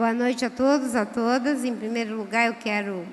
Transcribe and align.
Boa 0.00 0.14
noite 0.14 0.46
a 0.46 0.48
todos, 0.48 0.96
a 0.96 1.04
todas. 1.04 1.62
Em 1.62 1.76
primeiro 1.76 2.16
lugar, 2.16 2.46
eu 2.46 2.54
quero 2.54 3.04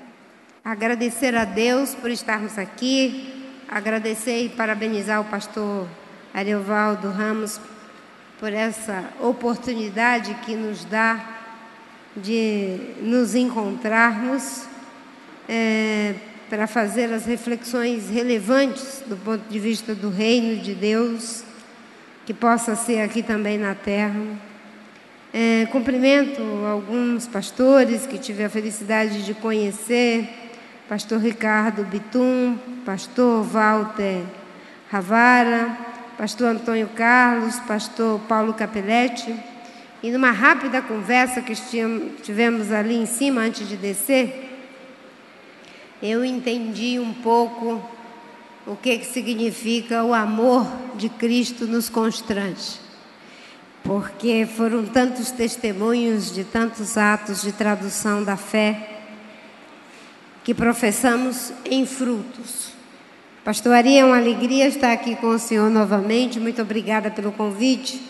agradecer 0.64 1.36
a 1.36 1.44
Deus 1.44 1.94
por 1.94 2.10
estarmos 2.10 2.56
aqui, 2.56 3.60
agradecer 3.68 4.46
e 4.46 4.48
parabenizar 4.48 5.20
o 5.20 5.24
pastor 5.26 5.86
Ariovaldo 6.32 7.10
Ramos 7.10 7.60
por 8.40 8.54
essa 8.54 9.04
oportunidade 9.20 10.32
que 10.46 10.56
nos 10.56 10.86
dá 10.86 11.22
de 12.16 12.94
nos 13.02 13.34
encontrarmos 13.34 14.64
é, 15.46 16.14
para 16.48 16.66
fazer 16.66 17.12
as 17.12 17.26
reflexões 17.26 18.08
relevantes 18.08 19.02
do 19.06 19.16
ponto 19.18 19.46
de 19.46 19.58
vista 19.58 19.94
do 19.94 20.08
reino 20.08 20.62
de 20.62 20.74
Deus, 20.74 21.44
que 22.24 22.32
possa 22.32 22.74
ser 22.74 23.02
aqui 23.02 23.22
também 23.22 23.58
na 23.58 23.74
terra. 23.74 24.47
É, 25.32 25.66
cumprimento 25.66 26.40
alguns 26.66 27.26
pastores 27.26 28.06
que 28.06 28.16
tive 28.16 28.44
a 28.44 28.48
felicidade 28.48 29.22
de 29.26 29.34
conhecer, 29.34 30.26
pastor 30.88 31.20
Ricardo 31.20 31.84
Bitum, 31.84 32.56
pastor 32.82 33.44
Walter 33.44 34.22
Ravara, 34.90 35.76
pastor 36.16 36.48
Antônio 36.48 36.88
Carlos, 36.94 37.56
pastor 37.60 38.18
Paulo 38.20 38.54
Capelletti. 38.54 39.36
E 40.02 40.10
numa 40.10 40.30
rápida 40.30 40.80
conversa 40.80 41.42
que 41.42 41.54
tivemos 42.22 42.72
ali 42.72 42.96
em 42.96 43.04
cima 43.04 43.42
antes 43.42 43.68
de 43.68 43.76
descer, 43.76 44.48
eu 46.02 46.24
entendi 46.24 46.98
um 46.98 47.12
pouco 47.12 47.82
o 48.66 48.76
que, 48.76 48.98
que 48.98 49.06
significa 49.06 50.02
o 50.04 50.14
amor 50.14 50.66
de 50.96 51.10
Cristo 51.10 51.66
nos 51.66 51.90
constrange. 51.90 52.87
Porque 53.82 54.46
foram 54.56 54.84
tantos 54.84 55.30
testemunhos 55.30 56.34
de 56.34 56.44
tantos 56.44 56.96
atos 56.96 57.42
de 57.42 57.52
tradução 57.52 58.22
da 58.22 58.36
fé 58.36 59.00
que 60.44 60.54
professamos 60.54 61.52
em 61.64 61.86
frutos. 61.86 62.72
Pastoraria, 63.44 64.00
é 64.00 64.04
uma 64.04 64.18
alegria 64.18 64.66
estar 64.66 64.92
aqui 64.92 65.16
com 65.16 65.28
o 65.28 65.38
senhor 65.38 65.70
novamente. 65.70 66.38
Muito 66.38 66.60
obrigada 66.60 67.10
pelo 67.10 67.32
convite. 67.32 68.02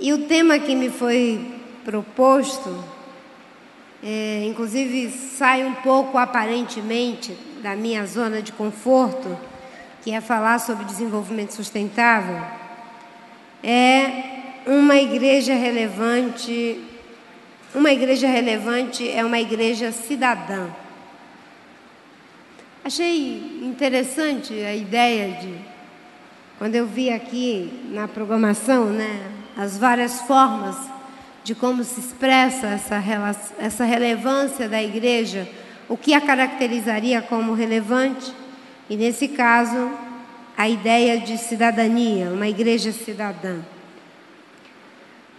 E 0.00 0.12
o 0.12 0.26
tema 0.26 0.58
que 0.58 0.74
me 0.74 0.90
foi 0.90 1.44
proposto 1.84 2.84
é, 4.02 4.46
inclusive, 4.46 5.10
sai 5.10 5.64
um 5.64 5.74
pouco 5.74 6.16
aparentemente 6.16 7.36
da 7.62 7.76
minha 7.76 8.06
zona 8.06 8.40
de 8.40 8.50
conforto, 8.50 9.38
que 10.02 10.10
é 10.12 10.20
falar 10.22 10.58
sobre 10.58 10.86
desenvolvimento 10.86 11.52
sustentável. 11.52 12.40
É 13.62 14.39
uma 14.66 14.96
igreja 14.96 15.54
relevante. 15.54 16.80
Uma 17.74 17.92
igreja 17.92 18.26
relevante 18.26 19.08
é 19.08 19.24
uma 19.24 19.38
igreja 19.38 19.92
cidadã. 19.92 20.68
Achei 22.82 23.60
interessante 23.62 24.54
a 24.54 24.74
ideia 24.74 25.38
de, 25.40 25.54
quando 26.58 26.74
eu 26.74 26.86
vi 26.86 27.10
aqui 27.10 27.70
na 27.90 28.08
programação, 28.08 28.86
né, 28.86 29.30
as 29.56 29.76
várias 29.76 30.22
formas 30.22 30.76
de 31.44 31.54
como 31.54 31.84
se 31.84 32.00
expressa 32.00 32.68
essa, 32.68 33.02
essa 33.58 33.84
relevância 33.84 34.68
da 34.68 34.82
igreja, 34.82 35.48
o 35.88 35.96
que 35.96 36.14
a 36.14 36.20
caracterizaria 36.20 37.20
como 37.20 37.52
relevante, 37.52 38.32
e 38.88 38.96
nesse 38.96 39.28
caso, 39.28 39.90
a 40.56 40.68
ideia 40.68 41.18
de 41.18 41.38
cidadania, 41.38 42.30
uma 42.30 42.48
igreja 42.48 42.92
cidadã. 42.92 43.60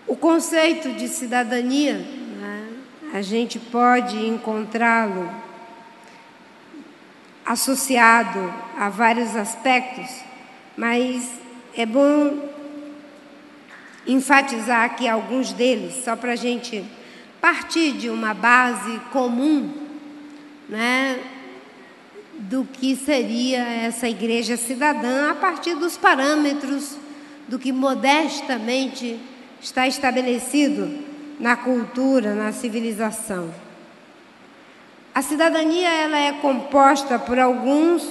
O 0.08 0.16
conceito 0.16 0.94
de 0.94 1.08
cidadania, 1.08 1.94
né, 1.94 2.70
a 3.14 3.22
gente 3.22 3.60
pode 3.60 4.18
encontrá-lo 4.26 5.30
associado 7.46 8.54
a 8.78 8.90
vários 8.90 9.36
aspectos, 9.36 10.10
mas 10.76 11.30
é 11.76 11.86
bom 11.86 12.50
enfatizar 14.06 14.84
aqui 14.84 15.08
alguns 15.08 15.54
deles, 15.54 16.04
só 16.04 16.16
para 16.16 16.34
a 16.34 16.36
gente 16.36 16.84
partir 17.40 17.94
de 17.94 18.10
uma 18.10 18.34
base 18.34 19.00
comum, 19.12 19.72
né, 20.68 21.20
do 22.40 22.66
que 22.66 22.96
seria 22.96 23.60
essa 23.60 24.10
igreja 24.10 24.58
cidadã 24.58 25.32
a 25.32 25.36
partir 25.36 25.76
dos 25.76 25.98
parâmetros 25.98 26.98
do 27.48 27.60
que 27.60 27.72
modestamente 27.72 29.20
está 29.62 29.88
estabelecido 29.88 30.90
na 31.40 31.56
cultura, 31.56 32.36
na 32.36 32.52
civilização. 32.52 33.54
A 35.14 35.22
cidadania 35.22 35.90
ela 35.90 36.18
é 36.18 36.34
composta 36.34 37.20
por 37.20 37.38
alguns 37.38 38.08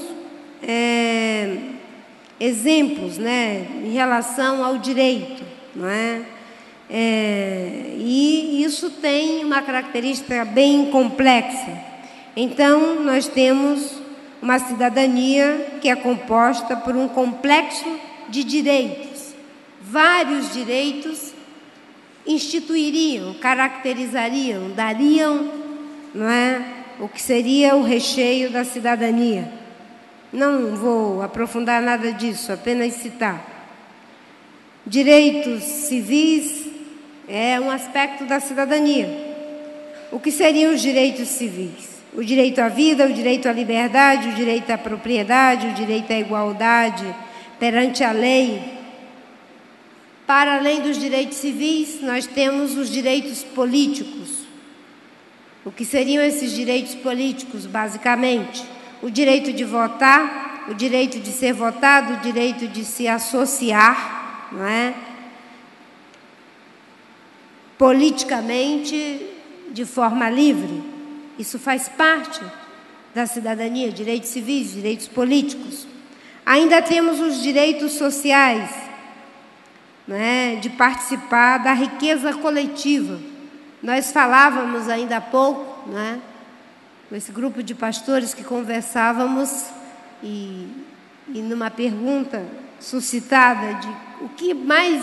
é, 0.62 1.56
exemplos, 2.38 3.18
né, 3.18 3.66
em 3.84 3.92
relação 3.92 4.64
ao 4.64 4.78
direito 4.78 5.50
não 5.74 5.88
é? 5.88 6.22
é? 6.88 7.94
E 7.96 8.62
isso 8.62 8.90
tem 8.90 9.44
uma 9.44 9.62
característica 9.62 10.44
bem 10.44 10.90
complexa. 10.90 11.78
Então, 12.36 13.02
nós 13.02 13.28
temos 13.28 14.00
uma 14.40 14.58
cidadania 14.58 15.78
que 15.80 15.88
é 15.88 15.96
composta 15.96 16.76
por 16.76 16.96
um 16.96 17.08
complexo 17.08 17.98
de 18.28 18.44
direitos. 18.44 19.34
Vários 19.80 20.52
direitos 20.52 21.29
instituiriam, 22.26 23.34
caracterizariam, 23.34 24.70
dariam 24.70 25.60
não 26.14 26.28
é, 26.28 26.62
o 26.98 27.08
que 27.08 27.22
seria 27.22 27.76
o 27.76 27.82
recheio 27.82 28.50
da 28.50 28.64
cidadania. 28.64 29.50
Não 30.32 30.76
vou 30.76 31.22
aprofundar 31.22 31.80
nada 31.80 32.12
disso, 32.12 32.52
apenas 32.52 32.94
citar. 32.94 33.48
Direitos 34.86 35.62
civis 35.62 36.66
é 37.28 37.60
um 37.60 37.70
aspecto 37.70 38.24
da 38.24 38.40
cidadania. 38.40 39.08
O 40.10 40.18
que 40.18 40.32
seriam 40.32 40.74
os 40.74 40.80
direitos 40.80 41.28
civis? 41.28 42.00
O 42.12 42.24
direito 42.24 42.60
à 42.60 42.68
vida, 42.68 43.06
o 43.06 43.12
direito 43.12 43.48
à 43.48 43.52
liberdade, 43.52 44.28
o 44.28 44.32
direito 44.32 44.70
à 44.70 44.78
propriedade, 44.78 45.68
o 45.68 45.74
direito 45.74 46.12
à 46.12 46.18
igualdade 46.18 47.06
perante 47.58 48.02
a 48.02 48.10
lei. 48.10 48.79
Para 50.30 50.58
além 50.58 50.80
dos 50.80 50.96
direitos 50.96 51.38
civis, 51.38 52.00
nós 52.02 52.24
temos 52.24 52.76
os 52.76 52.88
direitos 52.88 53.42
políticos. 53.42 54.46
O 55.64 55.72
que 55.72 55.84
seriam 55.84 56.22
esses 56.22 56.52
direitos 56.52 56.94
políticos, 56.94 57.66
basicamente? 57.66 58.64
O 59.02 59.10
direito 59.10 59.52
de 59.52 59.64
votar, 59.64 60.66
o 60.68 60.74
direito 60.74 61.18
de 61.18 61.32
ser 61.32 61.52
votado, 61.52 62.12
o 62.12 62.16
direito 62.18 62.68
de 62.68 62.84
se 62.84 63.08
associar 63.08 64.46
não 64.52 64.64
é? 64.64 64.94
Politicamente, 67.76 69.26
de 69.72 69.84
forma 69.84 70.30
livre. 70.30 70.80
Isso 71.40 71.58
faz 71.58 71.88
parte 71.88 72.40
da 73.12 73.26
cidadania, 73.26 73.90
direitos 73.90 74.30
civis, 74.30 74.74
direitos 74.74 75.08
políticos. 75.08 75.88
Ainda 76.46 76.80
temos 76.80 77.18
os 77.18 77.42
direitos 77.42 77.94
sociais, 77.94 78.89
é? 80.14 80.56
de 80.56 80.70
participar 80.70 81.58
da 81.58 81.72
riqueza 81.72 82.32
coletiva. 82.34 83.18
Nós 83.82 84.12
falávamos 84.12 84.88
ainda 84.88 85.16
há 85.16 85.20
pouco, 85.20 85.88
é? 85.96 86.18
com 87.08 87.16
esse 87.16 87.32
grupo 87.32 87.62
de 87.62 87.74
pastores 87.74 88.34
que 88.34 88.44
conversávamos, 88.44 89.66
e, 90.22 90.68
e 91.28 91.40
numa 91.40 91.70
pergunta 91.70 92.44
suscitada 92.78 93.74
de 93.74 93.88
o 94.20 94.28
que 94.28 94.52
mais 94.52 95.02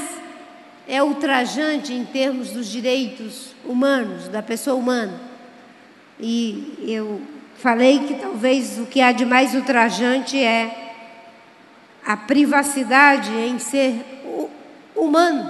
é 0.88 1.04
ultrajante 1.04 1.94
em 1.94 2.06
termos 2.06 2.51
dos 2.51 2.68
direitos 2.68 3.56
humanos, 3.65 4.27
da 4.27 4.42
pessoa 4.42 4.75
humana. 4.75 5.19
E 6.19 6.75
eu 6.88 7.21
falei 7.57 8.00
que 8.00 8.15
talvez 8.15 8.80
o 8.80 8.86
que 8.86 9.01
há 9.01 9.12
de 9.12 9.25
mais 9.25 9.54
ultrajante 9.54 10.38
é 10.38 10.94
a 12.06 12.15
privacidade 12.15 13.31
em 13.33 13.59
ser 13.59 14.17
humano, 14.97 15.49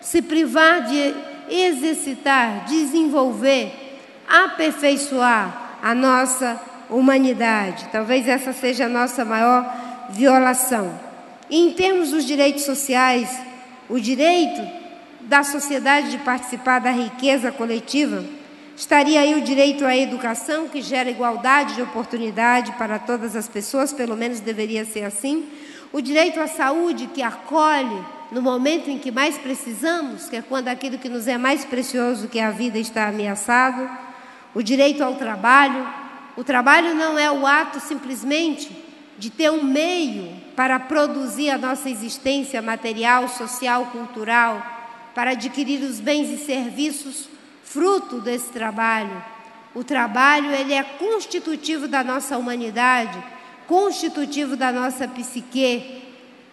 se 0.00 0.22
privar 0.22 0.82
de 0.82 1.14
exercitar, 1.48 2.64
desenvolver, 2.66 4.00
aperfeiçoar 4.28 5.78
a 5.82 5.94
nossa 5.94 6.60
humanidade. 6.88 7.88
Talvez 7.90 8.26
essa 8.26 8.52
seja 8.52 8.86
a 8.86 8.88
nossa 8.88 9.24
maior 9.24 9.66
violação. 10.10 10.98
E 11.50 11.58
em 11.58 11.72
termos 11.72 12.10
dos 12.10 12.24
direitos 12.24 12.64
sociais, 12.64 13.28
o 13.88 14.00
direito 14.00 14.62
da 15.20 15.42
sociedade 15.42 16.10
de 16.10 16.18
participar 16.18 16.80
da 16.80 16.90
riqueza 16.90 17.50
coletiva, 17.50 18.24
estaria 18.76 19.20
aí 19.20 19.34
o 19.34 19.40
direito 19.40 19.84
à 19.84 19.96
educação, 19.96 20.68
que 20.68 20.82
gera 20.82 21.10
igualdade 21.10 21.74
de 21.74 21.82
oportunidade 21.82 22.72
para 22.72 22.98
todas 22.98 23.36
as 23.36 23.48
pessoas, 23.48 23.92
pelo 23.92 24.16
menos 24.16 24.40
deveria 24.40 24.84
ser 24.84 25.04
assim, 25.04 25.48
o 25.92 26.00
direito 26.00 26.40
à 26.40 26.46
saúde, 26.46 27.08
que 27.14 27.22
acolhe 27.22 28.04
no 28.34 28.42
momento 28.42 28.90
em 28.90 28.98
que 28.98 29.12
mais 29.12 29.38
precisamos, 29.38 30.28
que 30.28 30.34
é 30.34 30.42
quando 30.42 30.66
aquilo 30.66 30.98
que 30.98 31.08
nos 31.08 31.28
é 31.28 31.38
mais 31.38 31.64
precioso, 31.64 32.26
que 32.26 32.40
a 32.40 32.50
vida, 32.50 32.80
está 32.80 33.06
ameaçado, 33.06 33.88
o 34.52 34.60
direito 34.60 35.04
ao 35.04 35.14
trabalho. 35.14 35.86
O 36.36 36.42
trabalho 36.42 36.96
não 36.96 37.16
é 37.16 37.30
o 37.30 37.46
ato 37.46 37.78
simplesmente 37.78 38.76
de 39.16 39.30
ter 39.30 39.52
um 39.52 39.62
meio 39.62 40.34
para 40.56 40.80
produzir 40.80 41.48
a 41.50 41.56
nossa 41.56 41.88
existência 41.88 42.60
material, 42.60 43.28
social, 43.28 43.86
cultural, 43.86 44.60
para 45.14 45.30
adquirir 45.30 45.80
os 45.84 46.00
bens 46.00 46.28
e 46.28 46.44
serviços 46.44 47.28
fruto 47.62 48.20
desse 48.20 48.50
trabalho. 48.50 49.22
O 49.72 49.84
trabalho 49.84 50.50
ele 50.50 50.72
é 50.72 50.82
constitutivo 50.82 51.86
da 51.86 52.02
nossa 52.02 52.36
humanidade, 52.36 53.16
constitutivo 53.68 54.56
da 54.56 54.72
nossa 54.72 55.06
psique, 55.06 56.03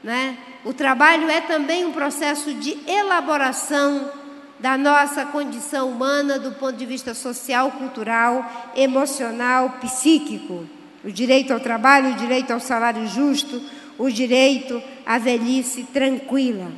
né? 0.03 0.37
O 0.63 0.73
trabalho 0.73 1.29
é 1.29 1.41
também 1.41 1.85
um 1.85 1.91
processo 1.91 2.53
de 2.53 2.77
elaboração 2.87 4.11
da 4.59 4.77
nossa 4.77 5.25
condição 5.25 5.89
humana 5.89 6.37
do 6.37 6.51
ponto 6.51 6.77
de 6.77 6.85
vista 6.85 7.13
social, 7.13 7.71
cultural, 7.71 8.71
emocional, 8.75 9.77
psíquico. 9.81 10.67
O 11.03 11.11
direito 11.11 11.51
ao 11.51 11.59
trabalho, 11.59 12.11
o 12.11 12.15
direito 12.15 12.51
ao 12.51 12.59
salário 12.59 13.07
justo, 13.07 13.61
o 13.97 14.09
direito 14.09 14.81
à 15.03 15.17
velhice 15.17 15.83
tranquila. 15.91 16.71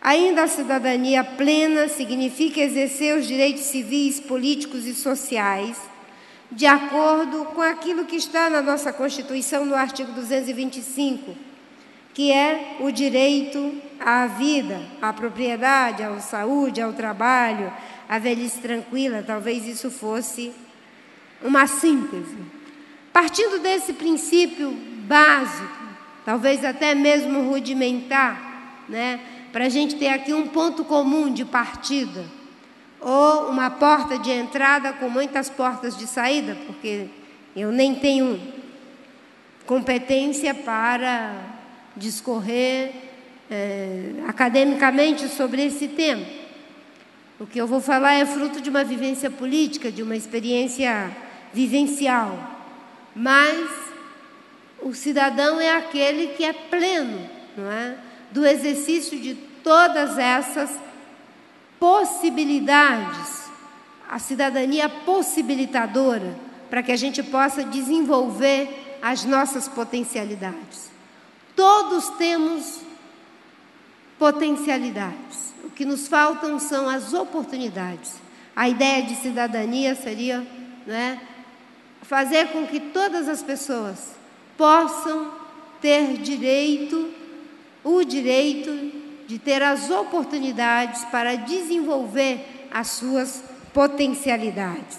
Ainda 0.00 0.42
a 0.42 0.48
cidadania 0.48 1.22
plena 1.22 1.86
significa 1.86 2.60
exercer 2.60 3.16
os 3.16 3.26
direitos 3.26 3.62
civis, 3.62 4.18
políticos 4.18 4.84
e 4.84 4.94
sociais 4.94 5.80
de 6.50 6.66
acordo 6.66 7.46
com 7.46 7.62
aquilo 7.62 8.04
que 8.04 8.16
está 8.16 8.50
na 8.50 8.60
nossa 8.60 8.92
Constituição 8.92 9.64
no 9.64 9.74
artigo 9.74 10.12
225 10.12 11.51
que 12.14 12.30
é 12.30 12.76
o 12.80 12.90
direito 12.90 13.74
à 13.98 14.26
vida, 14.26 14.80
à 15.00 15.12
propriedade, 15.12 16.02
à 16.02 16.18
saúde, 16.20 16.80
ao 16.80 16.92
trabalho, 16.92 17.72
à 18.08 18.18
velhice 18.18 18.58
tranquila. 18.58 19.22
Talvez 19.26 19.66
isso 19.66 19.90
fosse 19.90 20.52
uma 21.42 21.66
síntese. 21.66 22.36
Partindo 23.12 23.58
desse 23.60 23.92
princípio 23.92 24.70
básico, 25.06 25.82
talvez 26.24 26.64
até 26.64 26.94
mesmo 26.94 27.48
rudimentar, 27.48 28.84
né, 28.88 29.20
para 29.52 29.66
a 29.66 29.68
gente 29.68 29.96
ter 29.96 30.08
aqui 30.08 30.32
um 30.32 30.46
ponto 30.48 30.84
comum 30.84 31.32
de 31.32 31.44
partida, 31.44 32.24
ou 33.00 33.50
uma 33.50 33.68
porta 33.68 34.18
de 34.18 34.30
entrada 34.30 34.92
com 34.92 35.08
muitas 35.08 35.50
portas 35.50 35.96
de 35.96 36.06
saída, 36.06 36.56
porque 36.66 37.08
eu 37.54 37.72
nem 37.72 37.94
tenho 37.94 38.40
competência 39.66 40.54
para 40.54 41.61
discorrer 41.96 42.92
é, 43.50 44.12
academicamente 44.26 45.28
sobre 45.28 45.64
esse 45.64 45.88
tema. 45.88 46.24
O 47.38 47.46
que 47.46 47.60
eu 47.60 47.66
vou 47.66 47.80
falar 47.80 48.14
é 48.14 48.24
fruto 48.24 48.60
de 48.60 48.70
uma 48.70 48.84
vivência 48.84 49.30
política, 49.30 49.90
de 49.90 50.02
uma 50.02 50.16
experiência 50.16 51.10
vivencial. 51.52 52.38
Mas 53.14 53.68
o 54.80 54.94
cidadão 54.94 55.60
é 55.60 55.76
aquele 55.76 56.28
que 56.28 56.44
é 56.44 56.52
pleno, 56.52 57.28
não 57.56 57.70
é? 57.70 57.96
Do 58.30 58.46
exercício 58.46 59.18
de 59.18 59.34
todas 59.34 60.18
essas 60.18 60.78
possibilidades, 61.80 63.50
a 64.08 64.20
cidadania 64.20 64.88
possibilitadora, 64.88 66.36
para 66.70 66.82
que 66.82 66.92
a 66.92 66.96
gente 66.96 67.22
possa 67.24 67.64
desenvolver 67.64 68.98
as 69.02 69.24
nossas 69.24 69.66
potencialidades. 69.66 70.91
Todos 71.54 72.08
temos 72.10 72.80
potencialidades. 74.18 75.52
O 75.64 75.70
que 75.70 75.84
nos 75.84 76.08
faltam 76.08 76.58
são 76.58 76.88
as 76.88 77.12
oportunidades. 77.12 78.14
A 78.54 78.68
ideia 78.68 79.02
de 79.02 79.14
cidadania 79.16 79.94
seria 79.94 80.46
né, 80.86 81.20
fazer 82.02 82.48
com 82.48 82.66
que 82.66 82.78
todas 82.78 83.28
as 83.28 83.42
pessoas 83.42 84.12
possam 84.56 85.32
ter 85.80 86.18
direito, 86.18 87.10
o 87.82 88.04
direito 88.04 88.92
de 89.26 89.38
ter 89.38 89.62
as 89.62 89.90
oportunidades 89.90 91.04
para 91.06 91.36
desenvolver 91.36 92.68
as 92.70 92.88
suas 92.88 93.42
potencialidades. 93.72 94.98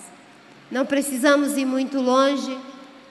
Não 0.71 0.85
precisamos 0.85 1.55
ir 1.55 1.65
muito 1.65 1.99
longe 1.99 2.57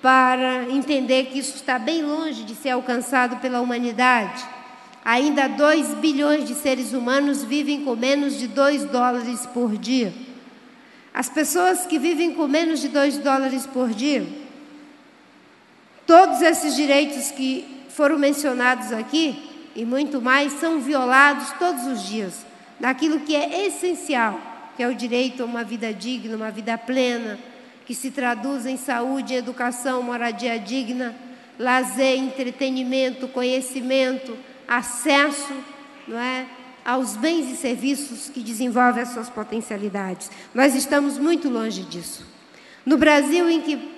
para 0.03 0.69
entender 0.69 1.27
que 1.27 1.39
isso 1.39 1.55
está 1.55 1.79
bem 1.79 2.03
longe 2.03 2.43
de 2.43 2.57
ser 2.57 2.71
alcançado 2.71 3.37
pela 3.37 3.61
humanidade. 3.61 4.45
Ainda 5.05 5.49
2 5.49 5.95
bilhões 5.95 6.47
de 6.47 6.55
seres 6.55 6.93
humanos 6.93 7.45
vivem 7.45 7.85
com 7.85 7.95
menos 7.95 8.37
de 8.37 8.49
2 8.49 8.87
dólares 8.87 9.47
por 9.47 9.79
dia. 9.79 10.13
As 11.15 11.29
pessoas 11.29 11.87
que 11.87 12.01
vivem 12.01 12.35
com 12.35 12.49
menos 12.49 12.81
de 12.81 12.89
2 12.89 13.19
dólares 13.19 13.65
por 13.65 13.91
dia, 13.91 14.27
todos 16.05 16.43
esses 16.43 16.75
direitos 16.75 17.31
que 17.31 17.85
foram 17.91 18.19
mencionados 18.19 18.93
aqui 18.93 19.71
e 19.77 19.85
muito 19.85 20.21
mais 20.21 20.55
são 20.55 20.81
violados 20.81 21.53
todos 21.59 21.87
os 21.87 22.03
dias 22.03 22.45
daquilo 22.81 23.21
que 23.21 23.37
é 23.37 23.67
essencial, 23.67 24.41
que 24.77 24.83
é 24.83 24.89
o 24.89 24.95
direito 24.95 25.43
a 25.43 25.47
uma 25.47 25.63
vida 25.63 25.93
digna, 25.93 26.37
uma 26.37 26.51
vida 26.51 26.77
plena 26.77 27.39
que 27.87 27.95
se 27.95 28.11
traduz 28.11 28.67
em 28.67 28.77
saúde, 28.77 29.35
educação, 29.35 30.03
moradia 30.03 30.59
digna, 30.59 31.15
lazer, 31.59 32.17
entretenimento, 32.19 33.29
conhecimento, 33.29 34.37
acesso 34.67 35.55
não 36.07 36.19
é, 36.19 36.47
aos 36.85 37.17
bens 37.17 37.51
e 37.51 37.57
serviços 37.57 38.29
que 38.29 38.41
desenvolvem 38.41 39.03
as 39.03 39.11
suas 39.11 39.31
potencialidades. 39.31 40.31
Nós 40.55 40.75
estamos 40.75 41.19
muito 41.19 41.49
longe 41.49 41.83
disso. 41.83 42.27
No 42.85 42.97
Brasil, 42.97 43.49
em 43.49 43.61
que 43.61 43.93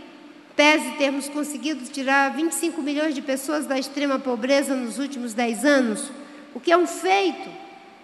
pese 0.54 0.90
termos 0.92 1.28
conseguido 1.28 1.84
tirar 1.86 2.34
25 2.34 2.82
milhões 2.82 3.14
de 3.14 3.22
pessoas 3.22 3.66
da 3.66 3.78
extrema 3.78 4.18
pobreza 4.18 4.76
nos 4.76 4.98
últimos 4.98 5.32
10 5.32 5.64
anos, 5.64 6.10
o 6.54 6.60
que 6.60 6.70
é 6.70 6.76
um 6.76 6.86
feito 6.86 7.50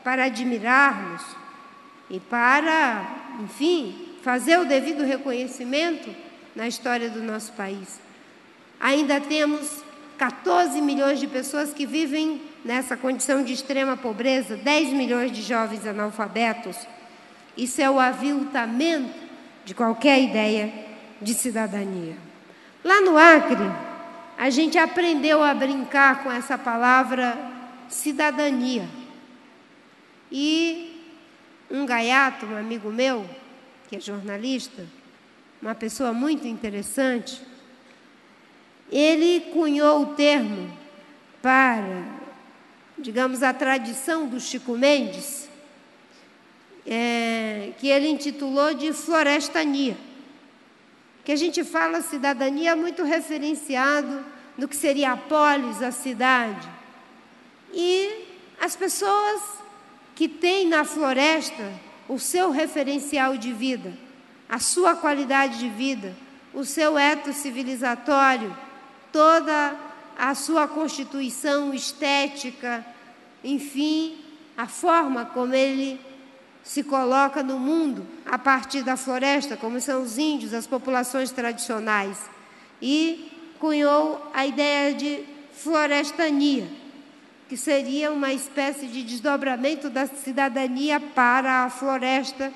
para 0.03 0.25
admirarmos 0.25 1.23
e 2.09 2.19
para, 2.19 3.37
enfim, 3.41 4.09
fazer 4.22 4.58
o 4.58 4.64
devido 4.64 5.05
reconhecimento 5.05 6.14
na 6.55 6.69
história 6.69 7.08
do 7.08 7.22
nosso 7.22 7.52
país. 7.52 8.00
Ainda 8.78 9.20
temos 9.20 9.82
14 10.19 10.81
milhões 10.81 11.19
de 11.19 11.26
pessoas 11.26 11.72
que 11.72 11.87
vivem 11.87 12.43
nessa 12.64 12.96
condição 12.96 13.43
de 13.43 13.53
extrema 13.53 13.96
pobreza, 13.96 14.56
10 14.56 14.93
milhões 14.93 15.32
de 15.32 15.43
jovens 15.43 15.86
analfabetos. 15.86 16.77
Isso 17.56 17.81
é 17.81 17.91
o 17.91 17.98
aviltamento 17.98 19.15
de 19.65 19.74
qualquer 19.74 20.20
ideia 20.20 20.72
de 21.20 21.34
cidadania. 21.34 22.17
Lá 22.84 23.00
no 23.00 23.17
Acre, 23.17 23.70
a 24.39 24.48
gente 24.48 24.79
aprendeu 24.79 25.43
a 25.43 25.53
brincar 25.53 26.22
com 26.22 26.32
essa 26.32 26.56
palavra 26.56 27.36
cidadania. 27.89 28.89
E 30.32 31.03
um 31.70 31.84
gaiato, 31.84 32.46
um 32.46 32.56
amigo 32.56 32.91
meu, 32.91 33.27
que 33.91 33.97
é 33.97 34.01
jornalista, 34.01 34.87
uma 35.61 35.75
pessoa 35.75 36.13
muito 36.13 36.47
interessante, 36.47 37.43
ele 38.89 39.51
cunhou 39.53 40.03
o 40.03 40.06
termo 40.15 40.73
para, 41.43 42.05
digamos, 42.97 43.43
a 43.43 43.53
tradição 43.53 44.29
do 44.29 44.39
Chico 44.39 44.79
Mendes, 44.79 45.49
é, 46.87 47.73
que 47.81 47.89
ele 47.89 48.09
intitulou 48.09 48.75
de 48.75 48.93
florestania. 48.93 49.97
Que 51.25 51.32
a 51.32 51.37
gente 51.37 51.65
fala 51.65 52.01
cidadania 52.01 52.77
muito 52.77 53.03
referenciado 53.03 54.25
no 54.56 54.69
que 54.69 54.77
seria 54.77 55.11
a 55.11 55.17
polis, 55.17 55.82
a 55.82 55.91
cidade. 55.91 56.69
E 57.75 58.25
as 58.61 58.77
pessoas 58.77 59.43
que 60.15 60.29
têm 60.29 60.69
na 60.69 60.85
floresta 60.85 61.90
o 62.10 62.19
seu 62.19 62.50
referencial 62.50 63.36
de 63.36 63.52
vida, 63.52 63.96
a 64.48 64.58
sua 64.58 64.96
qualidade 64.96 65.60
de 65.60 65.69
vida, 65.69 66.12
o 66.52 66.64
seu 66.64 66.98
eto 66.98 67.32
civilizatório, 67.32 68.55
toda 69.12 69.76
a 70.19 70.34
sua 70.34 70.67
constituição 70.67 71.72
estética, 71.72 72.84
enfim, 73.44 74.19
a 74.56 74.67
forma 74.67 75.24
como 75.24 75.55
ele 75.55 76.00
se 76.64 76.82
coloca 76.82 77.44
no 77.44 77.60
mundo 77.60 78.05
a 78.26 78.36
partir 78.36 78.82
da 78.82 78.96
floresta, 78.96 79.56
como 79.56 79.81
são 79.81 80.02
os 80.02 80.19
índios, 80.19 80.52
as 80.52 80.67
populações 80.67 81.31
tradicionais. 81.31 82.19
E 82.82 83.55
cunhou 83.60 84.29
a 84.34 84.44
ideia 84.44 84.93
de 84.94 85.22
florestania 85.52 86.80
que 87.50 87.56
seria 87.56 88.12
uma 88.12 88.32
espécie 88.32 88.86
de 88.86 89.02
desdobramento 89.02 89.90
da 89.90 90.06
cidadania 90.06 91.00
para 91.00 91.64
a 91.64 91.69
floresta, 91.69 92.52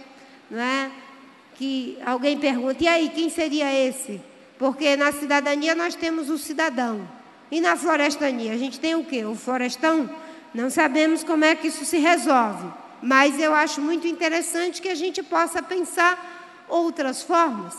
não 0.48 0.60
é? 0.60 0.88
Que 1.56 1.98
alguém 2.06 2.38
pergunta, 2.38 2.84
e 2.84 2.86
aí, 2.86 3.08
quem 3.08 3.28
seria 3.28 3.72
esse? 3.72 4.20
Porque 4.56 4.94
na 4.94 5.10
cidadania 5.10 5.74
nós 5.74 5.96
temos 5.96 6.30
o 6.30 6.38
cidadão. 6.38 7.08
E 7.50 7.60
na 7.60 7.74
florestania, 7.74 8.52
a 8.52 8.56
gente 8.56 8.78
tem 8.78 8.94
o 8.94 9.02
quê? 9.02 9.24
O 9.24 9.34
florestão? 9.34 10.08
Não 10.54 10.70
sabemos 10.70 11.24
como 11.24 11.44
é 11.44 11.56
que 11.56 11.66
isso 11.66 11.84
se 11.84 11.98
resolve, 11.98 12.72
mas 13.02 13.40
eu 13.40 13.52
acho 13.52 13.80
muito 13.80 14.06
interessante 14.06 14.80
que 14.80 14.88
a 14.88 14.94
gente 14.94 15.24
possa 15.24 15.60
pensar 15.60 16.64
outras 16.68 17.20
formas. 17.20 17.74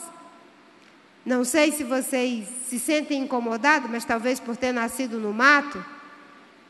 Não 1.26 1.46
sei 1.46 1.72
se 1.72 1.86
vocês 1.86 2.46
se 2.68 2.78
sentem 2.78 3.22
incomodados, 3.22 3.90
mas 3.90 4.04
talvez 4.04 4.38
por 4.38 4.58
ter 4.58 4.74
nascido 4.74 5.18
no 5.18 5.34
mato. 5.34 5.95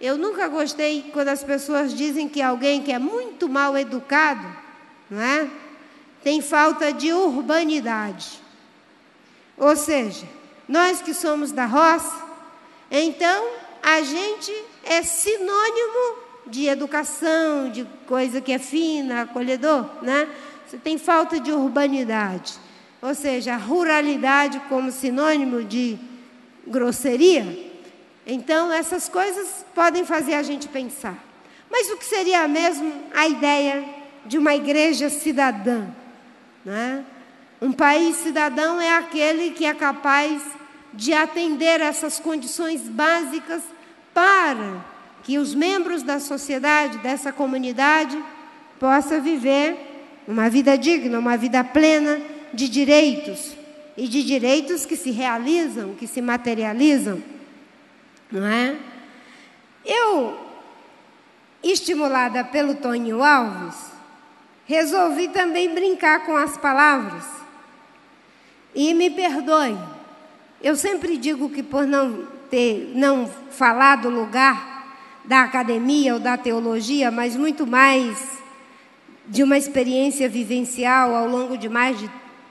Eu 0.06 0.20
nunca 0.20 0.48
gostei 0.48 1.10
quando 1.12 1.30
as 1.30 1.44
pessoas 1.44 1.92
dizem 1.92 2.30
que 2.30 2.40
alguém 2.40 2.84
que 2.84 2.92
é 2.92 3.00
muito 3.00 3.50
mal 3.50 3.76
educado, 3.76 4.46
não 5.10 5.20
é? 5.20 5.50
Tem 6.24 6.44
falta 6.44 6.94
de 6.94 7.12
urbanidade. 7.12 8.40
Ou 9.58 9.76
seja, 9.76 10.28
nós 10.70 11.02
que 11.02 11.12
somos 11.12 11.52
da 11.52 11.66
roça, 11.66 12.24
então 12.92 13.48
a 13.82 14.04
gente 14.04 14.54
é 14.84 15.02
sinônimo 15.02 16.20
de 16.46 16.68
educação, 16.68 17.72
de 17.72 17.84
coisa 18.06 18.40
que 18.40 18.52
é 18.52 18.60
fina, 18.60 19.24
acolhedor, 19.24 19.90
né? 20.04 20.30
Você 20.68 20.78
tem 20.78 21.00
falta 21.00 21.40
de 21.40 21.52
urbanidade. 21.52 22.54
Ou 23.02 23.16
seja, 23.16 23.56
a 23.56 23.58
ruralidade 23.58 24.62
como 24.70 24.92
sinônimo 24.92 25.64
de 25.64 25.98
grosseria. 26.68 27.74
Então, 28.26 28.72
essas 28.72 29.08
coisas 29.08 29.66
podem 29.76 30.04
fazer 30.04 30.34
a 30.34 30.44
gente 30.44 30.68
pensar. 30.68 31.18
Mas 31.70 31.90
o 31.92 31.98
que 31.98 32.06
seria 32.06 32.48
mesmo 32.48 32.92
a 33.14 33.28
ideia 33.28 33.84
de 34.26 34.38
uma 34.38 34.56
igreja 34.56 35.10
cidadã? 35.10 35.86
Né? 36.64 37.04
Um 37.62 37.72
país 37.72 38.18
cidadão 38.18 38.82
é 38.82 38.98
aquele 38.98 39.52
que 39.52 39.66
é 39.66 39.74
capaz 39.74 40.42
de 40.94 41.14
atender 41.14 41.82
essas 41.82 42.20
condições 42.20 42.82
básicas 42.82 43.62
para 44.14 44.84
que 45.24 45.38
os 45.38 45.54
membros 45.54 46.02
da 46.02 46.20
sociedade, 46.20 47.00
dessa 47.00 47.32
comunidade, 47.32 48.18
possam 48.80 49.22
viver 49.22 49.76
uma 50.28 50.50
vida 50.50 50.78
digna, 50.78 51.20
uma 51.20 51.38
vida 51.38 51.64
plena 51.64 52.22
de 52.54 52.70
direitos 52.70 53.56
e 53.98 54.08
de 54.08 54.24
direitos 54.24 54.86
que 54.86 54.96
se 54.96 55.12
realizam, 55.12 55.96
que 55.96 56.08
se 56.08 56.22
materializam, 56.22 57.22
não 58.40 58.48
é? 58.48 58.76
Eu, 59.86 60.38
estimulada 61.64 62.44
pelo 62.44 62.76
Tonho 62.76 63.24
Alves, 63.24 63.76
resolvi 64.66 65.28
também 65.30 65.74
brincar 65.74 66.26
com 66.26 66.36
as 66.36 66.58
palavras. 66.58 67.24
E 68.74 68.94
me 68.94 69.10
perdoe, 69.10 69.78
eu 70.62 70.76
sempre 70.76 71.18
digo 71.18 71.50
que 71.50 71.64
por 71.64 71.86
não 71.86 72.28
ter, 72.50 72.92
não 72.96 73.28
falar 73.52 73.98
do 73.98 74.10
lugar 74.10 74.76
da 75.24 75.42
academia 75.42 76.14
ou 76.14 76.20
da 76.20 76.38
teologia, 76.38 77.10
mas 77.10 77.36
muito 77.36 77.66
mais 77.66 78.40
de 79.28 79.44
uma 79.44 79.58
experiência 79.58 80.30
vivencial 80.30 81.16
ao 81.16 81.28
longo 81.28 81.58
de 81.58 81.68
mais 81.68 81.98
de 81.98 82.10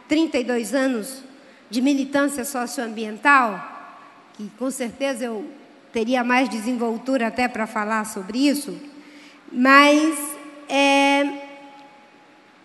32 0.08 0.74
anos 0.74 1.22
de 1.70 1.80
militância 1.80 2.44
socioambiental, 2.44 3.92
que 4.34 4.50
com 4.58 4.70
certeza 4.70 5.24
eu 5.24 5.44
teria 5.94 6.24
mais 6.24 6.48
desenvoltura 6.48 7.28
até 7.28 7.46
para 7.46 7.68
falar 7.68 8.04
sobre 8.04 8.48
isso, 8.48 8.76
mas 9.52 10.18
é, 10.68 11.24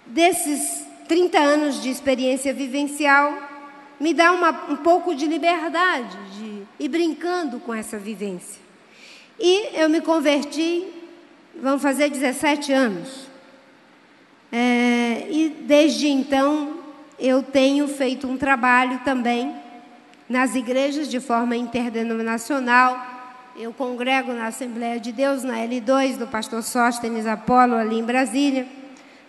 desses 0.08 0.84
30 1.08 1.38
anos 1.38 1.80
de 1.80 1.92
experiência 1.92 2.52
vivencial, 2.52 3.38
me 4.00 4.16
dá 4.16 4.32
uma, 4.32 4.50
um 4.72 4.78
pouco 4.78 5.14
de 5.14 5.28
liberdade 5.28 6.18
de 6.36 6.64
ir 6.80 6.90
brincando 6.90 7.60
com 7.60 7.72
essa 7.72 8.00
vivência. 8.00 8.60
E 9.40 9.80
eu 9.80 9.88
me 9.90 10.02
converti, 10.02 10.88
vão 11.62 11.78
fazer 11.78 12.10
17 12.10 12.74
anos. 12.74 13.28
É, 14.52 15.28
e 15.30 15.50
desde 15.68 16.08
então 16.08 16.80
eu 17.20 17.44
tenho 17.44 17.88
feito 17.88 18.28
um 18.28 18.38
trabalho 18.38 19.02
também 19.06 19.54
nas 20.28 20.56
igrejas 20.56 21.08
de 21.08 21.20
forma 21.20 21.56
interdenominacional. 21.56 23.19
Eu 23.56 23.74
congrego 23.74 24.32
na 24.32 24.48
Assembleia 24.48 25.00
de 25.00 25.12
Deus, 25.12 25.44
na 25.44 25.56
L2, 25.58 26.18
do 26.18 26.28
pastor 26.28 26.64
Sóstenes 26.64 27.26
Apolo, 27.26 27.76
ali 27.76 28.00
em 28.00 28.04
Brasília, 28.04 28.66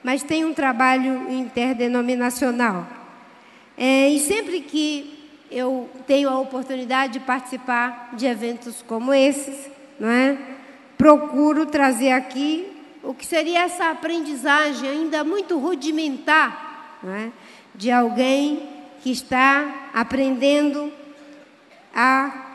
mas 0.03 0.23
tenho 0.23 0.49
um 0.49 0.55
trabalho 0.55 1.31
interdenominacional. 1.31 2.87
É, 3.77 4.09
e 4.09 4.21
sempre 4.21 4.61
que 4.61 5.29
eu 5.51 5.89
tenho 6.07 6.29
a 6.29 6.39
oportunidade 6.39 7.15
de 7.15 7.21
participar 7.21 8.11
de 8.13 8.27
eventos 8.27 8.83
como 8.83 9.13
esses, 9.13 9.71
não 9.99 10.09
é? 10.09 10.39
procuro 10.97 11.67
trazer 11.67 12.13
aqui 12.13 12.71
o 13.03 13.15
que 13.15 13.25
seria 13.25 13.63
essa 13.63 13.91
aprendizagem 13.91 14.89
ainda 14.89 15.25
muito 15.25 15.59
rudimentar 15.59 16.99
não 17.03 17.15
é? 17.15 17.31
de 17.75 17.91
alguém 17.91 18.69
que 19.03 19.11
está 19.11 19.91
aprendendo 19.95 20.93
a 21.95 22.50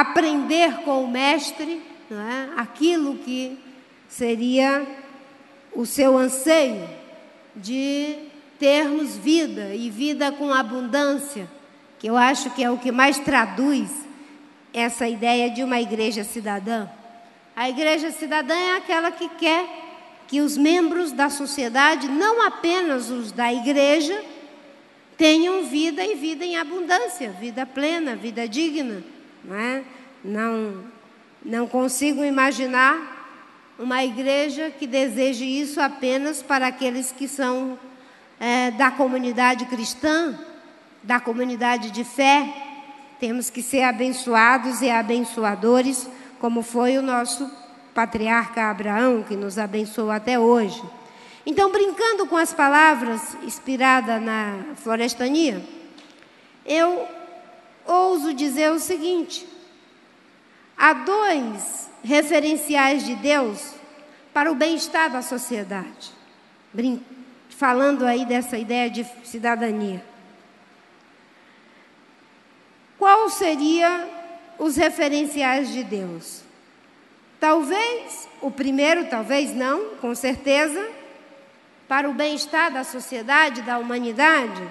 aprender 0.00 0.78
com 0.84 1.04
o 1.04 1.08
mestre 1.10 1.82
é? 2.10 2.48
aquilo 2.56 3.16
que 3.16 3.58
seria 4.08 4.86
o 5.74 5.84
seu 5.84 6.16
anseio 6.16 6.88
de 7.54 8.16
termos 8.58 9.18
vida 9.18 9.74
e 9.74 9.90
vida 9.90 10.32
com 10.32 10.52
abundância, 10.52 11.46
que 11.98 12.06
eu 12.06 12.16
acho 12.16 12.48
que 12.50 12.64
é 12.64 12.70
o 12.70 12.78
que 12.78 12.90
mais 12.90 13.18
traduz 13.18 13.90
essa 14.72 15.06
ideia 15.06 15.50
de 15.50 15.62
uma 15.62 15.78
igreja 15.78 16.24
cidadã. 16.24 16.88
A 17.54 17.68
igreja 17.68 18.10
cidadã 18.10 18.54
é 18.54 18.76
aquela 18.76 19.10
que 19.10 19.28
quer 19.28 19.66
que 20.26 20.40
os 20.40 20.56
membros 20.56 21.12
da 21.12 21.28
sociedade, 21.28 22.08
não 22.08 22.40
apenas 22.46 23.10
os 23.10 23.30
da 23.30 23.52
igreja, 23.52 24.24
tenham 25.18 25.64
vida 25.64 26.02
e 26.02 26.14
vida 26.14 26.46
em 26.46 26.56
abundância, 26.56 27.30
vida 27.30 27.66
plena, 27.66 28.16
vida 28.16 28.48
digna. 28.48 29.04
Não, 29.44 29.56
é? 29.56 29.82
não, 30.24 30.84
não 31.44 31.66
consigo 31.66 32.24
imaginar 32.24 33.12
uma 33.78 34.04
igreja 34.04 34.70
que 34.70 34.86
deseje 34.86 35.44
isso 35.44 35.80
apenas 35.80 36.42
para 36.42 36.68
aqueles 36.68 37.10
que 37.10 37.26
são 37.26 37.78
é, 38.38 38.70
da 38.70 38.90
comunidade 38.90 39.66
cristã, 39.66 40.38
da 41.02 41.18
comunidade 41.18 41.90
de 41.90 42.04
fé. 42.04 42.48
Temos 43.18 43.50
que 43.50 43.62
ser 43.62 43.82
abençoados 43.82 44.82
e 44.82 44.90
abençoadores, 44.90 46.08
como 46.38 46.62
foi 46.62 46.98
o 46.98 47.02
nosso 47.02 47.50
patriarca 47.94 48.70
Abraão, 48.70 49.22
que 49.22 49.36
nos 49.36 49.58
abençoou 49.58 50.10
até 50.10 50.38
hoje. 50.38 50.82
Então, 51.44 51.72
brincando 51.72 52.26
com 52.26 52.36
as 52.36 52.54
palavras 52.54 53.36
inspiradas 53.42 54.22
na 54.22 54.74
florestania, 54.76 55.62
eu 56.64 57.06
ouso 57.86 58.34
dizer 58.34 58.70
o 58.72 58.78
seguinte: 58.78 59.46
há 60.76 60.92
dois 60.92 61.90
referenciais 62.02 63.04
de 63.04 63.14
Deus 63.16 63.74
para 64.32 64.50
o 64.50 64.54
bem-estar 64.54 65.10
da 65.10 65.22
sociedade. 65.22 66.10
Brin 66.72 67.02
falando 67.50 68.04
aí 68.04 68.24
dessa 68.24 68.58
ideia 68.58 68.90
de 68.90 69.06
cidadania. 69.24 70.04
Qual 72.98 73.28
seria 73.30 74.08
os 74.58 74.76
referenciais 74.76 75.72
de 75.72 75.84
Deus? 75.84 76.42
Talvez, 77.38 78.28
o 78.40 78.50
primeiro, 78.50 79.06
talvez 79.08 79.54
não, 79.54 79.96
com 79.96 80.14
certeza, 80.14 80.88
para 81.86 82.08
o 82.08 82.14
bem-estar 82.14 82.72
da 82.72 82.84
sociedade, 82.84 83.62
da 83.62 83.78
humanidade, 83.78 84.62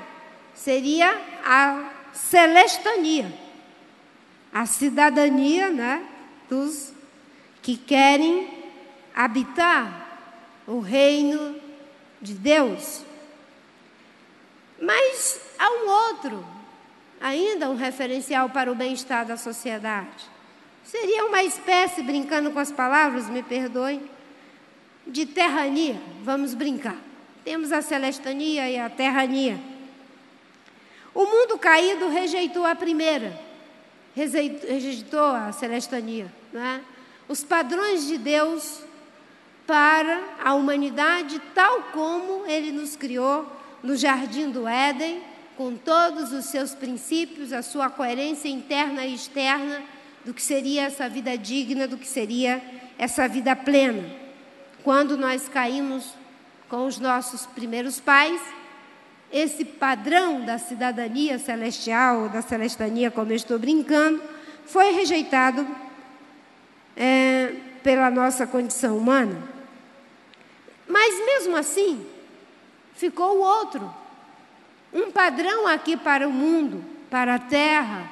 seria 0.53 1.17
a 1.45 1.89
celestania, 2.13 3.31
a 4.53 4.65
cidadania 4.65 5.69
né, 5.69 6.05
dos 6.49 6.93
que 7.61 7.77
querem 7.77 8.49
habitar 9.15 10.19
o 10.67 10.79
reino 10.79 11.55
de 12.21 12.33
Deus. 12.33 13.03
Mas 14.81 15.39
há 15.59 15.69
um 15.69 15.89
outro, 15.89 16.45
ainda 17.19 17.69
um 17.69 17.75
referencial 17.75 18.49
para 18.49 18.71
o 18.71 18.75
bem-estar 18.75 19.25
da 19.25 19.37
sociedade. 19.37 20.29
Seria 20.83 21.25
uma 21.25 21.43
espécie, 21.43 22.01
brincando 22.01 22.51
com 22.51 22.59
as 22.59 22.71
palavras, 22.71 23.29
me 23.29 23.43
perdoem, 23.43 24.01
de 25.05 25.25
terrania. 25.25 26.01
Vamos 26.23 26.53
brincar. 26.53 26.97
Temos 27.43 27.71
a 27.71 27.81
celestania 27.81 28.69
e 28.69 28.77
a 28.77 28.89
terrania. 28.89 29.70
O 31.13 31.25
mundo 31.25 31.57
caído 31.57 32.07
rejeitou 32.07 32.65
a 32.65 32.75
primeira, 32.75 33.37
rejeitou 34.15 35.25
a 35.25 35.51
celestania. 35.51 36.31
Né? 36.53 36.81
Os 37.27 37.43
padrões 37.43 38.07
de 38.07 38.17
Deus 38.17 38.83
para 39.67 40.21
a 40.43 40.53
humanidade, 40.53 41.41
tal 41.53 41.83
como 41.93 42.45
Ele 42.45 42.71
nos 42.71 42.95
criou 42.95 43.45
no 43.83 43.95
jardim 43.95 44.49
do 44.49 44.67
Éden, 44.67 45.21
com 45.57 45.75
todos 45.75 46.31
os 46.31 46.45
seus 46.45 46.73
princípios, 46.73 47.53
a 47.53 47.61
sua 47.61 47.89
coerência 47.89 48.49
interna 48.49 49.05
e 49.05 49.13
externa, 49.13 49.83
do 50.23 50.33
que 50.33 50.41
seria 50.41 50.83
essa 50.83 51.09
vida 51.09 51.37
digna, 51.37 51.87
do 51.87 51.97
que 51.97 52.07
seria 52.07 52.61
essa 52.97 53.27
vida 53.27 53.55
plena. 53.55 54.03
Quando 54.83 55.17
nós 55.17 55.49
caímos 55.49 56.13
com 56.69 56.85
os 56.85 56.99
nossos 56.99 57.45
primeiros 57.45 57.99
pais, 57.99 58.41
esse 59.31 59.63
padrão 59.63 60.41
da 60.45 60.57
cidadania 60.57 61.39
celestial, 61.39 62.29
da 62.29 62.41
celestania, 62.41 63.09
como 63.09 63.31
eu 63.31 63.35
estou 63.35 63.57
brincando, 63.57 64.21
foi 64.65 64.91
rejeitado 64.91 65.65
é, 66.95 67.53
pela 67.81 68.09
nossa 68.11 68.45
condição 68.45 68.97
humana. 68.97 69.41
Mas 70.87 71.25
mesmo 71.25 71.55
assim, 71.55 72.05
ficou 72.95 73.37
o 73.37 73.41
outro. 73.41 73.93
Um 74.93 75.09
padrão 75.11 75.67
aqui 75.67 75.95
para 75.95 76.27
o 76.27 76.31
mundo, 76.31 76.83
para 77.09 77.35
a 77.35 77.39
terra, 77.39 78.09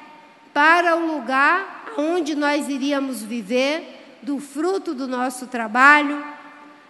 para 0.54 0.96
o 0.96 1.06
lugar 1.06 1.92
onde 1.96 2.34
nós 2.34 2.68
iríamos 2.68 3.22
viver, 3.22 3.98
do 4.22 4.38
fruto 4.38 4.94
do 4.94 5.08
nosso 5.08 5.46
trabalho, 5.46 6.22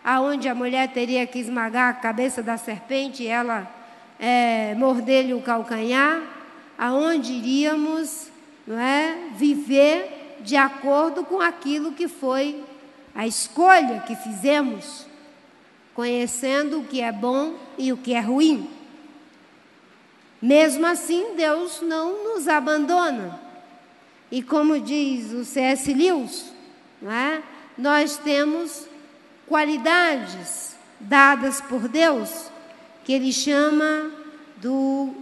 aonde 0.05 0.49
a 0.49 0.55
mulher 0.55 0.89
teria 0.93 1.27
que 1.27 1.39
esmagar 1.39 1.91
a 1.91 1.95
cabeça 1.95 2.43
da 2.43 2.57
serpente 2.57 3.23
e 3.23 3.29
ela 3.29 3.80
é, 4.21 4.75
morder-lhe 4.75 5.33
o 5.33 5.41
calcanhar, 5.41 6.23
aonde 6.77 7.33
iríamos 7.33 8.29
não 8.67 8.79
é, 8.79 9.31
viver 9.35 10.37
de 10.43 10.57
acordo 10.57 11.25
com 11.25 11.41
aquilo 11.41 11.93
que 11.93 12.07
foi 12.07 12.63
a 13.15 13.27
escolha 13.27 14.05
que 14.07 14.15
fizemos, 14.15 15.07
conhecendo 15.95 16.81
o 16.81 16.85
que 16.85 17.01
é 17.01 17.11
bom 17.11 17.55
e 17.79 17.93
o 17.93 17.97
que 17.97 18.13
é 18.15 18.21
ruim. 18.21 18.69
Mesmo 20.41 20.87
assim, 20.87 21.35
Deus 21.35 21.81
não 21.81 22.25
nos 22.25 22.47
abandona. 22.47 23.41
E 24.31 24.43
como 24.43 24.79
diz 24.79 25.33
o 25.33 25.45
C.S. 25.45 25.93
Lewis, 25.93 26.53
é? 27.03 27.43
nós 27.77 28.17
temos 28.19 28.87
qualidades 29.47 30.77
dadas 31.01 31.61
por 31.61 31.89
Deus 31.89 32.51
que 33.05 33.13
Ele 33.13 33.33
chama 33.33 34.11
do 34.57 35.15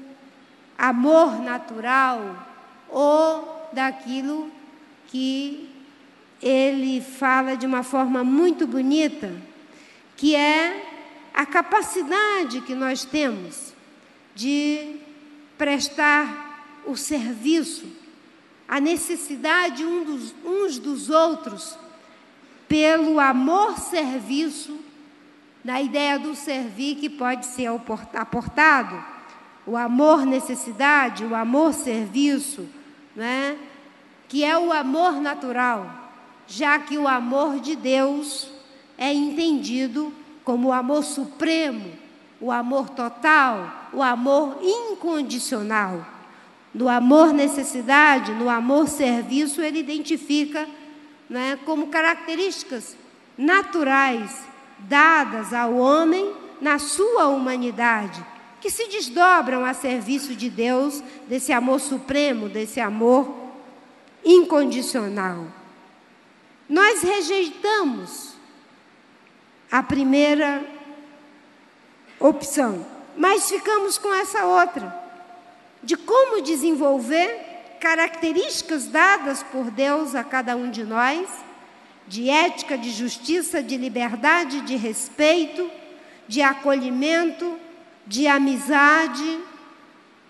amor 0.77 1.41
natural 1.41 2.47
ou 2.89 3.69
daquilo 3.73 4.51
que 5.09 5.69
Ele 6.41 7.01
fala 7.01 7.57
de 7.57 7.67
uma 7.67 7.83
forma 7.83 8.23
muito 8.23 8.67
bonita, 8.67 9.33
que 10.17 10.35
é 10.35 10.85
a 11.35 11.47
capacidade 11.47 12.61
que 12.63 12.75
nós 12.75 13.05
temos 13.05 13.73
de 14.35 14.97
prestar 15.57 16.83
o 16.87 16.97
serviço, 16.97 17.87
a 18.67 18.81
necessidade 18.81 19.85
um 19.85 20.05
dos, 20.05 20.35
uns 20.45 20.79
dos 20.79 21.11
outros, 21.11 21.77
pelo 22.69 23.19
amor-serviço, 23.19 24.79
na 25.65 25.81
ideia 25.81 26.19
do 26.19 26.35
servir 26.35 26.97
que 26.97 27.11
pode 27.11 27.47
ser 27.47 27.69
aportado, 28.15 29.03
o 29.67 29.77
amor-necessidade, 29.77 31.25
o 31.25 31.35
amor-serviço, 31.35 32.67
né? 33.15 33.57
que 34.29 34.45
é 34.45 34.57
o 34.59 34.73
amor 34.73 35.21
natural, 35.21 35.91
já 36.47 36.79
que 36.79 36.97
o 36.97 37.07
amor 37.07 37.61
de 37.61 37.77
Deus 37.77 38.49
é 38.97 39.13
entendido 39.13 40.13
como 40.45 40.69
o 40.69 40.73
amor 40.73 41.05
supremo, 41.05 41.93
o 42.41 42.51
amor 42.51 42.89
total, 42.91 43.91
o 43.93 44.03
amor 44.03 44.59
incondicional. 44.63 46.07
No 46.73 46.89
amor 46.89 47.33
necessidade, 47.33 48.33
no 48.33 48.49
amor 48.49 48.89
serviço, 48.89 49.61
ele 49.61 49.81
identifica 49.81 50.67
né, 51.29 51.59
como 51.65 51.89
características 51.89 52.97
naturais 53.37 54.48
dadas 54.81 55.53
ao 55.53 55.75
homem 55.75 56.35
na 56.61 56.79
sua 56.79 57.29
humanidade, 57.29 58.25
que 58.61 58.71
se 58.71 58.89
desdobram 58.89 59.65
a 59.65 59.73
serviço 59.73 60.35
de 60.35 60.51
Deus, 60.51 61.03
desse 61.29 61.53
amor 61.53 61.81
supremo, 61.81 62.49
desse 62.49 62.81
amor 62.81 63.35
incondicional. 64.25 65.47
Nós 66.69 67.03
rejeitamos 67.03 68.35
a 69.71 69.83
primeira 69.83 70.65
opção, 72.19 72.85
mas 73.17 73.49
ficamos 73.49 73.97
com 73.97 74.13
essa 74.13 74.45
outra, 74.45 74.95
de 75.83 75.97
como 75.97 76.43
desenvolver 76.43 77.47
características 77.81 78.87
dadas 78.87 79.43
por 79.43 79.71
Deus 79.71 80.15
a 80.15 80.25
cada 80.25 80.57
um 80.57 80.71
de 80.71 80.85
nós, 80.85 81.29
de 82.09 82.29
ética, 82.31 82.79
de 82.79 82.91
justiça, 82.91 83.63
de 83.63 83.77
liberdade, 83.77 84.63
de 84.63 84.77
respeito, 84.77 85.71
de 86.27 86.41
acolhimento, 86.41 87.59
de 88.07 88.27
amizade, 88.27 89.39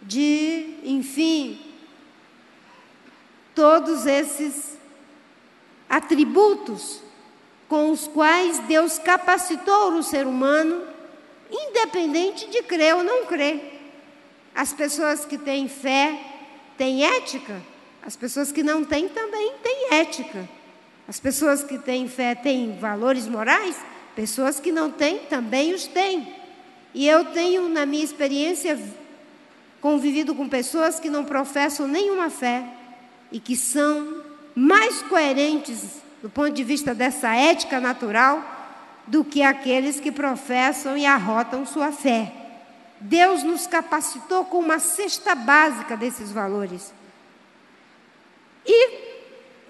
de, 0.03 0.75
enfim, 0.83 1.61
todos 3.55 4.07
esses 4.07 4.77
atributos 5.89 7.01
com 7.69 7.91
os 7.91 8.09
quais 8.09 8.59
Deus 8.61 8.99
capacitou 8.99 9.93
o 9.93 10.03
ser 10.03 10.27
humano, 10.27 10.83
independente 11.51 12.49
de 12.49 12.63
crer 12.63 12.97
ou 12.97 13.05
não 13.05 13.27
crer. 13.27 13.79
As 14.55 14.73
pessoas 14.73 15.25
que 15.25 15.39
têm 15.39 15.69
fé 15.69 16.19
têm 16.77 17.05
ética, 17.05 17.63
as 18.03 18.17
pessoas 18.17 18.51
que 18.51 18.63
não 18.63 18.85
têm 18.85 19.09
também 19.09 19.53
têm 19.63 19.89
ética. 19.93 20.49
As 21.09 21.19
pessoas 21.19 21.65
que 21.65 21.79
têm 21.79 22.07
fé 22.07 22.35
têm 22.35 22.77
valores 22.79 23.27
morais, 23.27 23.77
pessoas 24.15 24.61
que 24.61 24.71
não 24.71 24.91
têm 24.91 25.21
também 25.21 25.73
os 25.73 25.87
têm. 25.87 26.35
E 26.93 27.09
eu 27.09 27.25
tenho, 27.25 27.67
na 27.67 27.87
minha 27.87 28.05
experiência, 28.05 28.79
convivido 29.81 30.35
com 30.35 30.47
pessoas 30.47 31.01
que 31.01 31.09
não 31.09 31.25
professam 31.25 31.89
nenhuma 31.89 32.29
fé 32.29 32.63
e 33.33 33.41
que 33.41 33.57
são 33.57 34.23
mais 34.55 35.01
coerentes 35.03 36.03
do 36.23 36.29
ponto 36.29 36.51
de 36.51 36.65
vista 36.65 36.95
dessa 36.95 37.35
ética 37.35 37.81
natural 37.81 38.43
do 39.07 39.25
que 39.25 39.41
aqueles 39.41 39.99
que 39.99 40.13
professam 40.13 40.97
e 40.97 41.07
arrotam 41.07 41.65
sua 41.65 41.91
fé. 41.91 42.33
Deus 43.01 43.43
nos 43.43 43.67
capacitou 43.67 44.45
com 44.45 44.59
uma 44.59 44.79
cesta 44.79 45.35
básica 45.35 45.97
desses 45.97 46.31
valores. 46.33 46.93
E 48.67 49.09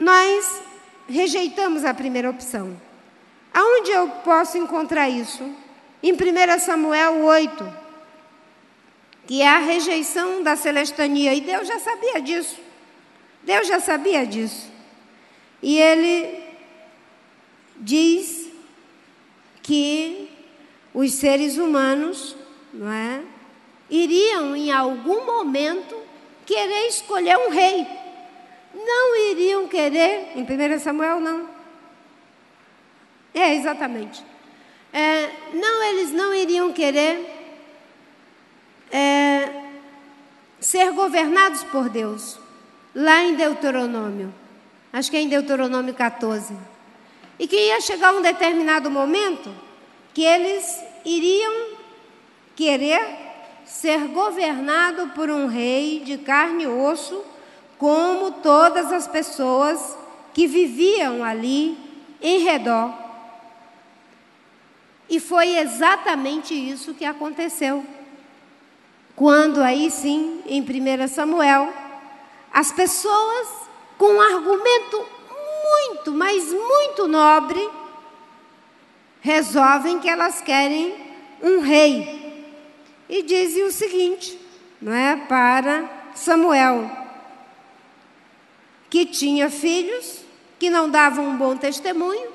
nós 0.01 0.63
rejeitamos 1.09 1.85
a 1.85 1.95
primeira 1.95 2.31
opção. 2.31 2.81
Aonde 3.53 3.91
eu 3.91 4.09
posso 4.25 4.59
encontrar 4.59 5.09
isso? 5.09 5.43
Em 6.03 6.13
1 6.13 6.59
Samuel 6.61 7.25
8, 7.25 7.73
que 9.27 9.43
é 9.43 9.49
a 9.49 9.59
rejeição 9.59 10.43
da 10.43 10.55
celestania. 10.55 11.35
E 11.35 11.41
Deus 11.41 11.67
já 11.67 11.79
sabia 11.79 12.21
disso. 12.21 12.57
Deus 13.43 13.67
já 13.67 13.81
sabia 13.81 14.27
disso. 14.27 14.71
E 15.63 15.79
ele 15.79 16.45
diz 17.77 18.49
que 19.63 20.31
os 20.95 21.13
seres 21.15 21.57
humanos, 21.59 22.37
não 22.73 22.91
é, 22.91 23.23
iriam 23.91 24.55
em 24.55 24.71
algum 24.71 25.25
momento 25.25 25.97
querer 26.47 26.87
escolher 26.87 27.37
um 27.39 27.51
rei. 27.51 27.87
Não 28.75 29.17
iriam 29.31 29.67
querer, 29.69 30.33
em 30.37 30.43
1 30.43 30.79
Samuel 30.79 31.21
não. 31.21 31.49
É, 33.35 33.55
exatamente. 33.55 34.25
É, 34.93 35.31
não, 35.55 35.85
eles 35.85 36.13
não 36.13 36.35
iriam 36.35 36.73
querer 36.73 37.39
é, 38.91 39.49
ser 40.61 40.93
governados 40.93 41.63
por 41.65 41.89
Deus. 41.89 42.39
Lá 42.95 43.23
em 43.23 43.35
Deuteronômio, 43.35 44.35
acho 44.93 45.11
que 45.11 45.17
é 45.17 45.21
em 45.21 45.29
Deuteronômio 45.29 45.95
14. 45.95 46.55
E 47.39 47.47
que 47.47 47.57
ia 47.57 47.81
chegar 47.81 48.13
um 48.13 48.23
determinado 48.23 48.91
momento 48.91 49.55
que 50.13 50.25
eles 50.25 50.83
iriam 51.05 51.77
querer 52.57 53.01
ser 53.65 54.09
governado 54.09 55.09
por 55.15 55.31
um 55.31 55.47
rei 55.47 56.01
de 56.01 56.19
carne 56.19 56.65
e 56.65 56.67
osso, 56.67 57.23
como 57.79 58.33
todas 58.33 58.93
as 58.93 59.07
pessoas 59.07 59.97
que 60.35 60.47
viviam 60.47 61.25
ali 61.25 61.79
em 62.21 62.41
redor 62.41 63.09
e 65.09 65.19
foi 65.19 65.57
exatamente 65.59 66.55
isso 66.55 66.95
que 66.95 67.05
aconteceu. 67.05 67.85
Quando 69.17 69.63
aí 69.63 69.91
sim, 69.91 70.43
em 70.47 70.61
1 70.61 71.09
Samuel, 71.09 71.73
as 72.53 72.71
pessoas, 72.71 73.49
com 73.97 74.13
um 74.13 74.21
argumento 74.21 75.07
muito, 75.65 76.13
mas 76.13 76.53
muito 76.53 77.09
nobre, 77.09 77.69
resolvem 79.21 79.99
que 79.99 80.09
elas 80.09 80.41
querem 80.41 80.95
um 81.43 81.61
rei. 81.61 82.47
E 83.09 83.23
dizem 83.23 83.65
o 83.65 83.73
seguinte, 83.73 84.39
não 84.81 84.93
é, 84.93 85.17
para 85.17 86.11
Samuel: 86.15 86.91
que 88.91 89.07
tinha 89.07 89.51
filhos 89.51 90.21
que 90.59 90.71
não 90.71 90.91
davam 90.91 91.29
um 91.29 91.37
bom 91.37 91.57
testemunho, 91.57 92.29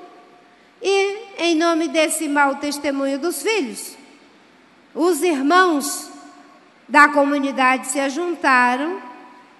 e 0.80 1.16
em 1.38 1.54
nome 1.54 1.88
desse 1.88 2.28
mau 2.28 2.56
testemunho 2.56 3.18
dos 3.18 3.42
filhos, 3.42 3.96
os 4.94 5.22
irmãos 5.22 6.10
da 6.88 7.08
comunidade 7.08 7.88
se 7.88 7.98
ajuntaram 7.98 9.00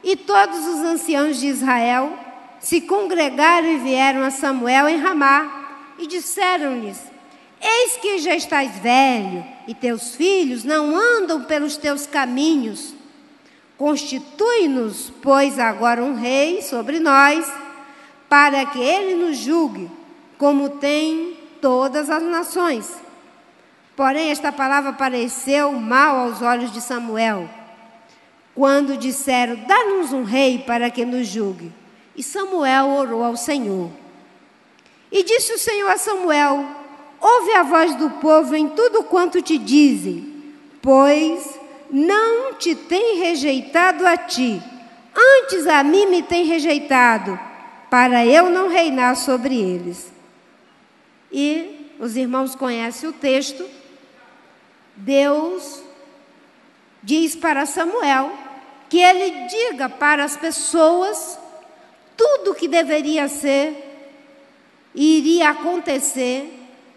e 0.02 0.16
todos 0.16 0.66
os 0.66 0.80
anciãos 0.80 1.38
de 1.40 1.46
Israel 1.46 2.12
se 2.60 2.80
congregaram 2.82 3.68
e 3.68 3.78
vieram 3.78 4.22
a 4.22 4.30
Samuel 4.30 4.88
em 4.88 4.98
Ramá 4.98 5.94
e 5.98 6.06
disseram-lhes: 6.06 6.98
Eis 7.60 7.96
que 7.96 8.18
já 8.18 8.34
estás 8.34 8.78
velho 8.78 9.44
e 9.66 9.74
teus 9.74 10.14
filhos 10.14 10.64
não 10.64 10.96
andam 10.96 11.44
pelos 11.44 11.76
teus 11.76 12.06
caminhos. 12.06 12.94
Constitui-nos, 13.76 15.12
pois, 15.20 15.58
agora 15.58 16.02
um 16.02 16.14
rei 16.14 16.62
sobre 16.62 17.00
nós, 17.00 17.50
para 18.28 18.64
que 18.66 18.78
ele 18.78 19.16
nos 19.16 19.36
julgue, 19.36 19.90
como 20.38 20.70
tem 20.70 21.36
todas 21.60 22.08
as 22.08 22.22
nações. 22.22 22.94
Porém, 23.96 24.30
esta 24.30 24.52
palavra 24.52 24.92
pareceu 24.92 25.72
mal 25.72 26.16
aos 26.16 26.42
olhos 26.42 26.72
de 26.72 26.80
Samuel, 26.80 27.48
quando 28.54 28.96
disseram: 28.96 29.56
Dá-nos 29.66 30.12
um 30.12 30.22
rei 30.22 30.58
para 30.58 30.90
que 30.90 31.04
nos 31.04 31.26
julgue. 31.26 31.72
E 32.16 32.22
Samuel 32.22 32.88
orou 32.88 33.24
ao 33.24 33.36
Senhor. 33.36 33.90
E 35.10 35.22
disse 35.24 35.52
o 35.52 35.58
Senhor 35.58 35.90
a 35.90 35.98
Samuel: 35.98 36.64
Ouve 37.20 37.52
a 37.52 37.62
voz 37.62 37.94
do 37.96 38.10
povo 38.10 38.54
em 38.54 38.68
tudo 38.68 39.04
quanto 39.04 39.42
te 39.42 39.58
dizem, 39.58 40.54
pois 40.82 41.58
não 41.94 42.54
te 42.54 42.74
tem 42.74 43.20
rejeitado 43.20 44.04
a 44.04 44.16
ti, 44.16 44.60
antes 45.16 45.64
a 45.64 45.84
mim 45.84 46.06
me 46.06 46.24
tem 46.24 46.44
rejeitado, 46.44 47.38
para 47.88 48.26
eu 48.26 48.50
não 48.50 48.68
reinar 48.68 49.14
sobre 49.14 49.56
eles. 49.56 50.12
E 51.30 51.94
os 52.00 52.16
irmãos 52.16 52.56
conhecem 52.56 53.08
o 53.08 53.12
texto. 53.12 53.64
Deus 54.96 55.84
diz 57.00 57.36
para 57.36 57.64
Samuel 57.64 58.32
que 58.88 58.98
ele 58.98 59.46
diga 59.46 59.88
para 59.88 60.24
as 60.24 60.36
pessoas 60.36 61.38
tudo 62.16 62.50
o 62.50 62.54
que 62.56 62.66
deveria 62.66 63.28
ser 63.28 64.10
e 64.92 65.18
iria 65.18 65.50
acontecer 65.50 66.52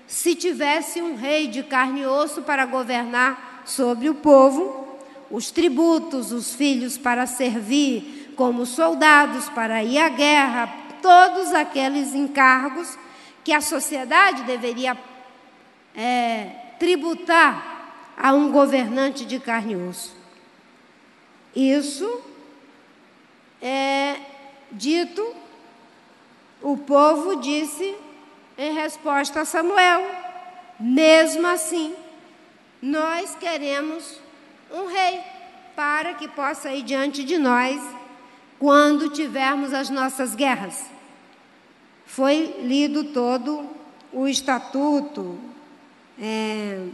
se 0.07 0.33
tivesse 0.33 1.03
um 1.03 1.15
rei 1.15 1.45
de 1.47 1.61
carne 1.61 2.01
e 2.01 2.07
osso 2.07 2.41
para 2.41 2.65
governar 2.65 3.61
sobre 3.63 4.09
o 4.09 4.15
povo, 4.15 4.86
os 5.29 5.51
tributos, 5.51 6.31
os 6.31 6.53
filhos 6.53 6.97
para 6.97 7.25
servir 7.25 8.33
como 8.35 8.65
soldados 8.65 9.49
para 9.49 9.83
ir 9.83 9.97
à 9.97 10.09
guerra, 10.09 10.73
todos 11.01 11.53
aqueles 11.53 12.13
encargos 12.13 12.97
que 13.43 13.51
a 13.51 13.61
sociedade 13.61 14.43
deveria 14.43 14.97
é, 15.95 16.51
tributar 16.79 18.13
a 18.15 18.33
um 18.33 18.51
governante 18.51 19.25
de 19.25 19.39
carne 19.39 19.73
e 19.73 19.75
osso. 19.75 20.15
Isso 21.55 22.21
é 23.61 24.17
dito, 24.71 25.35
o 26.61 26.77
povo 26.77 27.37
disse 27.37 27.95
em 28.57 28.73
resposta 28.73 29.41
a 29.41 29.45
Samuel: 29.45 30.05
mesmo 30.79 31.47
assim, 31.47 31.95
nós 32.81 33.35
queremos 33.35 34.19
um 34.71 34.87
rei 34.87 35.21
para 35.75 36.13
que 36.13 36.27
possa 36.27 36.71
ir 36.71 36.83
diante 36.83 37.23
de 37.23 37.37
nós 37.37 37.81
quando 38.59 39.09
tivermos 39.09 39.73
as 39.73 39.89
nossas 39.89 40.35
guerras. 40.35 40.85
Foi 42.05 42.55
lido 42.61 43.05
todo 43.05 43.69
o 44.11 44.27
estatuto 44.27 45.39
é, 46.19 46.87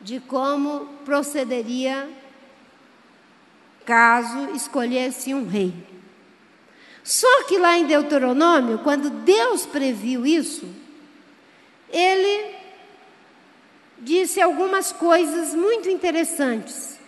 de 0.00 0.20
como 0.20 0.86
procederia 1.04 2.08
caso 3.84 4.50
escolhesse 4.54 5.34
um 5.34 5.46
rei. 5.46 5.74
Só 7.02 7.44
que 7.44 7.58
lá 7.58 7.76
em 7.76 7.86
Deuteronômio, 7.86 8.78
quando 8.78 9.10
Deus 9.10 9.66
previu 9.66 10.24
isso, 10.24 10.68
ele 11.90 12.59
disse 14.00 14.40
algumas 14.40 14.90
coisas 14.92 15.54
muito 15.54 15.88
interessantes. 15.88 16.98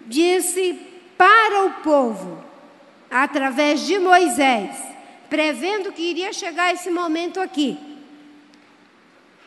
Disse 0.00 0.78
para 1.16 1.64
o 1.64 1.70
povo, 1.82 2.44
através 3.10 3.86
de 3.86 3.98
Moisés, 3.98 4.76
prevendo 5.30 5.92
que 5.92 6.02
iria 6.02 6.32
chegar 6.32 6.72
esse 6.72 6.90
momento 6.90 7.40
aqui. 7.40 7.78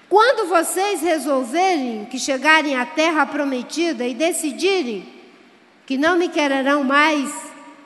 Quando 0.10 0.48
vocês 0.48 1.02
resolverem 1.02 2.06
que 2.06 2.18
chegarem 2.18 2.76
à 2.76 2.86
terra 2.86 3.26
prometida 3.26 4.08
e 4.08 4.14
decidirem 4.14 5.08
que 5.86 5.98
não 5.98 6.18
me 6.18 6.30
quererão 6.30 6.84
mais 6.84 7.32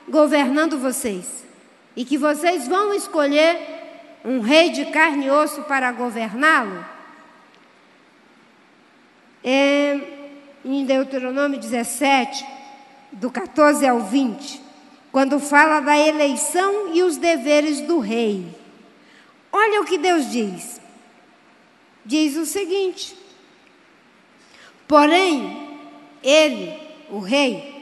governando 0.08 0.78
vocês, 0.78 1.44
e 1.94 2.04
que 2.04 2.16
vocês 2.16 2.66
vão 2.66 2.94
escolher 2.94 3.58
um 4.24 4.40
rei 4.40 4.70
de 4.70 4.86
carne 4.86 5.26
e 5.26 5.30
osso 5.30 5.62
para 5.64 5.92
governá-lo, 5.92 6.84
é, 9.42 10.00
em 10.64 10.84
Deuteronômio 10.84 11.58
17, 11.58 12.46
do 13.12 13.30
14 13.30 13.86
ao 13.86 14.00
20, 14.00 14.62
quando 15.10 15.40
fala 15.40 15.80
da 15.80 15.98
eleição 15.98 16.94
e 16.94 17.02
os 17.02 17.16
deveres 17.16 17.80
do 17.80 17.98
rei. 17.98 18.46
Olha 19.50 19.82
o 19.82 19.84
que 19.84 19.98
Deus 19.98 20.30
diz. 20.30 20.80
Diz 22.04 22.36
o 22.36 22.46
seguinte: 22.46 23.16
Porém, 24.88 25.78
ele, 26.22 26.78
o 27.10 27.18
rei, 27.18 27.72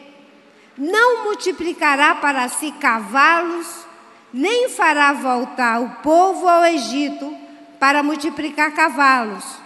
não 0.77 1.25
multiplicará 1.25 2.15
para 2.15 2.49
si 2.49 2.73
cavalos, 2.73 3.87
nem 4.33 4.69
fará 4.69 5.13
voltar 5.13 5.81
o 5.81 5.91
povo 6.03 6.49
ao 6.49 6.65
Egito 6.65 7.37
para 7.79 8.03
multiplicar 8.03 8.75
cavalos 8.75 9.60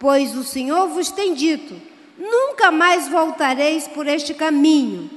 Pois 0.00 0.34
o 0.34 0.42
Senhor 0.42 0.88
vos 0.88 1.10
tem 1.10 1.34
dito: 1.34 1.78
nunca 2.18 2.70
mais 2.70 3.06
voltareis 3.06 3.86
por 3.86 4.06
este 4.06 4.32
caminho, 4.32 5.10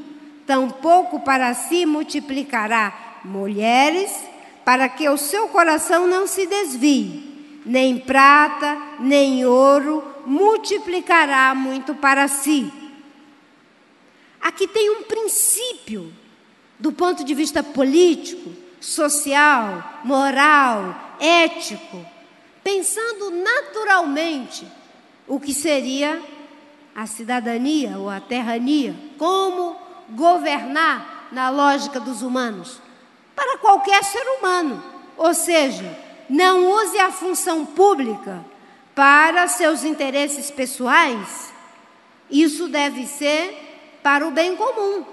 tampouco 0.46 1.22
para 1.22 1.54
si 1.54 1.86
multiplicará 1.86 3.22
mulheres, 3.24 4.12
para 4.66 4.90
que 4.90 5.08
o 5.08 5.18
seu 5.18 5.48
coração 5.48 6.06
não 6.06 6.28
se 6.28 6.46
desvie, 6.46 7.62
nem 7.66 7.98
prata, 7.98 8.78
nem 9.00 9.46
ouro 9.46 10.04
multiplicará 10.26 11.56
muito 11.56 11.96
para 11.96 12.28
si. 12.28 12.70
Aqui 14.42 14.68
tem 14.68 14.90
um 14.90 15.04
princípio 15.04 16.14
do 16.78 16.92
ponto 16.92 17.24
de 17.24 17.34
vista 17.34 17.64
político, 17.64 18.52
social, 18.82 20.02
moral, 20.04 21.16
ético, 21.22 22.06
pensando 22.64 23.30
naturalmente 23.32 24.66
o 25.28 25.40
que 25.40 25.54
seria 25.54 26.22
a 26.96 27.06
cidadania 27.06 27.98
ou 27.98 28.10
a 28.10 28.20
terrania, 28.20 28.96
como 29.18 29.76
governar 30.12 31.28
na 31.32 31.50
lógica 31.50 32.00
dos 32.00 32.22
humanos, 32.22 32.80
para 33.36 33.58
qualquer 33.58 34.04
ser 34.04 34.24
humano. 34.38 34.84
Ou 35.18 35.34
seja, 35.34 35.98
não 36.30 36.70
use 36.72 36.98
a 37.00 37.12
função 37.12 37.66
pública 37.66 38.44
para 38.94 39.48
seus 39.48 39.84
interesses 39.84 40.52
pessoais. 40.52 41.52
Isso 42.30 42.68
deve 42.68 43.08
ser 43.08 44.00
para 44.04 44.28
o 44.28 44.32
bem 44.32 44.56
comum, 44.56 45.04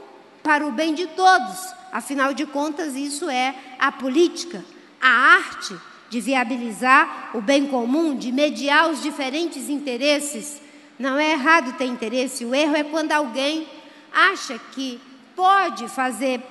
para 0.42 0.66
o 0.66 0.72
bem 0.72 0.94
de 0.94 1.06
todos. 1.08 1.72
Afinal 1.92 2.34
de 2.34 2.46
contas, 2.46 2.94
isso 2.94 3.28
é 3.28 3.54
a 3.78 3.90
política, 3.90 4.64
a 5.00 5.08
arte 5.08 5.74
de 6.10 6.20
viabilizar 6.20 7.30
o 7.32 7.40
bem 7.40 7.68
comum, 7.68 8.16
de 8.16 8.32
mediar 8.32 8.90
os 8.90 9.00
diferentes 9.00 9.70
interesses. 9.70 10.60
Não 10.98 11.16
é 11.16 11.30
errado 11.30 11.78
ter 11.78 11.84
interesse, 11.84 12.44
o 12.44 12.54
erro 12.54 12.76
é 12.76 12.82
quando 12.82 13.12
alguém 13.12 13.66
acha 14.12 14.58
que 14.72 15.00
pode 15.36 15.88
fazer 15.88 16.42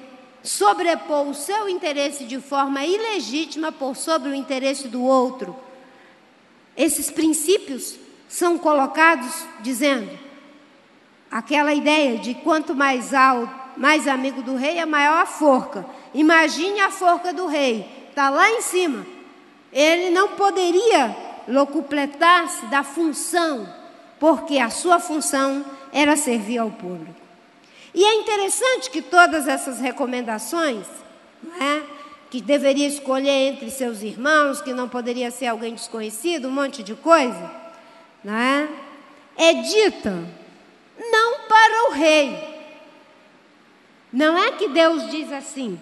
sobrepor 0.42 1.28
o 1.28 1.36
seu 1.36 1.68
interesse 1.68 2.24
de 2.24 2.40
forma 2.40 2.86
ilegítima 2.86 3.70
por 3.70 3.98
sobre 3.98 4.30
o 4.30 4.34
interesse 4.34 4.88
do 4.88 5.04
outro. 5.04 5.54
Esses 6.76 7.12
princípios 7.12 8.00
são 8.30 8.58
colocados 8.58 9.46
dizendo 9.60 10.18
aquela 11.30 11.74
ideia 11.74 12.18
de 12.18 12.34
quanto 12.34 12.74
mais 12.74 13.14
alto, 13.14 13.54
mais 13.76 14.08
amigo 14.08 14.42
do 14.42 14.56
rei, 14.56 14.78
é 14.78 14.86
maior 14.86 15.22
a 15.22 15.26
forca. 15.26 15.86
Imagine 16.14 16.80
a 16.80 16.90
forca 16.90 17.34
do 17.34 17.46
rei, 17.46 17.86
está 18.10 18.30
lá 18.30 18.50
em 18.50 18.62
cima 18.62 19.19
ele 19.72 20.10
não 20.10 20.30
poderia 20.30 21.16
locupletar-se 21.48 22.66
da 22.68 22.84
função, 22.84 23.68
porque 24.20 24.60
a 24.60 24.70
sua 24.70 25.00
função 25.00 25.66
era 25.92 26.16
servir 26.16 26.60
ao 26.60 26.70
público. 26.70 27.20
E 27.94 28.04
é 28.04 28.16
interessante 28.16 28.90
que 28.90 29.02
todas 29.02 29.48
essas 29.48 29.80
recomendações, 29.80 30.86
é, 31.60 31.82
que 32.30 32.42
deveria 32.42 32.88
escolher 32.88 33.50
entre 33.50 33.72
seus 33.72 34.02
irmãos, 34.02 34.62
que 34.62 34.74
não 34.74 34.88
poderia 34.88 35.32
ser 35.32 35.48
alguém 35.48 35.74
desconhecido, 35.74 36.48
um 36.48 36.52
monte 36.52 36.84
de 36.84 36.94
coisa, 36.94 37.52
é, 38.26 38.68
é 39.50 39.54
dita 39.54 40.16
não 41.12 41.40
para 41.48 41.90
o 41.90 41.94
rei. 41.94 42.60
Não 44.12 44.38
é 44.38 44.52
que 44.52 44.68
Deus 44.68 45.10
diz 45.10 45.32
assim, 45.32 45.80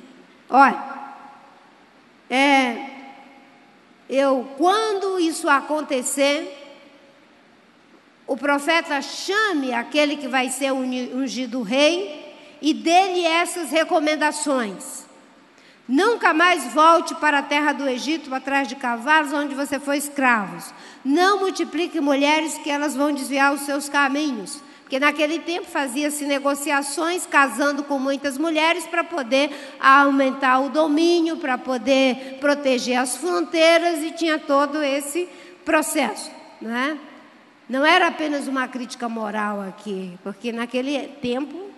olha, 0.49 0.83
é, 2.29 2.96
eu, 4.09 4.47
quando 4.57 5.19
isso 5.19 5.49
acontecer, 5.49 6.65
o 8.25 8.35
profeta 8.35 9.01
chame 9.01 9.73
aquele 9.73 10.17
que 10.17 10.27
vai 10.27 10.49
ser 10.49 10.71
ungido 10.71 11.61
rei 11.61 12.35
e 12.61 12.73
dê-lhe 12.73 13.25
essas 13.25 13.71
recomendações. 13.71 15.05
Nunca 15.87 16.33
mais 16.33 16.73
volte 16.73 17.15
para 17.15 17.39
a 17.39 17.43
terra 17.43 17.71
do 17.71 17.87
Egito 17.87 18.33
atrás 18.35 18.67
de 18.67 18.75
cavalos 18.75 19.31
onde 19.31 19.55
você 19.55 19.79
foi 19.79 19.97
escravo. 19.97 20.73
Não 21.03 21.39
multiplique 21.39 22.01
mulheres 22.01 22.57
que 22.57 22.69
elas 22.69 22.93
vão 22.93 23.13
desviar 23.13 23.53
os 23.53 23.61
seus 23.61 23.87
caminhos. 23.87 24.61
Porque 24.87 25.01
naquele 25.01 25.39
tempo 25.39 25.67
fazia-se 25.67 26.23
negociações 26.25 27.25
casando 27.25 27.83
com 27.83 27.99
muitas 27.99 28.37
mulheres 28.37 28.87
para 28.87 29.03
poder 29.03 29.51
aumentar 29.77 30.61
o 30.61 30.69
domínio, 30.69 31.35
para 31.35 31.57
poder 31.57 32.37
proteger 32.39 32.97
as 32.97 33.17
fronteiras 33.17 34.01
e 34.01 34.11
tinha 34.11 34.39
todo 34.39 34.81
esse 34.81 35.27
processo, 35.65 36.31
né? 36.61 36.97
Não 37.67 37.85
era 37.85 38.07
apenas 38.07 38.47
uma 38.47 38.65
crítica 38.65 39.09
moral 39.09 39.59
aqui, 39.59 40.17
porque 40.23 40.53
naquele 40.53 41.05
tempo 41.21 41.69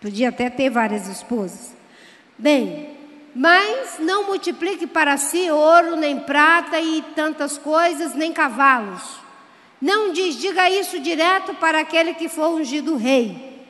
podia 0.00 0.28
até 0.28 0.48
ter 0.48 0.70
várias 0.70 1.08
esposas. 1.08 1.74
Bem, 2.38 2.96
mas 3.34 3.98
não 3.98 4.28
multiplique 4.28 4.86
para 4.86 5.16
si 5.16 5.50
ouro, 5.50 5.96
nem 5.96 6.20
prata 6.20 6.80
e 6.80 7.02
tantas 7.16 7.58
coisas, 7.58 8.14
nem 8.14 8.32
cavalos. 8.32 9.25
Não 9.80 10.12
diz, 10.12 10.36
diga 10.36 10.70
isso 10.70 10.98
direto 10.98 11.54
para 11.54 11.80
aquele 11.80 12.14
que 12.14 12.28
for 12.28 12.48
ungido 12.48 12.96
rei. 12.96 13.66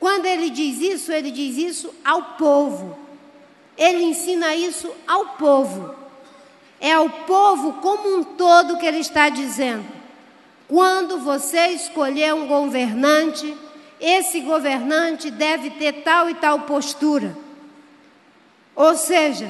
Quando 0.00 0.26
ele 0.26 0.50
diz 0.50 0.80
isso, 0.80 1.12
ele 1.12 1.30
diz 1.30 1.56
isso 1.56 1.94
ao 2.04 2.22
povo. 2.36 2.98
Ele 3.76 4.02
ensina 4.02 4.54
isso 4.54 4.92
ao 5.06 5.26
povo. 5.36 5.94
É 6.80 6.92
ao 6.92 7.08
povo 7.08 7.74
como 7.74 8.16
um 8.16 8.24
todo 8.24 8.76
que 8.78 8.86
ele 8.86 8.98
está 8.98 9.28
dizendo. 9.28 9.86
Quando 10.68 11.18
você 11.18 11.68
escolher 11.68 12.34
um 12.34 12.46
governante, 12.46 13.56
esse 14.00 14.40
governante 14.40 15.30
deve 15.30 15.70
ter 15.70 16.02
tal 16.02 16.28
e 16.28 16.34
tal 16.34 16.60
postura. 16.60 17.36
Ou 18.74 18.96
seja, 18.96 19.48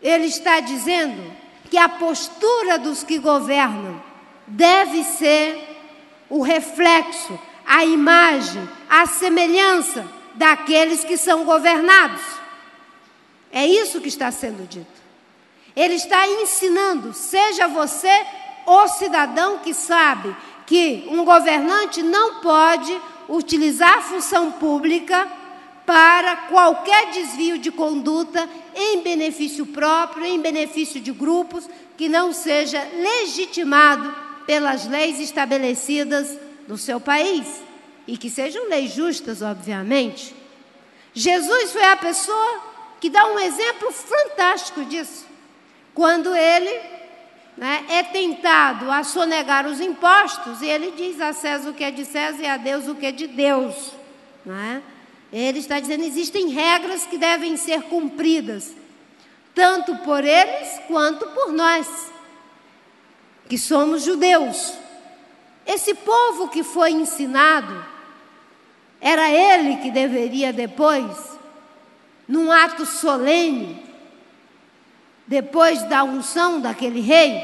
ele 0.00 0.26
está 0.26 0.60
dizendo 0.60 1.32
que 1.68 1.76
a 1.76 1.88
postura 1.88 2.78
dos 2.78 3.02
que 3.02 3.18
governam 3.18 4.11
deve 4.52 5.02
ser 5.04 5.58
o 6.28 6.42
reflexo, 6.42 7.38
a 7.66 7.84
imagem, 7.84 8.68
a 8.88 9.06
semelhança 9.06 10.06
daqueles 10.34 11.04
que 11.04 11.16
são 11.16 11.44
governados. 11.44 12.22
É 13.50 13.66
isso 13.66 14.00
que 14.00 14.08
está 14.08 14.30
sendo 14.30 14.66
dito. 14.66 15.02
Ele 15.74 15.94
está 15.94 16.26
ensinando, 16.26 17.14
seja 17.14 17.66
você 17.66 18.26
o 18.66 18.88
cidadão 18.88 19.58
que 19.58 19.74
sabe 19.74 20.34
que 20.66 21.06
um 21.08 21.24
governante 21.24 22.02
não 22.02 22.40
pode 22.40 22.98
utilizar 23.28 23.98
a 23.98 24.02
função 24.02 24.52
pública 24.52 25.28
para 25.84 26.36
qualquer 26.48 27.10
desvio 27.10 27.58
de 27.58 27.70
conduta 27.70 28.48
em 28.74 29.02
benefício 29.02 29.66
próprio, 29.66 30.24
em 30.24 30.40
benefício 30.40 31.00
de 31.00 31.10
grupos, 31.10 31.68
que 31.96 32.08
não 32.08 32.32
seja 32.32 32.86
legitimado 32.94 34.31
pelas 34.46 34.86
leis 34.86 35.18
estabelecidas 35.20 36.38
no 36.68 36.78
seu 36.78 37.00
país 37.00 37.62
e 38.06 38.16
que 38.16 38.30
sejam 38.30 38.68
leis 38.68 38.92
justas, 38.92 39.42
obviamente. 39.42 40.34
Jesus 41.14 41.72
foi 41.72 41.84
a 41.84 41.96
pessoa 41.96 42.60
que 43.00 43.10
dá 43.10 43.26
um 43.26 43.38
exemplo 43.38 43.92
fantástico 43.92 44.84
disso. 44.84 45.26
Quando 45.94 46.34
ele 46.34 46.80
né, 47.56 47.84
é 47.88 48.02
tentado 48.02 48.90
a 48.90 49.04
sonegar 49.04 49.66
os 49.66 49.80
impostos, 49.80 50.62
e 50.62 50.68
ele 50.68 50.92
diz 50.92 51.20
a 51.20 51.32
César 51.32 51.70
o 51.70 51.74
que 51.74 51.84
é 51.84 51.90
de 51.90 52.04
César 52.04 52.42
e 52.42 52.46
a 52.46 52.56
Deus 52.56 52.88
o 52.88 52.94
que 52.94 53.06
é 53.06 53.12
de 53.12 53.26
Deus. 53.26 53.92
Né? 54.44 54.82
Ele 55.32 55.58
está 55.58 55.78
dizendo: 55.78 56.04
existem 56.04 56.48
regras 56.48 57.06
que 57.06 57.18
devem 57.18 57.56
ser 57.56 57.82
cumpridas, 57.82 58.74
tanto 59.54 59.96
por 59.98 60.24
eles 60.24 60.80
quanto 60.88 61.26
por 61.28 61.52
nós, 61.52 62.11
que 63.52 63.58
somos 63.58 64.02
judeus. 64.02 64.72
Esse 65.66 65.92
povo 65.92 66.48
que 66.48 66.62
foi 66.62 66.90
ensinado, 66.90 67.84
era 68.98 69.28
ele 69.28 69.76
que 69.76 69.90
deveria 69.90 70.54
depois, 70.54 71.14
num 72.26 72.50
ato 72.50 72.86
solene, 72.86 73.84
depois 75.26 75.82
da 75.82 76.02
unção 76.02 76.62
daquele 76.62 77.02
rei, 77.02 77.42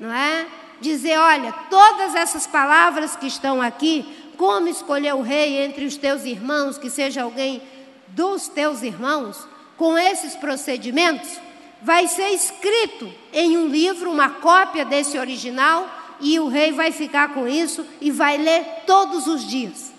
não 0.00 0.12
é? 0.12 0.48
Dizer, 0.80 1.16
olha, 1.16 1.52
todas 1.70 2.16
essas 2.16 2.44
palavras 2.44 3.14
que 3.14 3.28
estão 3.28 3.62
aqui, 3.62 4.32
como 4.36 4.66
escolher 4.66 5.14
o 5.14 5.22
rei 5.22 5.62
entre 5.62 5.84
os 5.84 5.96
teus 5.96 6.24
irmãos, 6.24 6.76
que 6.76 6.90
seja 6.90 7.22
alguém 7.22 7.62
dos 8.08 8.48
teus 8.48 8.82
irmãos, 8.82 9.46
com 9.76 9.96
esses 9.96 10.34
procedimentos, 10.34 11.38
vai 11.86 12.08
ser 12.08 12.30
escrito 12.30 13.08
em 13.32 13.56
um 13.56 13.68
livro, 13.68 14.10
uma 14.10 14.28
cópia 14.28 14.84
desse 14.84 15.16
original, 15.16 15.88
e 16.18 16.36
o 16.40 16.48
rei 16.48 16.72
vai 16.72 16.90
ficar 16.90 17.32
com 17.32 17.46
isso 17.46 17.86
e 18.00 18.10
vai 18.10 18.36
ler 18.36 18.64
todos 18.84 19.28
os 19.28 19.48
dias 19.48 19.94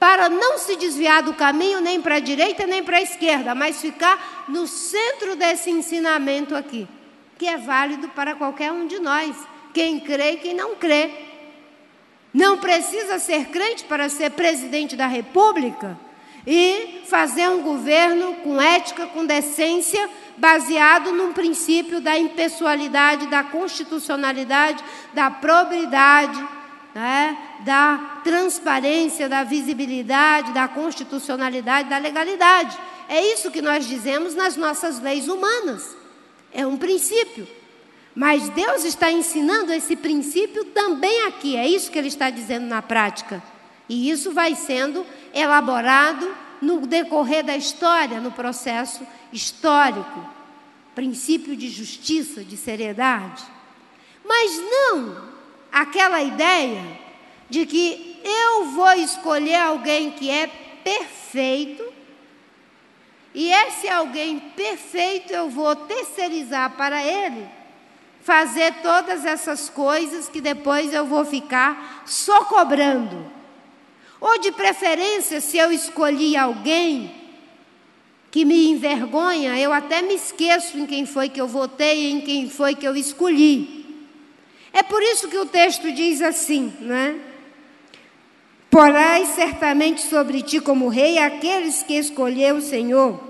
para 0.00 0.28
não 0.28 0.58
se 0.58 0.74
desviar 0.74 1.22
do 1.22 1.32
caminho 1.32 1.80
nem 1.80 2.00
para 2.00 2.16
a 2.16 2.18
direita 2.18 2.66
nem 2.66 2.82
para 2.82 2.96
a 2.96 3.02
esquerda, 3.02 3.54
mas 3.54 3.80
ficar 3.80 4.46
no 4.48 4.66
centro 4.66 5.36
desse 5.36 5.70
ensinamento 5.70 6.56
aqui, 6.56 6.88
que 7.38 7.46
é 7.46 7.56
válido 7.56 8.08
para 8.08 8.34
qualquer 8.34 8.72
um 8.72 8.88
de 8.88 8.98
nós, 8.98 9.36
quem 9.72 10.00
crê 10.00 10.32
e 10.32 10.36
quem 10.38 10.54
não 10.54 10.74
crê. 10.74 11.08
Não 12.34 12.58
precisa 12.58 13.20
ser 13.20 13.46
crente 13.50 13.84
para 13.84 14.08
ser 14.08 14.32
presidente 14.32 14.96
da 14.96 15.06
República 15.06 15.96
e 16.44 17.02
fazer 17.06 17.48
um 17.48 17.62
governo 17.62 18.34
com 18.42 18.60
ética, 18.60 19.06
com 19.06 19.24
decência, 19.24 20.10
baseado 20.36 21.12
num 21.12 21.32
princípio 21.32 22.00
da 22.00 22.18
impessoalidade, 22.18 23.26
da 23.26 23.42
constitucionalidade, 23.42 24.82
da 25.12 25.30
probidade 25.30 26.42
né, 26.94 27.36
da 27.64 28.20
transparência, 28.22 29.28
da 29.28 29.42
visibilidade, 29.42 30.52
da 30.52 30.68
constitucionalidade, 30.68 31.88
da 31.88 31.98
legalidade. 31.98 32.78
É 33.08 33.32
isso 33.32 33.50
que 33.50 33.62
nós 33.62 33.86
dizemos 33.86 34.34
nas 34.34 34.56
nossas 34.56 35.00
leis 35.00 35.28
humanas. 35.28 35.96
É 36.52 36.66
um 36.66 36.76
princípio. 36.76 37.46
Mas 38.14 38.48
Deus 38.50 38.84
está 38.84 39.10
ensinando 39.10 39.72
esse 39.72 39.96
princípio 39.96 40.66
também 40.66 41.26
aqui. 41.26 41.56
É 41.56 41.66
isso 41.66 41.90
que 41.90 41.98
Ele 41.98 42.08
está 42.08 42.28
dizendo 42.28 42.66
na 42.66 42.82
prática. 42.82 43.42
E 43.88 44.10
isso 44.10 44.32
vai 44.32 44.54
sendo 44.54 45.04
elaborado 45.32 46.28
no 46.62 46.86
decorrer 46.86 47.44
da 47.44 47.56
história, 47.56 48.20
no 48.20 48.32
processo 48.32 49.06
histórico. 49.32 50.24
Princípio 50.94 51.54
de 51.54 51.68
justiça, 51.68 52.42
de 52.42 52.56
seriedade. 52.56 53.42
Mas 54.24 54.50
não 54.58 55.28
aquela 55.70 56.22
ideia 56.22 56.98
de 57.50 57.66
que 57.66 58.20
eu 58.24 58.66
vou 58.66 58.92
escolher 58.92 59.56
alguém 59.56 60.12
que 60.12 60.30
é 60.30 60.46
perfeito, 60.82 61.84
e 63.34 63.50
esse 63.50 63.88
alguém 63.88 64.38
perfeito 64.38 65.32
eu 65.32 65.50
vou 65.50 65.74
terceirizar 65.74 66.70
para 66.70 67.02
ele 67.02 67.48
fazer 68.22 68.74
todas 68.82 69.24
essas 69.24 69.68
coisas 69.68 70.28
que 70.28 70.40
depois 70.40 70.94
eu 70.94 71.04
vou 71.04 71.24
ficar 71.24 72.04
só 72.06 72.44
cobrando. 72.44 73.41
Ou 74.22 74.38
de 74.38 74.52
preferência, 74.52 75.40
se 75.40 75.58
eu 75.58 75.72
escolhi 75.72 76.36
alguém 76.36 77.12
que 78.30 78.44
me 78.44 78.68
envergonha, 78.68 79.58
eu 79.58 79.72
até 79.72 80.00
me 80.00 80.14
esqueço 80.14 80.78
em 80.78 80.86
quem 80.86 81.04
foi 81.04 81.28
que 81.28 81.40
eu 81.40 81.48
votei, 81.48 82.08
em 82.08 82.20
quem 82.20 82.48
foi 82.48 82.76
que 82.76 82.86
eu 82.86 82.94
escolhi. 82.94 83.84
É 84.72 84.80
por 84.80 85.02
isso 85.02 85.26
que 85.26 85.36
o 85.36 85.44
texto 85.44 85.90
diz 85.90 86.22
assim, 86.22 86.72
né? 86.78 87.18
Porás 88.70 89.30
certamente 89.30 90.02
sobre 90.02 90.40
ti 90.40 90.60
como 90.60 90.86
rei 90.86 91.18
aqueles 91.18 91.82
que 91.82 91.94
escolheu 91.94 92.58
o 92.58 92.62
Senhor, 92.62 93.20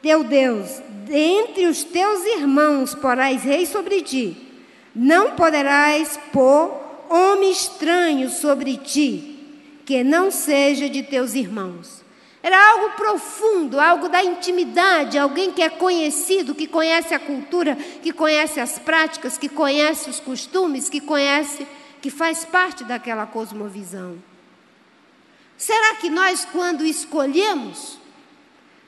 teu 0.00 0.24
Deus, 0.24 0.80
dentre 1.04 1.66
os 1.66 1.84
teus 1.84 2.24
irmãos 2.24 2.94
porás 2.94 3.44
rei 3.44 3.66
sobre 3.66 4.00
ti. 4.00 4.34
Não 4.94 5.32
poderás 5.32 6.18
pôr 6.32 6.72
homem 7.10 7.50
estranho 7.50 8.30
sobre 8.30 8.78
ti, 8.78 9.31
que 9.84 10.02
não 10.02 10.30
seja 10.30 10.88
de 10.88 11.02
teus 11.02 11.34
irmãos. 11.34 12.02
Era 12.42 12.72
algo 12.72 12.96
profundo, 12.96 13.78
algo 13.78 14.08
da 14.08 14.22
intimidade, 14.22 15.16
alguém 15.16 15.52
que 15.52 15.62
é 15.62 15.68
conhecido, 15.68 16.54
que 16.54 16.66
conhece 16.66 17.14
a 17.14 17.18
cultura, 17.18 17.76
que 17.76 18.12
conhece 18.12 18.58
as 18.58 18.78
práticas, 18.78 19.38
que 19.38 19.48
conhece 19.48 20.10
os 20.10 20.18
costumes, 20.18 20.88
que 20.88 21.00
conhece, 21.00 21.66
que 22.00 22.10
faz 22.10 22.44
parte 22.44 22.82
daquela 22.82 23.26
cosmovisão. 23.26 24.20
Será 25.56 25.94
que 25.96 26.10
nós, 26.10 26.44
quando 26.44 26.84
escolhemos, 26.84 27.96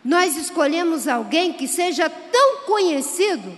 nós 0.04 0.36
escolhemos 0.36 1.06
alguém 1.06 1.52
que 1.52 1.68
seja 1.68 2.10
tão 2.10 2.62
conhecido 2.66 3.56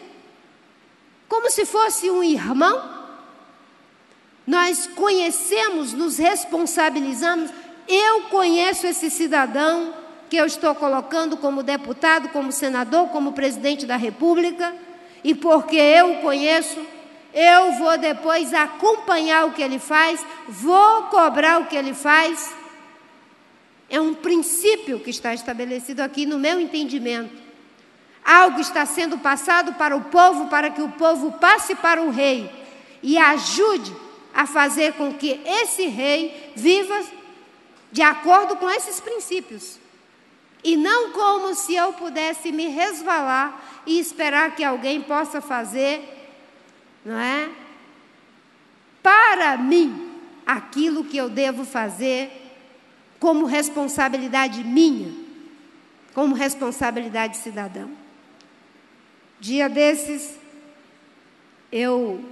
como 1.29 1.51
se 1.51 1.65
fosse 1.65 2.11
um 2.11 2.23
irmão? 2.23 2.96
Nós 4.47 4.87
conhecemos, 4.87 5.93
nos 5.93 6.19
responsabilizamos. 6.19 7.51
Eu 7.89 8.23
conheço 8.23 8.87
esse 8.87 9.11
cidadão 9.11 9.93
que 10.31 10.37
eu 10.37 10.47
estou 10.47 10.75
colocando 10.75 11.37
como 11.37 11.63
deputado, 11.63 12.29
como 12.29 12.53
senador, 12.53 13.09
como 13.09 13.33
presidente 13.33 13.87
da 13.87 13.97
República, 13.97 14.75
e 15.25 15.35
porque 15.35 15.77
eu 15.77 16.13
o 16.13 16.21
conheço, 16.21 16.79
eu 17.35 17.73
vou 17.73 17.99
depois 17.99 18.55
acompanhar 18.55 19.47
o 19.47 19.53
que 19.53 19.63
ele 19.63 19.79
faz, 19.79 20.25
vou 20.49 21.05
cobrar 21.05 21.61
o 21.61 21.67
que 21.67 21.77
ele 21.77 21.95
faz. 21.95 22.55
É 23.89 24.01
um 24.01 24.15
princípio 24.15 25.01
que 25.01 25.11
está 25.11 25.33
estabelecido 25.35 26.01
aqui 26.01 26.27
no 26.27 26.39
meu 26.39 26.61
entendimento. 26.61 27.47
Algo 28.25 28.61
está 28.61 28.85
sendo 28.85 29.19
passado 29.19 29.75
para 29.75 29.97
o 29.97 30.03
povo 30.03 30.49
para 30.49 30.71
que 30.71 30.83
o 30.83 30.89
povo 30.91 31.33
passe 31.33 31.77
para 31.77 32.03
o 32.03 32.11
rei 32.11 32.51
e 33.01 33.17
ajude 33.17 34.06
a 34.37 34.47
fazer 34.47 34.93
com 34.93 35.15
que 35.15 35.41
esse 35.47 35.87
rei 35.87 36.53
viva 36.55 37.03
de 37.91 38.03
acordo 38.03 38.55
com 38.57 38.69
esses 38.69 39.01
princípios. 39.01 39.79
E 40.63 40.77
não 40.77 41.13
como 41.13 41.55
se 41.55 41.75
eu 41.75 41.95
pudesse 41.95 42.53
me 42.53 42.69
resvalar 42.69 43.83
e 43.87 43.99
esperar 43.99 44.55
que 44.55 44.63
alguém 44.63 45.01
possa 45.01 45.41
fazer, 45.41 46.03
não 47.03 47.19
é? 47.19 47.49
Para 49.03 49.57
mim, 49.57 50.13
aquilo 50.45 51.03
que 51.03 51.17
eu 51.17 51.31
devo 51.31 51.65
fazer 51.65 52.31
como 53.19 53.47
responsabilidade 53.47 54.63
minha, 54.63 55.15
como 56.13 56.35
responsabilidade 56.35 57.39
cidadã. 57.39 57.89
Dia 59.41 59.67
desses, 59.71 60.39
eu 61.73 62.23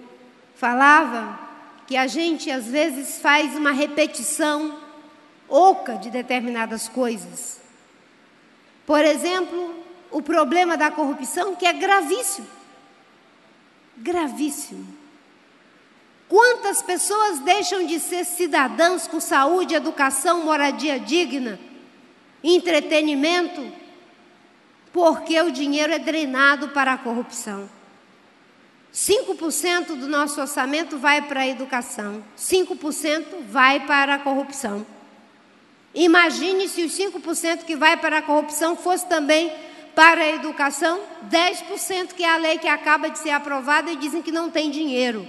falava 0.54 1.43
que 1.86 1.96
a 1.96 2.06
gente 2.06 2.50
às 2.50 2.66
vezes 2.66 3.20
faz 3.20 3.54
uma 3.54 3.72
repetição 3.72 4.78
oca 5.48 5.96
de 5.96 6.10
determinadas 6.10 6.88
coisas. 6.88 7.60
Por 8.86 9.04
exemplo, 9.04 9.84
o 10.10 10.22
problema 10.22 10.76
da 10.76 10.90
corrupção, 10.90 11.54
que 11.56 11.66
é 11.66 11.72
gravíssimo. 11.72 12.46
Gravíssimo. 13.96 14.86
Quantas 16.28 16.82
pessoas 16.82 17.38
deixam 17.40 17.86
de 17.86 18.00
ser 18.00 18.24
cidadãs 18.24 19.06
com 19.06 19.20
saúde, 19.20 19.74
educação, 19.74 20.44
moradia 20.44 20.98
digna, 20.98 21.58
entretenimento, 22.42 23.72
porque 24.92 25.40
o 25.40 25.50
dinheiro 25.50 25.92
é 25.92 25.98
drenado 25.98 26.68
para 26.68 26.94
a 26.94 26.98
corrupção. 26.98 27.68
5% 28.94 29.96
do 29.96 30.06
nosso 30.06 30.40
orçamento 30.40 30.96
vai 30.96 31.20
para 31.22 31.40
a 31.40 31.48
educação, 31.48 32.24
5% 32.38 33.42
vai 33.48 33.80
para 33.80 34.14
a 34.14 34.18
corrupção. 34.20 34.86
Imagine 35.92 36.68
se 36.68 36.84
os 36.84 36.92
5% 36.96 37.64
que 37.64 37.74
vai 37.74 37.96
para 37.96 38.18
a 38.18 38.22
corrupção 38.22 38.76
fosse 38.76 39.06
também 39.06 39.52
para 39.96 40.20
a 40.20 40.28
educação, 40.28 41.00
10% 41.28 42.14
que 42.14 42.22
é 42.22 42.30
a 42.30 42.36
lei 42.36 42.58
que 42.58 42.68
acaba 42.68 43.08
de 43.08 43.18
ser 43.18 43.30
aprovada 43.30 43.90
e 43.90 43.96
dizem 43.96 44.22
que 44.22 44.30
não 44.30 44.48
tem 44.48 44.70
dinheiro. 44.70 45.26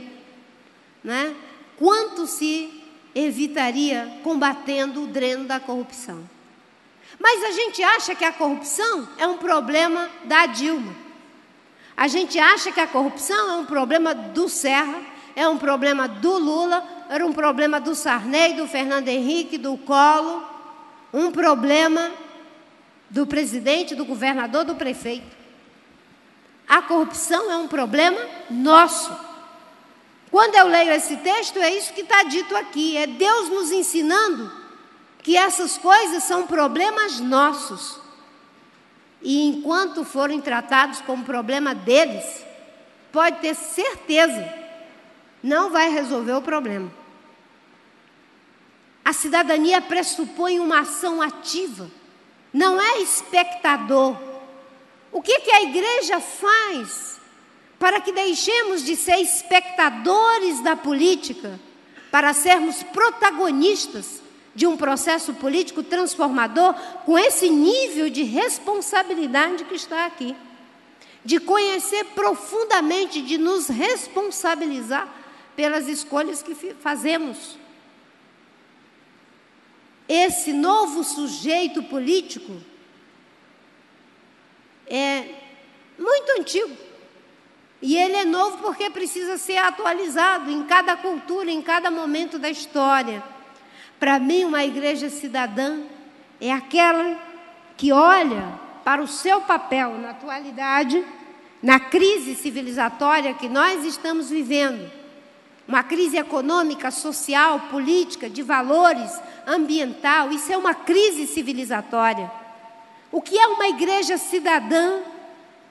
Né? 1.04 1.36
Quanto 1.78 2.28
se 2.28 2.84
evitaria 3.16 4.20
combatendo 4.24 5.04
o 5.04 5.08
dreno 5.08 5.46
da 5.46 5.60
corrupção? 5.60 6.28
Mas 7.20 7.44
a 7.44 7.52
gente 7.52 7.82
acha 7.84 8.14
que 8.14 8.26
a 8.26 8.34
corrupção 8.34 9.08
é 9.18 9.26
um 9.26 9.38
problema 9.38 10.10
da 10.26 10.46
Dilma. 10.46 11.05
A 11.96 12.08
gente 12.08 12.38
acha 12.38 12.72
que 12.72 12.80
a 12.80 12.88
corrupção 12.88 13.52
é 13.52 13.56
um 13.56 13.66
problema 13.66 14.14
do 14.14 14.50
Serra, 14.50 15.02
é 15.36 15.48
um 15.48 15.58
problema 15.58 16.08
do 16.08 16.38
Lula, 16.38 16.84
era 17.10 17.26
um 17.26 17.32
problema 17.32 17.80
do 17.80 17.96
Sarney, 17.96 18.54
do 18.54 18.68
Fernando 18.68 19.08
Henrique, 19.08 19.58
do 19.58 19.78
Colo, 19.78 20.44
um 21.14 21.32
problema 21.32 22.12
do 23.10 23.26
presidente, 23.26 23.96
do 23.96 24.04
governador, 24.04 24.66
do 24.66 24.76
prefeito. 24.76 25.36
A 26.68 26.82
corrupção 26.82 27.52
é 27.52 27.58
um 27.58 27.68
problema 27.68 28.20
nosso. 28.50 29.16
Quando 30.32 30.56
eu 30.56 30.68
leio 30.68 30.92
esse 30.92 31.16
texto, 31.18 31.60
é 31.60 31.72
isso 31.74 31.94
que 31.94 32.02
está 32.02 32.24
dito 32.24 32.56
aqui: 32.58 32.98
é 32.98 33.08
Deus 33.08 33.50
nos 33.50 33.72
ensinando 33.72 34.52
que 35.22 35.38
essas 35.38 35.78
coisas 35.78 36.24
são 36.24 36.46
problemas 36.46 37.20
nossos. 37.20 38.05
E 39.22 39.48
enquanto 39.48 40.04
forem 40.04 40.40
tratados 40.40 41.02
como 41.02 41.24
problema 41.24 41.74
deles, 41.74 42.46
pode 43.12 43.40
ter 43.40 43.56
certeza, 43.56 44.54
não 45.42 45.72
vai 45.72 45.90
resolver 45.90 46.34
o 46.34 46.42
problema. 46.42 46.92
A 49.04 49.14
cidadania 49.14 49.82
pressupõe 49.82 50.60
uma 50.60 50.82
ação 50.82 51.22
ativa, 51.22 51.90
não 52.52 52.82
é 52.82 53.00
espectador. 53.00 54.18
O 55.12 55.22
que, 55.22 55.40
que 55.40 55.52
a 55.52 55.64
igreja 55.64 56.20
faz 56.20 57.20
para 57.80 58.02
que 58.02 58.12
deixemos 58.12 58.84
de 58.84 58.96
ser 58.96 59.18
espectadores 59.18 60.62
da 60.62 60.76
política, 60.76 61.60
para 62.12 62.34
sermos 62.34 62.82
protagonistas 62.84 64.15
de 64.56 64.66
um 64.66 64.78
processo 64.78 65.34
político 65.34 65.84
transformador 65.84 66.74
com 67.06 67.20
esse 67.20 67.50
nível 67.50 68.10
de 68.10 68.24
responsabilidade 68.24 69.66
que 69.66 69.76
está 69.76 70.06
aqui. 70.06 70.34
De 71.26 71.40
conhecer 71.40 72.06
profundamente, 72.16 73.22
de 73.22 73.38
nos 73.38 73.68
responsabilizar 73.68 75.14
pelas 75.56 75.88
escolhas 75.88 76.42
que 76.42 76.56
fazemos. 76.76 77.58
Esse 80.08 80.54
novo 80.54 81.04
sujeito 81.04 81.84
político 81.84 82.54
é 84.88 85.36
muito 85.98 86.40
antigo. 86.40 86.78
E 87.82 87.98
ele 87.98 88.16
é 88.16 88.26
novo 88.26 88.60
porque 88.60 88.90
precisa 88.90 89.38
ser 89.38 89.58
atualizado 89.58 90.50
em 90.50 90.64
cada 90.64 90.96
cultura, 90.96 91.52
em 91.52 91.62
cada 91.62 91.92
momento 91.92 92.40
da 92.40 92.50
história. 92.50 93.22
Para 94.00 94.20
mim, 94.20 94.44
uma 94.44 94.64
igreja 94.64 95.10
cidadã 95.10 95.80
é 96.40 96.52
aquela 96.52 97.18
que 97.78 97.92
olha 97.92 98.60
para 98.84 99.02
o 99.02 99.08
seu 99.08 99.42
papel 99.42 99.98
na 99.98 100.12
atualidade, 100.12 101.04
na 101.62 101.80
crise 101.80 102.36
civilizatória 102.36 103.34
que 103.34 103.50
nós 103.50 103.84
estamos 103.84 104.30
vivendo. 104.30 104.92
Uma 105.68 105.82
crise 105.82 106.18
econômica, 106.18 106.92
social, 106.92 107.60
política, 107.72 108.30
de 108.30 108.44
valores, 108.44 109.12
ambiental. 109.48 110.32
Isso 110.32 110.52
é 110.52 110.58
uma 110.58 110.76
crise 110.76 111.26
civilizatória. 111.26 112.32
O 113.12 113.22
que 113.22 113.38
é 113.38 113.48
uma 113.48 113.68
igreja 113.68 114.18
cidadã 114.18 115.00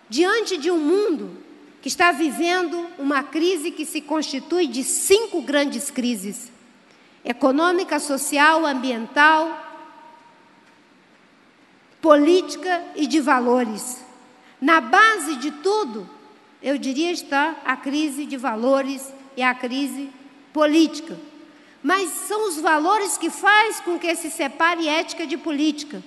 diante 0.09 0.57
de 0.57 0.71
um 0.71 0.79
mundo 0.79 1.37
que 1.81 1.89
está 1.89 2.11
vivendo 2.11 2.87
uma 2.99 3.23
crise 3.23 3.71
que 3.71 3.85
se 3.85 4.01
constitui 4.01 4.67
de 4.67 4.83
cinco 4.83 5.43
grandes 5.43 5.91
crises? 5.91 6.51
Econômica, 7.25 7.99
social, 7.99 8.67
ambiental, 8.67 9.65
política 12.01 12.85
e 12.95 13.07
de 13.07 13.21
valores. 13.21 14.05
Na 14.61 14.81
base 14.81 15.37
de 15.37 15.51
tudo, 15.51 16.09
eu 16.63 16.77
diria 16.77 17.11
está 17.11 17.57
a 17.65 17.77
crise 17.77 18.27
de 18.27 18.37
valores 18.37 19.13
e 19.37 19.43
a 19.43 19.55
crise 19.55 20.11
política. 20.53 21.19
Mas 21.83 22.11
são 22.11 22.49
os 22.49 22.59
valores 22.61 23.19
que 23.19 23.31
faz 23.31 23.81
com 23.81 23.99
que 23.99 24.15
se 24.15 24.31
separe 24.31 24.89
ética 24.89 25.27
de 25.27 25.37
política. 25.37 26.03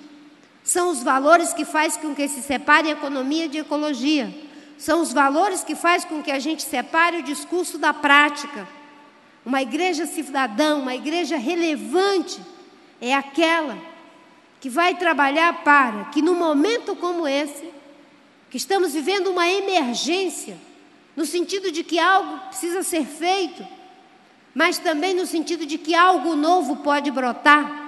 São 0.64 0.90
os 0.90 1.02
valores 1.02 1.52
que 1.52 1.64
faz 1.64 1.96
com 1.96 2.14
que 2.14 2.28
se 2.28 2.42
separe 2.42 2.90
economia 2.90 3.48
de 3.48 3.58
ecologia. 3.58 4.32
São 4.76 5.00
os 5.00 5.12
valores 5.12 5.64
que 5.64 5.74
faz 5.74 6.04
com 6.04 6.22
que 6.22 6.30
a 6.30 6.38
gente 6.38 6.62
separe 6.62 7.18
o 7.18 7.22
discurso 7.22 7.78
da 7.78 7.92
prática. 7.92 8.66
Uma 9.44 9.62
igreja 9.62 10.06
cidadã, 10.06 10.76
uma 10.76 10.94
igreja 10.94 11.36
relevante, 11.36 12.40
é 13.00 13.14
aquela 13.14 13.78
que 14.60 14.68
vai 14.68 14.94
trabalhar 14.96 15.62
para 15.62 16.06
que, 16.06 16.20
num 16.20 16.34
momento 16.34 16.96
como 16.96 17.26
esse, 17.26 17.72
que 18.50 18.56
estamos 18.56 18.92
vivendo 18.92 19.28
uma 19.28 19.48
emergência, 19.48 20.58
no 21.14 21.24
sentido 21.24 21.70
de 21.70 21.84
que 21.84 21.98
algo 21.98 22.38
precisa 22.48 22.82
ser 22.82 23.04
feito, 23.04 23.66
mas 24.54 24.78
também 24.78 25.14
no 25.14 25.26
sentido 25.26 25.64
de 25.64 25.78
que 25.78 25.94
algo 25.94 26.34
novo 26.34 26.76
pode 26.76 27.10
brotar. 27.10 27.86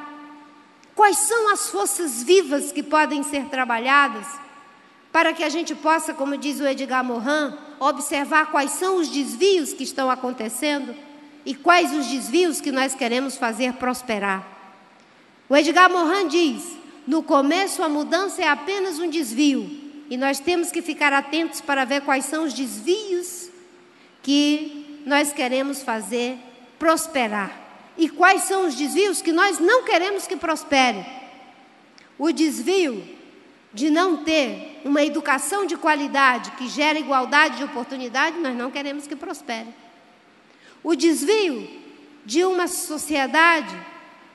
Quais 0.94 1.16
são 1.16 1.52
as 1.52 1.68
forças 1.68 2.22
vivas 2.22 2.70
que 2.72 2.82
podem 2.82 3.22
ser 3.22 3.46
trabalhadas 3.46 4.26
para 5.10 5.32
que 5.32 5.42
a 5.42 5.48
gente 5.48 5.74
possa, 5.74 6.14
como 6.14 6.36
diz 6.36 6.60
o 6.60 6.66
Edgar 6.66 7.02
Morin, 7.02 7.56
observar 7.80 8.50
quais 8.50 8.72
são 8.72 8.96
os 8.96 9.08
desvios 9.08 9.72
que 9.72 9.82
estão 9.82 10.10
acontecendo 10.10 10.94
e 11.44 11.54
quais 11.54 11.92
os 11.92 12.06
desvios 12.06 12.60
que 12.60 12.72
nós 12.72 12.94
queremos 12.94 13.36
fazer 13.36 13.74
prosperar. 13.74 14.46
O 15.48 15.56
Edgar 15.56 15.90
Morin 15.90 16.28
diz: 16.28 16.76
no 17.06 17.22
começo 17.22 17.82
a 17.82 17.88
mudança 17.88 18.42
é 18.42 18.48
apenas 18.48 18.98
um 18.98 19.08
desvio 19.08 19.68
e 20.10 20.16
nós 20.16 20.38
temos 20.38 20.70
que 20.70 20.82
ficar 20.82 21.12
atentos 21.12 21.60
para 21.60 21.84
ver 21.84 22.02
quais 22.02 22.24
são 22.24 22.44
os 22.44 22.52
desvios 22.52 23.48
que 24.22 25.02
nós 25.06 25.32
queremos 25.32 25.82
fazer 25.82 26.38
prosperar 26.78 27.50
e 27.96 28.08
quais 28.08 28.42
são 28.42 28.66
os 28.66 28.74
desvios 28.74 29.20
que 29.22 29.32
nós 29.32 29.58
não 29.58 29.84
queremos 29.84 30.26
que 30.26 30.36
prospere. 30.36 31.04
O 32.18 32.32
desvio 32.32 33.02
de 33.72 33.88
não 33.88 34.18
ter 34.18 34.80
uma 34.84 35.02
educação 35.02 35.64
de 35.64 35.76
qualidade 35.76 36.50
que 36.52 36.68
gera 36.68 36.98
igualdade 36.98 37.58
de 37.58 37.64
oportunidade, 37.64 38.38
nós 38.38 38.56
não 38.56 38.70
queremos 38.70 39.06
que 39.06 39.14
prospere. 39.14 39.68
O 40.82 40.94
desvio 40.94 41.68
de 42.24 42.44
uma 42.44 42.66
sociedade 42.66 43.76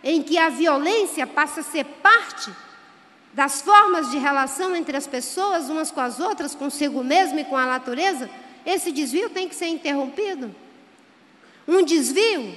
em 0.04 0.22
que 0.22 0.38
a 0.38 0.50
violência 0.50 1.26
passa 1.26 1.62
a 1.62 1.64
ser 1.64 1.86
parte 1.86 2.52
das 3.34 3.62
formas 3.62 4.12
de 4.12 4.18
relação 4.18 4.76
entre 4.76 4.96
as 4.96 5.08
pessoas, 5.08 5.70
umas 5.70 5.92
com 5.92 6.00
as 6.00 6.20
outras, 6.20 6.56
consigo 6.56 7.04
mesmo 7.04 7.40
e 7.40 7.44
com 7.44 7.58
a 7.58 7.66
natureza, 7.66 8.30
esse 8.66 8.92
desvio 8.92 9.30
tem 9.30 9.50
que 9.50 9.56
ser 9.56 9.68
interrompido. 9.68 10.56
Um 11.68 11.84
desvio 11.84 12.56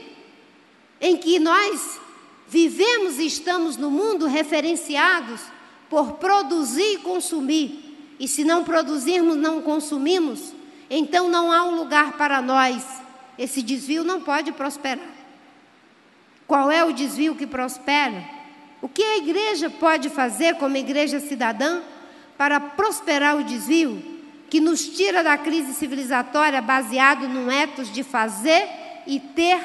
em 1.01 1.16
que 1.16 1.39
nós 1.39 1.99
vivemos 2.47 3.18
e 3.18 3.26
estamos 3.26 3.76
no 3.76 3.91
mundo 3.91 4.26
referenciados 4.26 5.41
por 5.91 6.12
produzir 6.14 6.95
e 6.95 6.99
consumir. 6.99 8.14
E 8.20 8.28
se 8.28 8.45
não 8.45 8.64
produzirmos, 8.64 9.36
não 9.36 9.62
consumimos, 9.62 10.53
então 10.91 11.28
não 11.28 11.51
há 11.53 11.64
um 11.64 11.76
lugar 11.76 12.16
para 12.16 12.43
nós. 12.43 12.84
Esse 13.39 13.62
desvio 13.62 14.03
não 14.03 14.20
pode 14.20 14.53
prosperar. 14.53 15.09
Qual 16.47 16.70
é 16.70 16.82
o 16.84 16.93
desvio 16.93 17.34
que 17.34 17.47
prospera? 17.47 18.24
O 18.80 18.89
que 18.89 19.03
a 19.03 19.18
igreja 19.18 19.68
pode 19.68 20.09
fazer 20.09 20.57
como 20.57 20.76
igreja 20.76 21.20
cidadã 21.20 21.82
para 22.36 22.59
prosperar 22.59 23.36
o 23.36 23.45
desvio 23.45 24.03
que 24.49 24.61
nos 24.61 24.89
tira 24.89 25.22
da 25.22 25.36
crise 25.36 25.74
civilizatória 25.74 26.62
baseado 26.62 27.28
no 27.28 27.51
ethos 27.51 27.93
de 27.93 28.03
fazer 28.03 28.66
e 29.07 29.20
ter? 29.20 29.61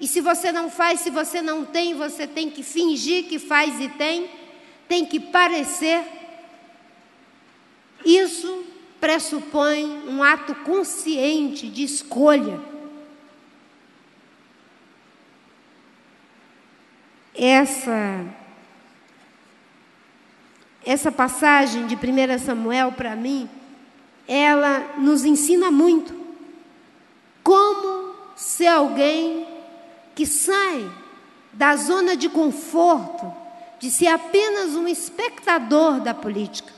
E 0.00 0.06
se 0.06 0.20
você 0.20 0.52
não 0.52 0.70
faz, 0.70 1.00
se 1.00 1.10
você 1.10 1.42
não 1.42 1.64
tem, 1.64 1.94
você 1.94 2.26
tem 2.26 2.50
que 2.50 2.62
fingir 2.62 3.24
que 3.24 3.38
faz 3.38 3.80
e 3.80 3.88
tem 3.88 4.30
tem 4.88 5.04
que 5.04 5.18
parecer. 5.18 6.04
Isso 8.04 8.64
pressupõe 9.00 9.84
um 10.08 10.22
ato 10.22 10.54
consciente 10.56 11.68
de 11.68 11.82
escolha. 11.82 12.60
Essa 17.34 18.24
essa 20.86 21.10
passagem 21.10 21.86
de 21.86 21.94
1 21.94 22.38
Samuel 22.44 22.92
para 22.92 23.16
mim, 23.16 23.48
ela 24.28 24.94
nos 24.98 25.24
ensina 25.24 25.70
muito 25.70 26.14
como 27.42 28.14
ser 28.36 28.66
alguém 28.66 29.46
que 30.14 30.26
sai 30.26 30.90
da 31.52 31.74
zona 31.76 32.14
de 32.16 32.28
conforto 32.28 33.32
de 33.78 33.90
ser 33.90 34.06
apenas 34.06 34.74
um 34.74 34.88
espectador 34.88 36.00
da 36.00 36.14
política, 36.14 36.72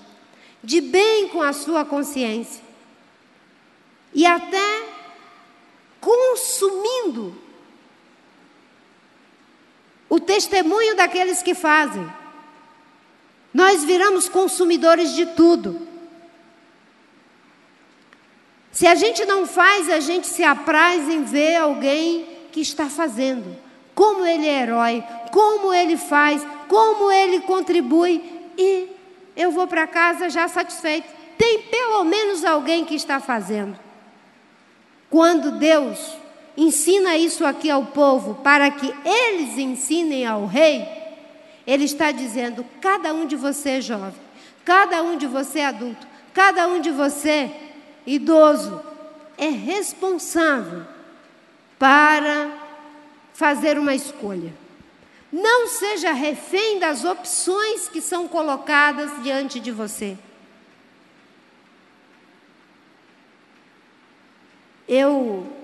de 0.63 0.81
bem 0.81 1.29
com 1.29 1.41
a 1.41 1.53
sua 1.53 1.85
consciência 1.85 2.63
e 4.13 4.27
até 4.27 4.89
consumindo 6.01 7.37
o 10.17 10.21
testemunho 10.21 10.97
daqueles 10.97 11.43
que 11.43 11.55
fazem. 11.55 12.11
Nós 13.53 13.85
viramos 13.85 14.31
consumidores 14.31 15.14
de 15.14 15.27
tudo. 15.27 15.87
Se 18.73 18.87
a 18.87 18.95
gente 18.95 19.27
não 19.27 19.47
faz, 19.47 19.91
a 19.91 20.01
gente 20.01 20.27
se 20.27 20.43
apraz 20.43 21.09
em 21.09 21.23
ver 21.23 21.57
alguém 21.57 22.27
que 22.51 22.61
está 22.61 22.89
fazendo. 22.89 23.57
Como 23.95 24.25
ele 24.25 24.47
é 24.47 24.62
herói, 24.62 25.05
como 25.31 25.73
ele 25.73 25.99
faz, 25.99 26.47
como 26.67 27.12
ele 27.12 27.41
contribui 27.41 28.23
e 28.57 28.89
eu 29.37 29.51
vou 29.51 29.67
para 29.67 29.87
casa 29.87 30.31
já 30.31 30.49
satisfeito. 30.49 31.09
Tem 31.37 31.62
pelo 31.62 32.05
menos 32.05 32.43
alguém 32.43 32.87
que 32.87 32.95
está 32.95 33.21
fazendo. 33.21 33.79
Quando 35.11 35.53
Deus 35.53 36.17
ensina 36.57 37.17
isso 37.17 37.45
aqui 37.45 37.71
ao 37.71 37.87
povo 37.87 38.35
para 38.37 38.71
que 38.71 38.93
eles 39.05 39.59
ensinem 39.59 40.27
ao 40.27 40.47
rei, 40.47 40.87
ele 41.67 41.85
está 41.85 42.13
dizendo: 42.13 42.65
cada 42.81 43.13
um 43.13 43.27
de 43.27 43.37
você 43.37 43.81
jovem, 43.81 44.21
cada 44.65 45.03
um 45.03 45.17
de 45.17 45.27
você 45.27 45.61
adulto, 45.61 46.07
cada 46.33 46.67
um 46.69 46.81
de 46.81 46.91
você 46.91 47.51
idoso 48.07 48.81
é 49.37 49.49
responsável 49.49 50.83
para 51.79 52.51
fazer 53.35 53.79
uma 53.79 53.95
escolha. 53.95 54.53
Não 55.33 55.67
seja 55.67 56.13
refém 56.13 56.79
das 56.79 57.05
opções 57.05 57.89
que 57.89 58.01
são 58.01 58.27
colocadas 58.29 59.23
diante 59.23 59.61
de 59.61 59.71
você. 59.71 60.17
Eu 64.89 65.56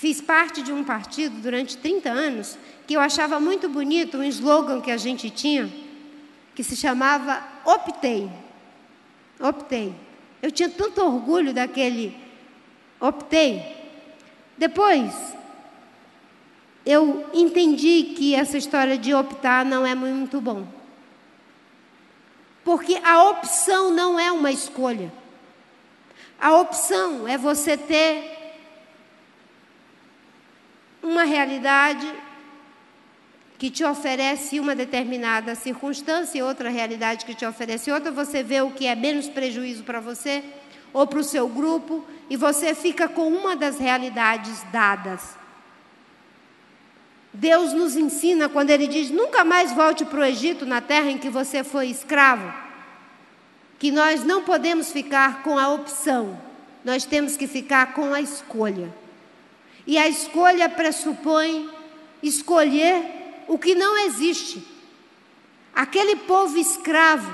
fiz 0.00 0.18
parte 0.18 0.62
de 0.62 0.72
um 0.72 0.82
partido 0.82 1.42
durante 1.42 1.76
30 1.76 2.08
anos 2.08 2.58
que 2.86 2.94
eu 2.94 3.00
achava 3.02 3.38
muito 3.38 3.68
bonito 3.68 4.16
um 4.16 4.24
slogan 4.24 4.80
que 4.80 4.90
a 4.90 4.96
gente 4.96 5.28
tinha, 5.28 5.70
que 6.54 6.64
se 6.64 6.74
chamava 6.74 7.46
Optei. 7.66 8.30
Optei. 9.38 9.94
Eu 10.40 10.50
tinha 10.50 10.70
tanto 10.70 11.04
orgulho 11.04 11.52
daquele 11.52 12.16
Optei. 12.98 13.76
Depois, 14.56 15.12
eu 16.86 17.26
entendi 17.34 18.14
que 18.16 18.34
essa 18.34 18.56
história 18.56 18.96
de 18.96 19.12
optar 19.12 19.66
não 19.66 19.84
é 19.84 19.94
muito 19.94 20.40
bom. 20.40 20.66
Porque 22.64 22.98
a 23.04 23.22
opção 23.24 23.90
não 23.90 24.18
é 24.18 24.32
uma 24.32 24.50
escolha. 24.50 25.12
A 26.40 26.56
opção 26.56 27.28
é 27.28 27.36
você 27.36 27.76
ter 27.76 28.39
uma 31.02 31.24
realidade 31.24 32.06
que 33.58 33.70
te 33.70 33.84
oferece 33.84 34.58
uma 34.58 34.74
determinada 34.74 35.54
circunstância 35.54 36.38
e 36.38 36.42
outra 36.42 36.70
realidade 36.70 37.26
que 37.26 37.34
te 37.34 37.44
oferece 37.44 37.92
outra, 37.92 38.10
você 38.10 38.42
vê 38.42 38.62
o 38.62 38.70
que 38.70 38.86
é 38.86 38.94
menos 38.94 39.28
prejuízo 39.28 39.82
para 39.82 40.00
você 40.00 40.42
ou 40.92 41.06
para 41.06 41.18
o 41.18 41.24
seu 41.24 41.46
grupo 41.46 42.04
e 42.30 42.36
você 42.36 42.74
fica 42.74 43.06
com 43.08 43.28
uma 43.28 43.54
das 43.54 43.78
realidades 43.78 44.62
dadas. 44.72 45.36
Deus 47.32 47.72
nos 47.72 47.96
ensina 47.96 48.48
quando 48.48 48.70
Ele 48.70 48.86
diz: 48.86 49.10
nunca 49.10 49.44
mais 49.44 49.72
volte 49.72 50.04
para 50.04 50.20
o 50.20 50.24
Egito, 50.24 50.66
na 50.66 50.80
terra 50.80 51.10
em 51.10 51.18
que 51.18 51.28
você 51.28 51.62
foi 51.62 51.88
escravo, 51.88 52.52
que 53.78 53.90
nós 53.90 54.24
não 54.24 54.42
podemos 54.42 54.90
ficar 54.90 55.42
com 55.42 55.58
a 55.58 55.68
opção, 55.68 56.40
nós 56.84 57.04
temos 57.04 57.36
que 57.36 57.46
ficar 57.46 57.92
com 57.92 58.12
a 58.12 58.20
escolha. 58.20 58.99
E 59.86 59.98
a 59.98 60.08
escolha 60.08 60.68
pressupõe 60.68 61.68
escolher 62.22 63.44
o 63.48 63.58
que 63.58 63.74
não 63.74 63.98
existe. 64.06 64.62
Aquele 65.74 66.16
povo 66.16 66.58
escravo, 66.58 67.30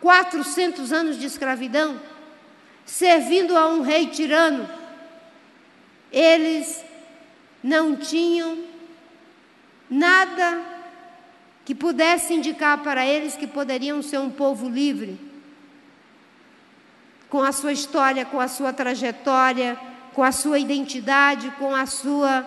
400 0.00 0.92
anos 0.92 1.18
de 1.18 1.26
escravidão, 1.26 2.00
servindo 2.84 3.56
a 3.56 3.68
um 3.68 3.82
rei 3.82 4.06
tirano, 4.06 4.68
eles 6.12 6.84
não 7.62 7.96
tinham 7.96 8.64
nada 9.90 10.64
que 11.64 11.74
pudesse 11.74 12.32
indicar 12.32 12.78
para 12.78 13.04
eles 13.04 13.34
que 13.34 13.46
poderiam 13.46 14.00
ser 14.02 14.18
um 14.18 14.30
povo 14.30 14.68
livre, 14.68 15.18
com 17.28 17.42
a 17.42 17.50
sua 17.50 17.72
história, 17.72 18.24
com 18.24 18.38
a 18.38 18.46
sua 18.46 18.72
trajetória, 18.72 19.76
com 20.16 20.22
a 20.22 20.32
sua 20.32 20.58
identidade, 20.58 21.50
com 21.58 21.74
a 21.74 21.84
sua 21.84 22.46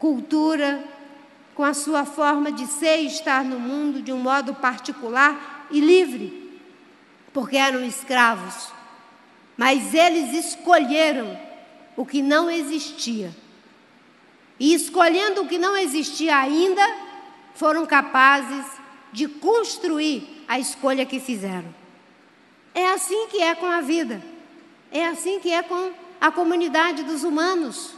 cultura, 0.00 0.84
com 1.54 1.62
a 1.62 1.72
sua 1.72 2.04
forma 2.04 2.50
de 2.50 2.66
ser 2.66 3.02
e 3.02 3.06
estar 3.06 3.44
no 3.44 3.60
mundo 3.60 4.02
de 4.02 4.12
um 4.12 4.18
modo 4.18 4.52
particular 4.52 5.68
e 5.70 5.78
livre, 5.78 6.60
porque 7.32 7.56
eram 7.56 7.84
escravos. 7.84 8.72
Mas 9.56 9.94
eles 9.94 10.34
escolheram 10.46 11.38
o 11.96 12.04
que 12.04 12.20
não 12.20 12.50
existia 12.50 13.32
e 14.58 14.74
escolhendo 14.74 15.42
o 15.42 15.46
que 15.46 15.56
não 15.56 15.76
existia 15.76 16.36
ainda, 16.36 16.82
foram 17.54 17.86
capazes 17.86 18.66
de 19.12 19.28
construir 19.28 20.44
a 20.48 20.58
escolha 20.58 21.06
que 21.06 21.20
fizeram. 21.20 21.72
É 22.74 22.88
assim 22.88 23.28
que 23.28 23.40
é 23.40 23.54
com 23.54 23.66
a 23.66 23.80
vida. 23.80 24.20
É 24.90 25.06
assim 25.06 25.38
que 25.38 25.52
é 25.52 25.62
com 25.62 26.02
a 26.24 26.32
comunidade 26.32 27.02
dos 27.02 27.22
humanos. 27.22 27.90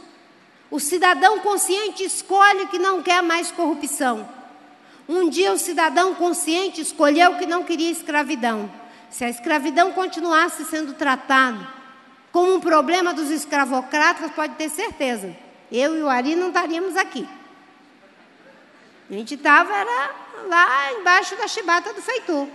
O 0.69 0.81
cidadão 0.81 1.39
consciente 1.39 2.03
escolhe 2.03 2.67
que 2.67 2.77
não 2.77 3.01
quer 3.01 3.23
mais 3.23 3.51
corrupção. 3.51 4.27
Um 5.07 5.29
dia 5.29 5.53
o 5.53 5.57
cidadão 5.57 6.13
consciente 6.13 6.81
escolheu 6.81 7.35
que 7.35 7.45
não 7.45 7.63
queria 7.63 7.89
escravidão. 7.89 8.69
Se 9.09 9.23
a 9.23 9.29
escravidão 9.29 9.93
continuasse 9.93 10.65
sendo 10.65 10.93
tratada 10.93 11.65
como 12.29 12.55
um 12.55 12.59
problema 12.59 13.13
dos 13.13 13.31
escravocratas, 13.31 14.29
pode 14.31 14.55
ter 14.55 14.67
certeza, 14.67 15.33
eu 15.71 15.97
e 15.97 16.01
o 16.01 16.09
Ari 16.09 16.35
não 16.35 16.49
estaríamos 16.49 16.97
aqui. 16.97 17.25
A 19.09 19.13
gente 19.13 19.35
estava 19.35 19.71
lá 20.49 20.91
embaixo 20.99 21.37
da 21.37 21.47
chibata 21.47 21.93
do 21.93 22.01
feitor. 22.01 22.45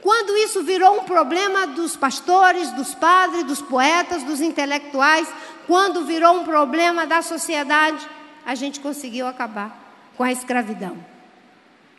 Quando 0.00 0.36
isso 0.36 0.62
virou 0.62 1.00
um 1.00 1.04
problema 1.04 1.66
dos 1.66 1.96
pastores, 1.96 2.70
dos 2.70 2.94
padres, 2.94 3.42
dos 3.44 3.60
poetas, 3.60 4.22
dos 4.22 4.40
intelectuais, 4.40 5.28
quando 5.66 6.04
virou 6.04 6.34
um 6.40 6.44
problema 6.44 7.06
da 7.06 7.20
sociedade, 7.20 8.06
a 8.46 8.54
gente 8.54 8.80
conseguiu 8.80 9.26
acabar 9.26 9.76
com 10.16 10.22
a 10.22 10.32
escravidão. 10.32 10.96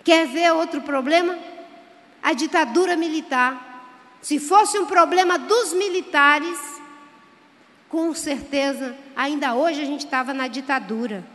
Quer 0.04 0.28
ver 0.28 0.54
outro 0.54 0.82
problema? 0.82 1.38
A 2.24 2.34
ditadura 2.34 2.96
militar. 2.96 3.68
Se 4.22 4.40
fosse 4.40 4.80
um 4.80 4.86
problema 4.86 5.38
dos 5.38 5.74
militares, 5.74 6.58
com 7.90 8.14
certeza, 8.14 8.96
ainda 9.16 9.56
hoje 9.56 9.82
a 9.82 9.86
gente 9.86 10.06
estava 10.06 10.34
na 10.34 10.48
ditadura. 10.48 11.26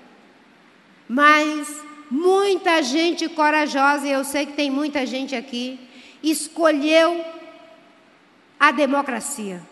Mas 1.08 1.68
muita 2.10 2.82
gente 2.82 3.28
corajosa, 3.28 4.06
e 4.06 4.12
eu 4.12 4.24
sei 4.24 4.46
que 4.46 4.52
tem 4.52 4.70
muita 4.70 5.04
gente 5.04 5.34
aqui, 5.34 5.84
escolheu 6.31 7.25
a 8.59 8.70
democracia 8.70 9.62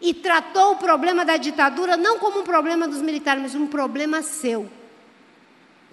e 0.00 0.14
tratou 0.14 0.72
o 0.72 0.76
problema 0.76 1.24
da 1.24 1.36
ditadura 1.36 1.96
não 1.96 2.18
como 2.18 2.40
um 2.40 2.44
problema 2.44 2.86
dos 2.86 3.02
militares, 3.02 3.42
mas 3.42 3.54
um 3.54 3.66
problema 3.66 4.22
seu. 4.22 4.70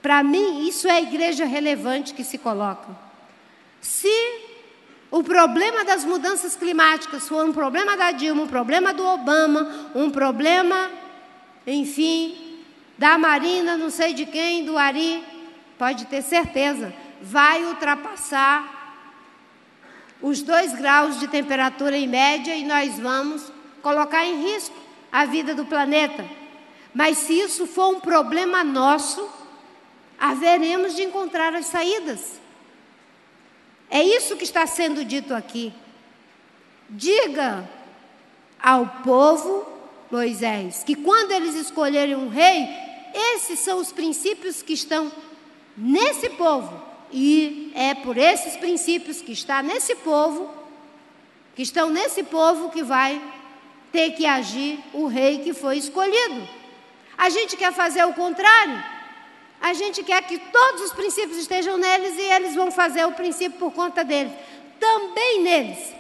Para 0.02 0.22
mim, 0.22 0.68
isso 0.68 0.88
é 0.88 0.92
a 0.92 1.02
igreja 1.02 1.46
relevante 1.46 2.14
que 2.14 2.24
se 2.24 2.38
coloca. 2.38 2.96
Se 3.82 4.08
o 5.10 5.24
problema 5.24 5.84
das 5.84 6.06
mudanças 6.06 6.56
climáticas 6.56 7.28
for 7.28 7.44
um 7.44 7.54
problema 7.54 7.98
da 7.98 8.12
Dilma, 8.12 8.44
um 8.44 8.48
problema 8.48 8.94
do 8.94 9.04
Obama, 9.04 9.92
um 9.96 10.12
problema, 10.12 10.92
enfim, 11.66 12.62
da 12.98 13.18
Marina, 13.18 13.78
não 13.78 13.90
sei 13.90 14.14
de 14.14 14.26
quem, 14.26 14.66
do 14.66 14.78
Ari, 14.78 15.24
pode 15.78 16.06
ter 16.06 16.22
certeza, 16.22 16.94
vai 17.22 17.64
ultrapassar 17.64 18.75
os 20.22 20.42
dois 20.42 20.74
graus 20.74 21.20
de 21.20 21.28
temperatura 21.28 21.98
em 21.98 22.08
média 22.08 22.56
e 22.56 22.64
nós 22.64 22.98
vamos 23.00 23.52
colocar 23.82 24.26
em 24.26 24.42
risco 24.42 24.76
a 25.12 25.26
vida 25.26 25.54
do 25.54 25.66
planeta. 25.66 26.26
Mas 26.94 27.18
se 27.18 27.34
isso 27.34 27.68
for 27.68 27.96
um 27.96 28.00
problema 28.00 28.64
nosso, 28.64 29.30
haveremos 30.20 30.96
de 30.96 31.04
encontrar 31.04 31.54
as 31.54 31.66
saídas. 31.66 32.40
É 33.90 34.02
isso 34.02 34.36
que 34.36 34.44
está 34.44 34.66
sendo 34.66 35.04
dito 35.06 35.34
aqui. 35.34 35.74
Diga 36.90 37.70
ao 38.62 38.88
povo, 39.04 39.68
Moisés, 40.10 40.84
que 40.84 40.96
quando 40.96 41.32
eles 41.32 41.56
escolherem 41.56 42.16
um 42.16 42.30
rei, 42.30 42.68
esses 43.14 43.60
são 43.60 43.80
os 43.80 43.92
princípios 43.92 44.62
que 44.62 44.74
estão 44.74 45.12
nesse 45.78 46.30
povo 46.30 46.95
e 47.18 47.72
é 47.74 47.94
por 47.94 48.18
esses 48.18 48.58
princípios 48.58 49.22
que 49.22 49.32
está 49.32 49.64
nesse 49.64 49.96
povo, 49.96 50.54
que 51.56 51.62
estão 51.62 51.90
nesse 51.90 52.24
povo 52.24 52.70
que 52.70 52.84
vai 52.84 53.22
ter 53.90 54.12
que 54.12 54.26
agir 54.26 54.78
o 54.92 55.08
rei 55.08 55.40
que 55.40 55.54
foi 55.54 55.78
escolhido. 55.78 56.46
A 57.18 57.30
gente 57.30 57.56
quer 57.56 57.72
fazer 57.72 58.04
o 58.04 58.14
contrário. 58.14 58.84
A 59.62 59.74
gente 59.74 60.04
quer 60.04 60.22
que 60.24 60.38
todos 60.38 60.82
os 60.82 60.92
princípios 60.92 61.38
estejam 61.38 61.78
neles 61.78 62.18
e 62.18 62.22
eles 62.22 62.54
vão 62.54 62.70
fazer 62.70 63.06
o 63.06 63.14
princípio 63.14 63.58
por 63.58 63.72
conta 63.72 64.04
deles. 64.04 64.34
Também 64.78 65.42
neles. 65.42 65.94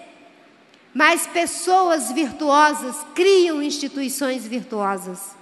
Mas 0.93 1.25
pessoas 1.25 2.11
virtuosas 2.11 2.97
criam 3.15 3.63
instituições 3.63 4.45
virtuosas. 4.45 5.33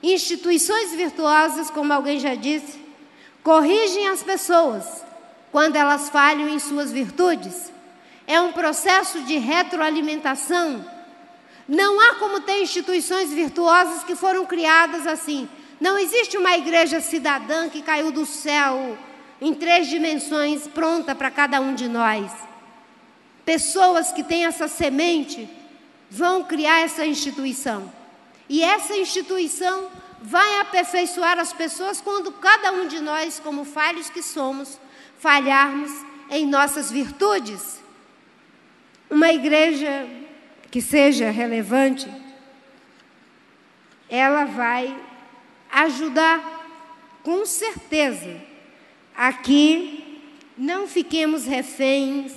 Instituições 0.00 0.92
virtuosas, 0.92 1.68
como 1.68 1.92
alguém 1.92 2.20
já 2.20 2.36
disse, 2.36 2.83
corrigem 3.44 4.08
as 4.08 4.22
pessoas 4.22 5.04
quando 5.52 5.76
elas 5.76 6.08
falham 6.08 6.48
em 6.48 6.58
suas 6.58 6.90
virtudes. 6.90 7.70
É 8.26 8.40
um 8.40 8.52
processo 8.52 9.20
de 9.20 9.36
retroalimentação. 9.36 10.84
Não 11.68 12.00
há 12.00 12.14
como 12.14 12.40
ter 12.40 12.62
instituições 12.62 13.30
virtuosas 13.30 14.02
que 14.02 14.16
foram 14.16 14.46
criadas 14.46 15.06
assim. 15.06 15.48
Não 15.78 15.98
existe 15.98 16.38
uma 16.38 16.56
igreja 16.56 17.00
cidadã 17.00 17.68
que 17.68 17.82
caiu 17.82 18.10
do 18.10 18.24
céu 18.24 18.96
em 19.40 19.52
três 19.52 19.88
dimensões 19.88 20.66
pronta 20.66 21.14
para 21.14 21.30
cada 21.30 21.60
um 21.60 21.74
de 21.74 21.86
nós. 21.86 22.32
Pessoas 23.44 24.10
que 24.10 24.22
têm 24.22 24.46
essa 24.46 24.68
semente 24.68 25.46
vão 26.10 26.44
criar 26.44 26.80
essa 26.80 27.04
instituição. 27.04 27.92
E 28.48 28.62
essa 28.62 28.96
instituição 28.96 29.90
vai 30.26 30.58
aperfeiçoar 30.60 31.38
as 31.38 31.52
pessoas 31.52 32.00
quando 32.00 32.32
cada 32.32 32.72
um 32.72 32.88
de 32.88 32.98
nós, 32.98 33.38
como 33.38 33.62
falhos 33.62 34.08
que 34.08 34.22
somos, 34.22 34.80
falharmos 35.18 35.92
em 36.30 36.46
nossas 36.46 36.90
virtudes. 36.90 37.78
Uma 39.10 39.30
igreja 39.30 40.08
que 40.70 40.80
seja 40.80 41.30
relevante, 41.30 42.10
ela 44.08 44.46
vai 44.46 44.98
ajudar 45.70 46.40
com 47.22 47.44
certeza 47.44 48.40
a 49.14 49.30
que 49.30 50.22
não 50.56 50.88
fiquemos 50.88 51.44
reféns 51.44 52.32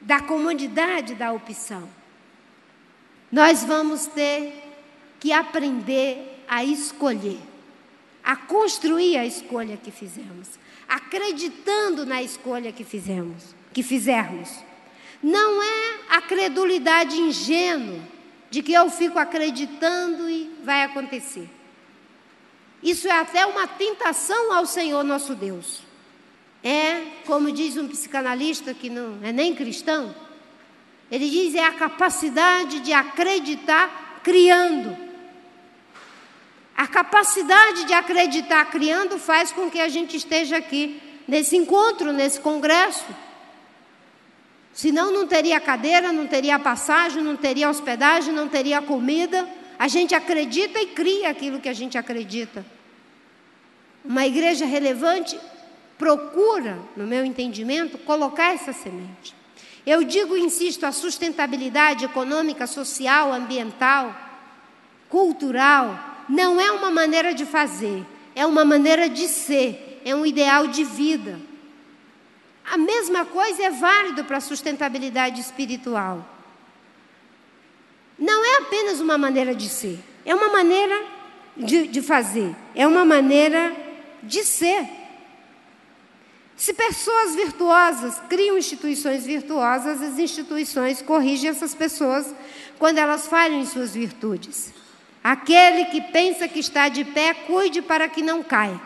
da 0.00 0.20
comodidade 0.20 1.14
da 1.14 1.32
opção. 1.32 1.88
Nós 3.30 3.62
vamos 3.62 4.08
ter 4.08 4.52
que 5.20 5.32
aprender 5.32 6.27
a 6.48 6.64
escolher, 6.64 7.38
a 8.24 8.34
construir 8.34 9.16
a 9.16 9.26
escolha 9.26 9.76
que 9.76 9.90
fizemos, 9.90 10.48
acreditando 10.88 12.06
na 12.06 12.22
escolha 12.22 12.72
que 12.72 12.84
fizemos, 12.84 13.54
que 13.72 13.82
fizermos. 13.82 14.50
Não 15.22 15.62
é 15.62 15.98
a 16.10 16.22
credulidade 16.22 17.16
ingênua 17.16 18.00
de 18.50 18.62
que 18.62 18.72
eu 18.72 18.88
fico 18.88 19.18
acreditando 19.18 20.28
e 20.30 20.50
vai 20.64 20.84
acontecer. 20.84 21.48
Isso 22.82 23.08
é 23.08 23.12
até 23.12 23.44
uma 23.44 23.66
tentação 23.66 24.52
ao 24.52 24.64
Senhor 24.64 25.02
nosso 25.04 25.34
Deus. 25.34 25.82
É, 26.62 27.02
como 27.26 27.52
diz 27.52 27.76
um 27.76 27.88
psicanalista 27.88 28.72
que 28.72 28.88
não 28.88 29.18
é 29.22 29.32
nem 29.32 29.54
cristão, 29.54 30.14
ele 31.10 31.28
diz 31.28 31.54
é 31.54 31.64
a 31.64 31.72
capacidade 31.72 32.80
de 32.80 32.92
acreditar 32.92 34.20
criando. 34.22 35.07
A 36.78 36.86
capacidade 36.86 37.86
de 37.86 37.92
acreditar 37.92 38.64
criando 38.66 39.18
faz 39.18 39.50
com 39.50 39.68
que 39.68 39.80
a 39.80 39.88
gente 39.88 40.16
esteja 40.16 40.58
aqui, 40.58 41.02
nesse 41.26 41.56
encontro, 41.56 42.12
nesse 42.12 42.38
congresso. 42.38 43.04
Senão 44.72 45.12
não 45.12 45.26
teria 45.26 45.58
cadeira, 45.60 46.12
não 46.12 46.28
teria 46.28 46.56
passagem, 46.56 47.20
não 47.20 47.36
teria 47.36 47.68
hospedagem, 47.68 48.32
não 48.32 48.46
teria 48.46 48.80
comida. 48.80 49.44
A 49.76 49.88
gente 49.88 50.14
acredita 50.14 50.80
e 50.80 50.86
cria 50.86 51.30
aquilo 51.30 51.58
que 51.58 51.68
a 51.68 51.72
gente 51.72 51.98
acredita. 51.98 52.64
Uma 54.04 54.24
igreja 54.24 54.64
relevante 54.64 55.36
procura, 55.98 56.78
no 56.96 57.08
meu 57.08 57.24
entendimento, 57.24 57.98
colocar 57.98 58.54
essa 58.54 58.72
semente. 58.72 59.34
Eu 59.84 60.04
digo 60.04 60.36
insisto, 60.36 60.86
a 60.86 60.92
sustentabilidade 60.92 62.04
econômica, 62.04 62.68
social, 62.68 63.32
ambiental, 63.32 64.14
cultural, 65.08 66.17
não 66.28 66.60
é 66.60 66.70
uma 66.70 66.90
maneira 66.90 67.34
de 67.34 67.46
fazer, 67.46 68.04
é 68.34 68.44
uma 68.44 68.64
maneira 68.64 69.08
de 69.08 69.26
ser, 69.28 70.00
é 70.04 70.14
um 70.14 70.26
ideal 70.26 70.66
de 70.66 70.84
vida. 70.84 71.40
A 72.70 72.76
mesma 72.76 73.24
coisa 73.24 73.62
é 73.62 73.70
válido 73.70 74.24
para 74.24 74.36
a 74.36 74.40
sustentabilidade 74.40 75.40
espiritual. 75.40 76.24
Não 78.18 78.44
é 78.44 78.58
apenas 78.58 79.00
uma 79.00 79.16
maneira 79.16 79.54
de 79.54 79.68
ser, 79.68 79.98
é 80.24 80.34
uma 80.34 80.48
maneira 80.48 81.02
de, 81.56 81.86
de 81.86 82.02
fazer, 82.02 82.54
é 82.74 82.86
uma 82.86 83.04
maneira 83.04 83.74
de 84.22 84.44
ser. 84.44 84.86
Se 86.56 86.72
pessoas 86.72 87.36
virtuosas 87.36 88.20
criam 88.28 88.58
instituições 88.58 89.24
virtuosas, 89.24 90.02
as 90.02 90.18
instituições 90.18 91.00
corrigem 91.00 91.48
essas 91.48 91.74
pessoas 91.74 92.34
quando 92.78 92.98
elas 92.98 93.28
falham 93.28 93.60
em 93.60 93.64
suas 93.64 93.94
virtudes. 93.94 94.77
Aquele 95.22 95.86
que 95.86 96.00
pensa 96.00 96.48
que 96.48 96.60
está 96.60 96.88
de 96.88 97.04
pé, 97.04 97.34
cuide 97.34 97.82
para 97.82 98.08
que 98.08 98.22
não 98.22 98.42
caia. 98.42 98.80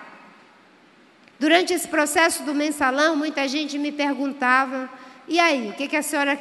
Durante 1.38 1.72
esse 1.72 1.88
processo 1.88 2.42
do 2.44 2.54
mensalão, 2.54 3.16
muita 3.16 3.46
gente 3.48 3.78
me 3.78 3.92
perguntava: 3.92 4.88
e 5.26 5.38
aí, 5.38 5.70
o 5.70 5.72
que, 5.74 5.88
que 5.88 5.96
a 5.96 6.02
senhora 6.02 6.38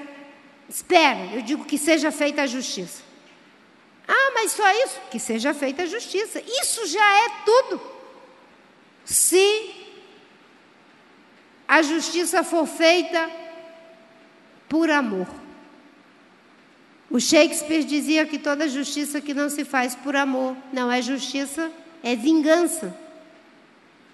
espera? 0.69 1.33
Eu 1.33 1.41
digo 1.41 1.65
que 1.65 1.77
seja 1.77 2.11
feita 2.11 2.43
a 2.43 2.47
justiça. 2.47 3.03
Ah, 4.07 4.31
mas 4.33 4.51
só 4.51 4.69
isso? 4.83 4.99
Que 5.09 5.19
seja 5.19 5.53
feita 5.53 5.83
a 5.83 5.85
justiça. 5.85 6.41
Isso 6.45 6.85
já 6.87 7.13
é 7.25 7.29
tudo. 7.45 7.81
Se 9.05 9.81
a 11.67 11.81
justiça 11.81 12.43
for 12.43 12.65
feita 12.67 13.29
por 14.67 14.89
amor. 14.89 15.40
O 17.11 17.19
Shakespeare 17.19 17.83
dizia 17.83 18.25
que 18.25 18.37
toda 18.37 18.69
justiça 18.69 19.19
que 19.19 19.33
não 19.33 19.49
se 19.49 19.65
faz 19.65 19.93
por 19.93 20.15
amor 20.15 20.55
não 20.71 20.89
é 20.89 21.01
justiça, 21.01 21.69
é 22.01 22.15
vingança. 22.15 22.97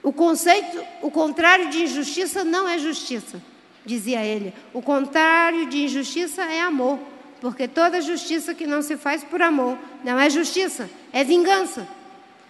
O 0.02 0.12
conceito, 0.12 0.84
o 1.02 1.12
contrário 1.12 1.70
de 1.70 1.84
injustiça 1.84 2.43
não 2.43 2.68
é 2.68 2.80
justiça, 2.80 3.39
dizia 3.86 4.26
ele. 4.26 4.52
O 4.74 4.82
contrário 4.82 5.68
de 5.68 5.84
injustiça 5.84 6.43
é 6.43 6.62
amor, 6.62 6.98
porque 7.39 7.68
toda 7.68 8.02
justiça 8.02 8.56
que 8.56 8.66
não 8.66 8.82
se 8.82 8.98
faz 8.98 9.24
por 9.24 9.43
amor 9.43 9.78
não 10.04 10.20
é 10.20 10.28
justiça, 10.28 10.89
é 11.14 11.24
vingança. 11.24 11.88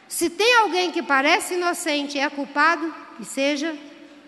Se 0.07 0.29
tem 0.29 0.55
alguém 0.59 0.91
que 0.91 1.03
parece 1.03 1.55
inocente 1.55 2.17
e 2.17 2.21
é 2.21 2.29
culpado, 2.29 2.95
que 3.17 3.25
seja 3.25 3.75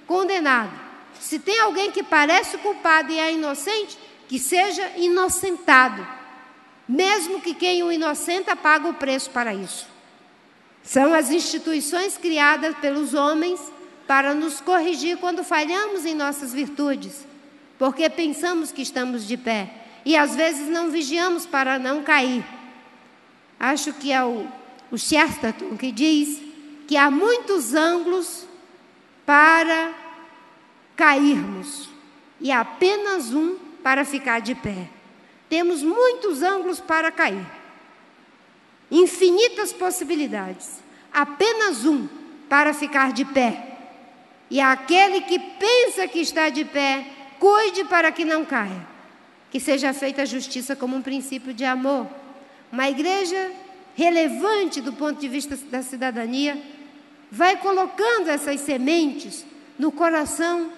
condenado. 0.05 0.71
Se 1.17 1.39
tem 1.39 1.59
alguém 1.59 1.91
que 1.91 2.03
parece 2.03 2.57
culpado 2.57 3.11
e 3.11 3.17
é 3.19 3.31
inocente, 3.31 3.97
que 4.29 4.37
seja 4.37 4.91
inocentado, 4.95 6.07
mesmo 6.87 7.41
que 7.41 7.51
quem 7.51 7.81
o 7.81 7.91
inocenta 7.91 8.55
pague 8.55 8.87
o 8.87 8.93
preço 8.93 9.31
para 9.31 9.55
isso. 9.55 9.87
São 10.83 11.15
as 11.15 11.31
instituições 11.31 12.15
criadas 12.15 12.77
pelos 12.77 13.15
homens 13.15 13.59
para 14.07 14.35
nos 14.35 14.61
corrigir 14.61 15.17
quando 15.17 15.43
falhamos 15.43 16.05
em 16.05 16.13
nossas 16.13 16.53
virtudes, 16.53 17.25
porque 17.79 18.07
pensamos 18.07 18.71
que 18.71 18.83
estamos 18.83 19.27
de 19.27 19.35
pé 19.35 19.73
e 20.05 20.15
às 20.15 20.35
vezes 20.35 20.69
não 20.69 20.91
vigiamos 20.91 21.47
para 21.47 21.79
não 21.79 22.03
cair. 22.03 22.45
Acho 23.59 23.91
que 23.93 24.11
é 24.11 24.23
o, 24.23 24.47
o 24.91 24.97
Chesterton 24.97 25.75
que 25.75 25.91
diz 25.91 26.39
que 26.87 26.95
há 26.95 27.09
muitos 27.09 27.73
ângulos 27.73 28.45
para 29.25 29.91
cairmos 30.95 31.89
e 32.39 32.51
apenas 32.51 33.33
um 33.33 33.68
para 33.83 34.05
ficar 34.05 34.39
de 34.39 34.55
pé. 34.55 34.89
Temos 35.49 35.81
muitos 35.81 36.41
ângulos 36.43 36.79
para 36.79 37.11
cair. 37.11 37.45
Infinitas 38.91 39.73
possibilidades. 39.73 40.79
Apenas 41.11 41.85
um 41.85 42.07
para 42.47 42.73
ficar 42.73 43.11
de 43.11 43.25
pé. 43.25 43.77
E 44.49 44.59
aquele 44.59 45.21
que 45.21 45.39
pensa 45.39 46.07
que 46.07 46.19
está 46.19 46.49
de 46.49 46.65
pé, 46.65 47.05
cuide 47.39 47.83
para 47.85 48.11
que 48.11 48.25
não 48.25 48.45
caia. 48.45 48.87
Que 49.51 49.59
seja 49.59 49.93
feita 49.93 50.21
a 50.21 50.25
justiça 50.25 50.75
como 50.75 50.95
um 50.95 51.01
princípio 51.01 51.53
de 51.53 51.65
amor. 51.65 52.07
Uma 52.71 52.89
igreja 52.89 53.51
relevante 53.95 54.81
do 54.81 54.93
ponto 54.93 55.19
de 55.19 55.27
vista 55.27 55.55
da 55.55 55.81
cidadania 55.81 56.61
vai 57.31 57.57
colocando 57.57 58.29
essas 58.29 58.59
sementes 58.61 59.45
no 59.77 59.91
coração 59.91 60.71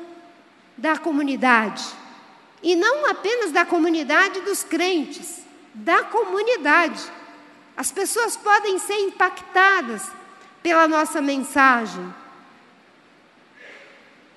da 0.78 0.98
comunidade 0.98 2.01
e 2.64 2.76
não 2.76 3.10
apenas 3.10 3.52
da 3.52 3.66
comunidade 3.66 4.42
dos 4.42 4.64
crentes, 4.64 5.42
da 5.74 6.04
comunidade. 6.04 7.02
As 7.76 7.92
pessoas 7.92 8.38
podem 8.38 8.78
ser 8.78 9.00
impactadas 9.00 10.04
pela 10.62 10.88
nossa 10.88 11.22
mensagem, 11.22 12.14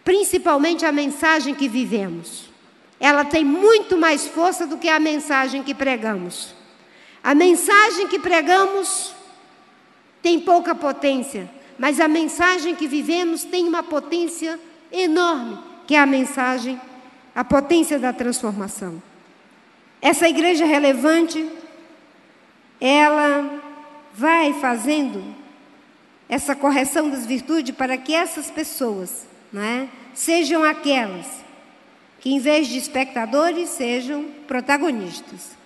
principalmente 0.03 0.87
a 0.87 0.93
mensagem 0.93 1.55
que 1.55 1.69
vivemos. 1.69 2.49
Ela 2.99 3.25
tem 3.25 3.45
muito 3.45 3.99
mais 3.99 4.27
força 4.27 4.67
do 4.67 4.79
que 4.79 4.89
a 4.89 4.99
mensagem 4.99 5.63
que 5.63 5.75
pregamos. 5.75 6.55
A 7.23 7.35
mensagem 7.35 8.09
que 8.09 8.19
pregamos 8.19 9.15
tem 10.23 10.41
pouca 10.41 10.75
potência, 10.75 11.51
mas 11.79 12.01
a 12.01 12.09
mensagem 12.09 12.75
que 12.75 12.87
vivemos 12.87 13.45
tem 13.45 13.67
uma 13.67 13.83
potência 13.83 14.59
enorme, 14.91 15.59
que 15.87 15.95
é 15.95 16.01
a 16.01 16.07
mensagem 16.07 16.81
a 17.35 17.43
potência 17.43 17.99
da 17.99 18.13
transformação. 18.13 19.03
Essa 20.01 20.29
igreja 20.29 20.65
relevante, 20.65 21.49
ela 22.81 23.63
vai 24.15 24.53
fazendo 24.61 25.25
essa 26.29 26.55
correção 26.55 27.11
das 27.11 27.27
virtudes 27.27 27.75
para 27.75 27.97
que 27.97 28.15
essas 28.15 28.51
pessoas 28.51 29.27
né, 29.53 29.89
sejam 30.15 30.63
aquelas 30.63 31.43
que, 32.21 32.33
em 32.33 32.39
vez 32.39 32.69
de 32.69 32.79
espectadores, 32.79 33.69
sejam 33.71 34.25
protagonistas. 34.47 35.57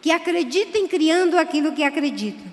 Que 0.00 0.12
acreditem 0.12 0.86
criando 0.86 1.36
aquilo 1.36 1.72
que 1.72 1.82
acreditam. 1.82 2.46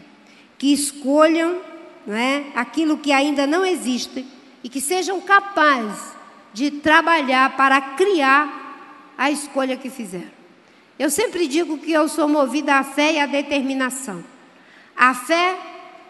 Que 0.58 0.74
escolham 0.74 1.62
né, 2.08 2.52
aquilo 2.56 2.98
que 2.98 3.12
ainda 3.12 3.46
não 3.46 3.66
existe 3.66 4.26
e 4.64 4.70
que 4.70 4.82
sejam 4.82 5.22
capazes 5.22 6.13
de 6.54 6.72
trabalhar 6.72 7.58
para 7.58 7.82
criar 7.82 9.14
a 9.18 9.32
escolha 9.32 9.76
que 9.76 9.90
fizeram. 9.90 10.32
Eu 10.98 11.10
sempre 11.10 11.48
digo 11.48 11.78
que 11.80 11.92
eu 11.92 12.08
sou 12.08 12.28
movida 12.28 12.76
à 12.76 12.84
fé 12.84 13.14
e 13.14 13.20
à 13.20 13.26
determinação. 13.26 14.24
A 14.96 15.14
fé 15.14 15.58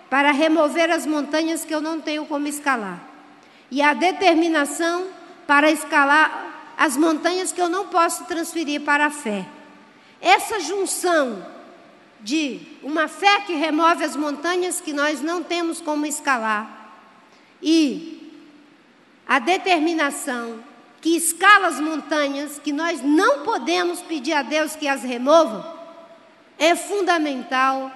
para 0.10 0.32
remover 0.32 0.92
as 0.92 1.06
montanhas 1.06 1.64
que 1.64 1.74
eu 1.74 1.82
não 1.82 2.00
tenho 2.00 2.26
como 2.26 2.48
escalar. 2.48 3.02
E 3.72 3.82
a 3.82 3.94
determinação 3.94 5.08
para 5.48 5.72
escalar 5.72 6.74
as 6.78 6.98
montanhas 6.98 7.52
que 7.52 7.62
eu 7.62 7.70
não 7.70 7.88
posso 7.88 8.26
transferir 8.26 8.82
para 8.82 9.06
a 9.06 9.10
fé. 9.10 9.46
Essa 10.22 10.60
junção 10.60 11.46
de 12.20 12.62
uma 12.82 13.08
fé 13.08 13.42
que 13.42 13.54
remove 13.54 14.04
as 14.04 14.16
montanhas 14.16 14.80
que 14.80 14.94
nós 14.94 15.22
não 15.22 15.44
temos 15.44 15.82
como 15.82 16.06
escalar 16.06 16.84
e 17.62 18.13
a 19.28 19.40
determinação 19.40 20.64
que 21.02 21.18
escala 21.18 21.68
as 21.68 21.80
montanhas, 21.80 22.60
que 22.60 22.72
nós 22.72 23.02
não 23.02 23.44
podemos 23.44 24.02
pedir 24.02 24.34
a 24.34 24.42
Deus 24.42 24.76
que 24.76 24.88
as 24.88 25.04
remova, 25.04 25.78
é 26.58 26.76
fundamental 26.76 27.92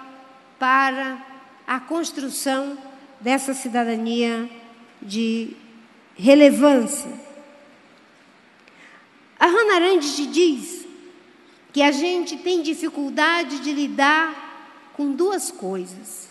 para 0.59 1.25
a 1.65 1.80
construção 1.80 2.78
dessa 3.21 3.53
cidadania 3.53 4.49
de 5.01 5.55
relevância. 6.15 7.11
A 9.39 9.45
Hannah 9.45 9.75
Arendt 9.75 10.28
diz 10.28 10.86
que 11.71 11.82
a 11.82 11.91
gente 11.91 12.38
tem 12.38 12.61
dificuldade 12.61 13.59
de 13.59 13.71
lidar 13.71 14.91
com 14.95 15.11
duas 15.11 15.51
coisas. 15.51 16.28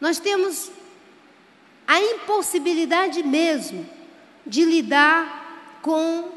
Nós 0.00 0.18
temos 0.18 0.70
a 1.86 2.00
impossibilidade 2.00 3.22
mesmo 3.22 3.88
de 4.46 4.64
lidar 4.64 5.78
com 5.82 6.30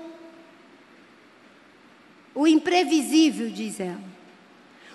o 2.35 2.45
imprevisível, 2.47 3.49
diz 3.49 3.79
ela. 3.79 4.07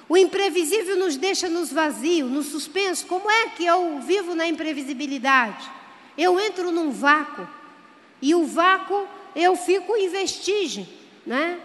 O 0.08 0.16
imprevisível 0.16 0.96
nos 0.96 1.16
deixa 1.16 1.48
nos 1.48 1.72
vazios, 1.72 2.30
no 2.30 2.42
suspenso. 2.42 3.06
Como 3.06 3.30
é 3.30 3.48
que 3.48 3.64
eu 3.64 3.98
vivo 4.00 4.34
na 4.34 4.46
imprevisibilidade? 4.46 5.70
Eu 6.16 6.38
entro 6.38 6.70
num 6.70 6.90
vácuo. 6.90 7.48
E 8.20 8.34
o 8.34 8.44
vácuo 8.44 9.08
eu 9.34 9.56
fico 9.56 9.96
em 9.96 10.08
vestigem, 10.08 10.88
né? 11.26 11.58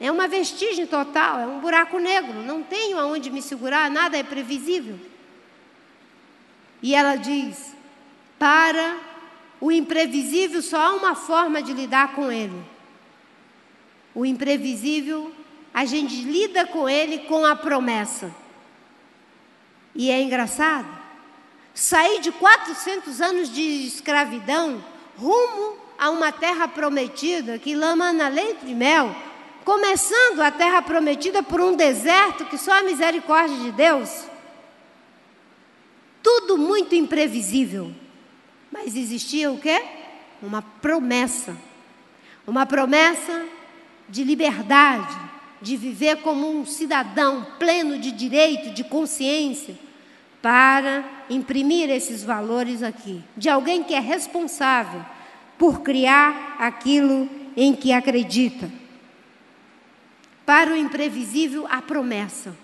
É 0.00 0.10
uma 0.10 0.26
vestigem 0.26 0.84
total, 0.84 1.38
é 1.38 1.46
um 1.46 1.60
buraco 1.60 1.98
negro. 1.98 2.42
Não 2.42 2.62
tenho 2.62 2.98
aonde 2.98 3.30
me 3.30 3.40
segurar, 3.40 3.88
nada 3.88 4.18
é 4.18 4.22
previsível. 4.24 4.98
E 6.82 6.94
ela 6.94 7.14
diz: 7.14 7.71
para 8.42 8.96
o 9.60 9.70
imprevisível, 9.70 10.60
só 10.60 10.76
há 10.76 10.94
uma 10.94 11.14
forma 11.14 11.62
de 11.62 11.72
lidar 11.72 12.12
com 12.12 12.32
ele. 12.32 12.60
O 14.12 14.26
imprevisível, 14.26 15.32
a 15.72 15.84
gente 15.84 16.16
lida 16.22 16.66
com 16.66 16.88
ele 16.88 17.18
com 17.18 17.46
a 17.46 17.54
promessa. 17.54 18.34
E 19.94 20.10
é 20.10 20.20
engraçado. 20.20 20.88
Sair 21.72 22.20
de 22.20 22.32
400 22.32 23.20
anos 23.20 23.48
de 23.48 23.86
escravidão 23.86 24.84
rumo 25.16 25.76
a 25.96 26.10
uma 26.10 26.32
terra 26.32 26.66
prometida 26.66 27.60
que 27.60 27.76
lama 27.76 28.12
na 28.12 28.26
leite 28.26 28.66
de 28.66 28.74
mel, 28.74 29.14
começando 29.64 30.40
a 30.40 30.50
terra 30.50 30.82
prometida 30.82 31.44
por 31.44 31.60
um 31.60 31.76
deserto 31.76 32.46
que 32.46 32.58
só 32.58 32.72
a 32.72 32.82
misericórdia 32.82 33.56
de 33.58 33.70
Deus. 33.70 34.24
Tudo 36.20 36.58
muito 36.58 36.96
imprevisível. 36.96 38.01
Mas 38.72 38.96
existia 38.96 39.52
o 39.52 39.58
quê? 39.58 39.82
Uma 40.42 40.62
promessa. 40.62 41.54
Uma 42.46 42.64
promessa 42.64 43.46
de 44.08 44.24
liberdade, 44.24 45.14
de 45.60 45.76
viver 45.76 46.16
como 46.22 46.50
um 46.50 46.64
cidadão 46.64 47.46
pleno 47.58 47.98
de 47.98 48.10
direito, 48.10 48.70
de 48.70 48.82
consciência, 48.82 49.78
para 50.40 51.04
imprimir 51.30 51.88
esses 51.90 52.24
valores 52.24 52.82
aqui. 52.82 53.22
De 53.36 53.48
alguém 53.48 53.84
que 53.84 53.94
é 53.94 54.00
responsável, 54.00 55.04
por 55.58 55.82
criar 55.82 56.56
aquilo 56.58 57.28
em 57.56 57.74
que 57.74 57.92
acredita. 57.92 58.68
Para 60.44 60.72
o 60.72 60.76
imprevisível, 60.76 61.68
a 61.70 61.80
promessa. 61.80 62.56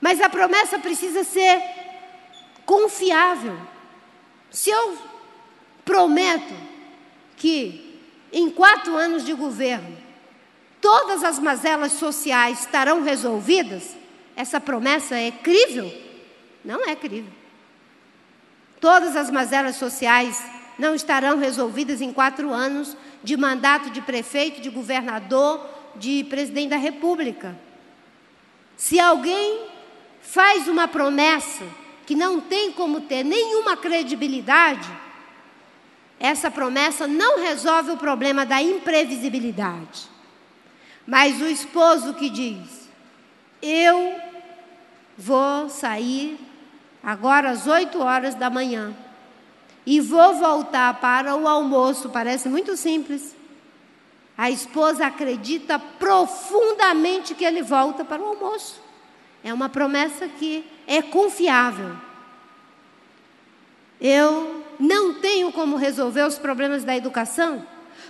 Mas 0.00 0.20
a 0.20 0.28
promessa 0.28 0.78
precisa 0.78 1.24
ser 1.24 1.62
confiável. 2.66 3.56
Se 4.50 4.68
eu 4.68 5.13
prometo 5.84 6.54
que 7.36 8.00
em 8.32 8.50
quatro 8.50 8.96
anos 8.96 9.24
de 9.24 9.32
governo 9.32 9.96
todas 10.80 11.22
as 11.24 11.38
mazelas 11.38 11.92
sociais 11.92 12.60
estarão 12.60 13.02
resolvidas, 13.02 13.96
essa 14.36 14.60
promessa 14.60 15.16
é 15.16 15.30
crível? 15.30 15.92
Não 16.64 16.84
é 16.84 16.94
crível. 16.94 17.32
Todas 18.80 19.16
as 19.16 19.30
mazelas 19.30 19.76
sociais 19.76 20.44
não 20.78 20.94
estarão 20.94 21.38
resolvidas 21.38 22.00
em 22.00 22.12
quatro 22.12 22.50
anos 22.50 22.96
de 23.22 23.36
mandato 23.36 23.90
de 23.90 24.02
prefeito, 24.02 24.60
de 24.60 24.68
governador, 24.68 25.66
de 25.96 26.24
presidente 26.24 26.70
da 26.70 26.76
República. 26.76 27.56
Se 28.76 28.98
alguém 28.98 29.66
faz 30.20 30.68
uma 30.68 30.88
promessa 30.88 31.64
que 32.04 32.14
não 32.14 32.40
tem 32.40 32.72
como 32.72 33.00
ter 33.02 33.24
nenhuma 33.24 33.76
credibilidade, 33.76 34.90
essa 36.18 36.50
promessa 36.50 37.06
não 37.06 37.40
resolve 37.40 37.92
o 37.92 37.96
problema 37.96 38.46
da 38.46 38.62
imprevisibilidade. 38.62 40.08
Mas 41.06 41.40
o 41.40 41.46
esposo 41.46 42.14
que 42.14 42.30
diz: 42.30 42.88
Eu 43.60 44.16
vou 45.16 45.68
sair 45.68 46.38
agora 47.02 47.50
às 47.50 47.66
8 47.66 48.00
horas 48.00 48.34
da 48.34 48.48
manhã 48.48 48.94
e 49.84 50.00
vou 50.00 50.34
voltar 50.34 50.94
para 50.94 51.36
o 51.36 51.46
almoço, 51.46 52.08
parece 52.08 52.48
muito 52.48 52.76
simples. 52.76 53.36
A 54.36 54.50
esposa 54.50 55.06
acredita 55.06 55.78
profundamente 55.78 57.34
que 57.34 57.44
ele 57.44 57.62
volta 57.62 58.04
para 58.04 58.20
o 58.20 58.26
almoço. 58.26 58.82
É 59.44 59.52
uma 59.52 59.68
promessa 59.68 60.26
que 60.26 60.64
é 60.86 61.02
confiável. 61.02 61.94
Eu 64.00 64.63
não 64.78 65.14
tenho 65.14 65.52
como 65.52 65.76
resolver 65.76 66.26
os 66.26 66.38
problemas 66.38 66.84
da 66.84 66.96
educação, 66.96 67.66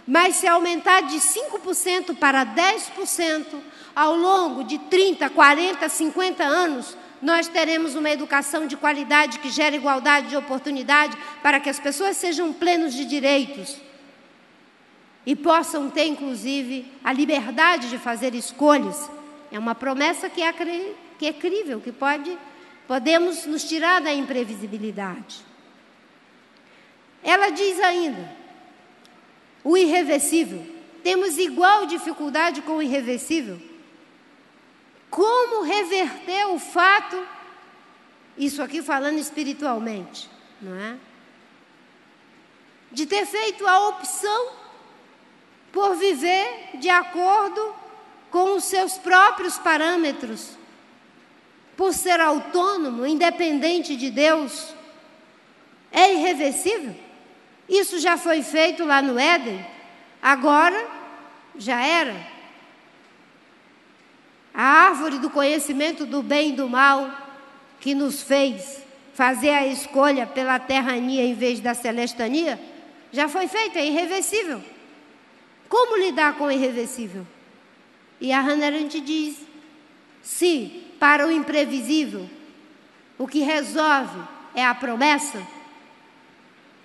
mas 0.07 0.37
se 0.37 0.47
aumentar 0.47 1.03
de 1.03 1.17
5% 1.17 2.17
para 2.17 2.45
10% 2.45 3.47
ao 3.95 4.17
longo 4.17 4.65
de 4.65 4.79
30, 4.79 5.31
40, 5.31 5.89
50 5.89 6.45
anos, 6.45 6.97
nós 7.23 7.49
teremos 7.49 7.95
uma 7.95 8.11
educação 8.11 8.67
de 8.67 8.77
qualidade 8.77 9.39
que 9.39 9.49
gera 9.49 9.75
igualdade 9.75 10.29
de 10.29 10.37
oportunidade 10.37 11.17
para 11.43 11.59
que 11.59 11.71
as 11.71 11.81
pessoas 11.81 12.17
sejam 12.17 12.53
plenos 12.53 12.93
de 12.93 13.05
direitos 13.05 13.77
e 15.25 15.35
possam 15.35 15.89
ter, 15.89 16.05
inclusive, 16.05 16.93
a 17.03 17.13
liberdade 17.13 17.89
de 17.89 17.97
fazer 17.97 18.35
escolhas. 18.35 19.11
É 19.51 19.59
uma 19.59 19.75
promessa 19.75 20.29
que 20.29 20.43
é, 20.43 20.53
que 21.19 21.27
é 21.27 21.33
crível, 21.33 21.81
que 21.81 21.93
pode, 21.93 22.37
podemos 22.87 23.47
nos 23.47 23.65
tirar 23.65 24.03
da 24.03 24.13
imprevisibilidade. 24.13 25.54
Ela 27.25 27.49
diz 27.49 27.81
ainda, 27.81 28.31
o 29.65 29.77
irreversível. 29.77 30.65
Temos 31.03 31.39
igual 31.39 31.87
dificuldade 31.87 32.61
com 32.63 32.77
o 32.77 32.83
irreversível. 32.83 33.61
Como 35.09 35.63
reverter 35.63 36.47
o 36.49 36.59
fato, 36.59 37.27
isso 38.37 38.63
aqui 38.63 38.83
falando 38.83 39.19
espiritualmente, 39.19 40.29
não 40.61 40.75
é? 40.79 40.97
De 42.93 43.07
ter 43.07 43.25
feito 43.25 43.67
a 43.67 43.89
opção 43.89 44.53
por 45.73 45.97
viver 45.97 46.71
de 46.75 46.89
acordo 46.89 47.75
com 48.31 48.55
os 48.57 48.65
seus 48.65 48.99
próprios 48.99 49.57
parâmetros, 49.59 50.51
por 51.77 51.93
ser 51.93 52.21
autônomo, 52.21 53.07
independente 53.07 53.97
de 53.97 54.11
Deus, 54.11 54.75
é 55.91 56.13
irreversível? 56.13 57.04
Isso 57.69 57.99
já 57.99 58.17
foi 58.17 58.43
feito 58.43 58.85
lá 58.85 59.01
no 59.01 59.19
Éden, 59.19 59.65
agora 60.21 60.87
já 61.57 61.85
era. 61.85 62.15
A 64.53 64.63
árvore 64.63 65.19
do 65.19 65.31
conhecimento 65.31 66.07
do 66.07 66.23
bem 66.23 66.51
e 66.51 66.57
do 66.57 66.69
mal, 66.69 67.11
que 67.81 67.95
nos 67.95 68.23
fez 68.23 68.83
fazer 69.15 69.51
a 69.51 69.67
escolha 69.67 70.27
pela 70.27 70.59
terrania 70.59 71.25
em 71.25 71.35
vez 71.35 71.61
da 71.61 71.75
celestania, 71.75 72.61
já 73.13 73.29
foi 73.29 73.49
feita, 73.49 73.79
é 73.79 73.87
irreversível. 73.87 74.63
Como 75.69 75.97
lidar 75.97 76.35
com 76.35 76.45
o 76.45 76.51
irreversível? 76.51 77.27
E 78.21 78.33
a 78.33 78.41
Hannah 78.41 78.67
Arendt 78.67 79.01
diz: 79.01 79.39
se 80.23 80.85
para 80.99 81.27
o 81.27 81.33
imprevisível 81.33 82.29
o 83.19 83.27
que 83.27 83.41
resolve 83.41 84.21
é 84.55 84.65
a 84.65 84.75
promessa, 84.75 85.47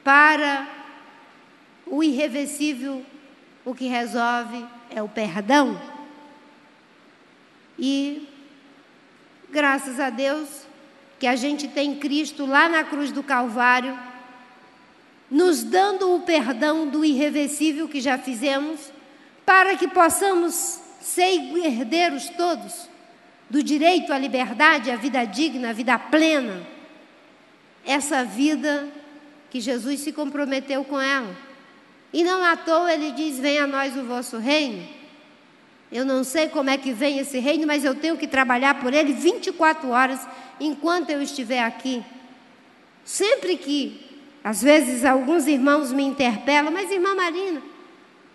para 0.03 0.67
o 1.85 2.03
irreversível 2.03 3.05
o 3.65 3.73
que 3.73 3.87
resolve 3.87 4.65
é 4.89 5.01
o 5.01 5.09
perdão. 5.09 5.79
E 7.77 8.27
graças 9.49 9.99
a 9.99 10.09
Deus 10.09 10.67
que 11.19 11.27
a 11.27 11.35
gente 11.35 11.67
tem 11.67 11.95
Cristo 11.95 12.45
lá 12.45 12.69
na 12.69 12.83
cruz 12.83 13.11
do 13.11 13.21
Calvário, 13.21 13.97
nos 15.29 15.63
dando 15.63 16.15
o 16.15 16.21
perdão 16.21 16.87
do 16.87 17.03
irreversível 17.03 17.87
que 17.87 18.01
já 18.01 18.17
fizemos, 18.17 18.91
para 19.45 19.75
que 19.75 19.87
possamos 19.87 20.79
ser 21.01 21.35
herdeiros 21.57 22.29
todos 22.29 22.89
do 23.49 23.63
direito 23.63 24.13
à 24.13 24.17
liberdade, 24.17 24.91
à 24.91 24.95
vida 24.95 25.25
digna, 25.25 25.69
à 25.69 25.73
vida 25.73 25.97
plena. 25.97 26.61
Essa 27.85 28.23
vida 28.23 28.87
que 29.49 29.59
Jesus 29.59 29.99
se 30.01 30.11
comprometeu 30.11 30.83
com 30.83 30.99
ela. 30.99 31.35
E 32.11 32.23
não 32.23 32.43
à 32.43 32.55
toa 32.55 32.93
ele 32.93 33.11
diz: 33.11 33.39
Venha 33.39 33.63
a 33.63 33.67
nós 33.67 33.95
o 33.95 34.03
vosso 34.03 34.37
reino. 34.37 34.87
Eu 35.91 36.05
não 36.05 36.23
sei 36.23 36.47
como 36.47 36.69
é 36.69 36.77
que 36.77 36.93
vem 36.93 37.17
esse 37.17 37.39
reino, 37.39 37.65
mas 37.65 37.83
eu 37.83 37.95
tenho 37.95 38.17
que 38.17 38.27
trabalhar 38.27 38.79
por 38.79 38.93
ele 38.93 39.13
24 39.13 39.89
horas 39.89 40.19
enquanto 40.59 41.09
eu 41.09 41.21
estiver 41.21 41.63
aqui. 41.63 42.03
Sempre 43.03 43.57
que, 43.57 43.99
às 44.43 44.61
vezes, 44.61 45.03
alguns 45.03 45.47
irmãos 45.47 45.91
me 45.91 46.03
interpelam, 46.03 46.71
mas 46.71 46.91
irmã 46.91 47.15
Marina, 47.15 47.61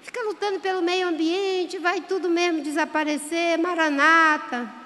fica 0.02 0.20
lutando 0.24 0.58
pelo 0.58 0.82
meio 0.82 1.08
ambiente, 1.08 1.78
vai 1.78 2.00
tudo 2.00 2.28
mesmo 2.28 2.60
desaparecer, 2.60 3.56
maranata. 3.58 4.84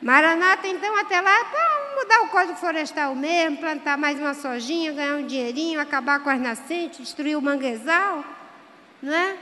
Maranata, 0.00 0.68
então, 0.68 0.96
até 0.96 1.20
lá, 1.20 1.44
tá, 1.44 1.94
mudar 1.96 2.22
o 2.22 2.28
código 2.28 2.56
florestal 2.56 3.14
mesmo, 3.16 3.56
plantar 3.56 3.98
mais 3.98 4.18
uma 4.18 4.32
sojinha, 4.32 4.92
ganhar 4.92 5.16
um 5.16 5.26
dinheirinho, 5.26 5.80
acabar 5.80 6.20
com 6.20 6.30
as 6.30 6.40
nascentes, 6.40 7.00
destruir 7.00 7.36
o 7.36 7.42
manguezal, 7.42 8.24
não 9.02 9.12
é? 9.12 9.36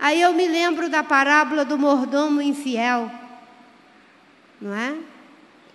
Aí 0.00 0.20
eu 0.20 0.32
me 0.32 0.46
lembro 0.48 0.88
da 0.88 1.04
parábola 1.04 1.64
do 1.64 1.78
mordomo 1.78 2.42
infiel, 2.42 3.10
não 4.60 4.74
é? 4.74 4.96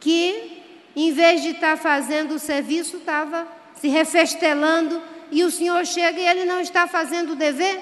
Que, 0.01 0.61
em 0.93 1.13
vez 1.13 1.41
de 1.41 1.49
estar 1.49 1.77
fazendo 1.77 2.35
o 2.35 2.39
serviço, 2.39 2.97
estava 2.97 3.47
se 3.75 3.87
refestelando 3.87 5.01
e 5.31 5.43
o 5.43 5.51
senhor 5.51 5.85
chega 5.85 6.19
e 6.19 6.27
ele 6.27 6.45
não 6.45 6.59
está 6.59 6.87
fazendo 6.87 7.31
o 7.31 7.35
dever. 7.35 7.81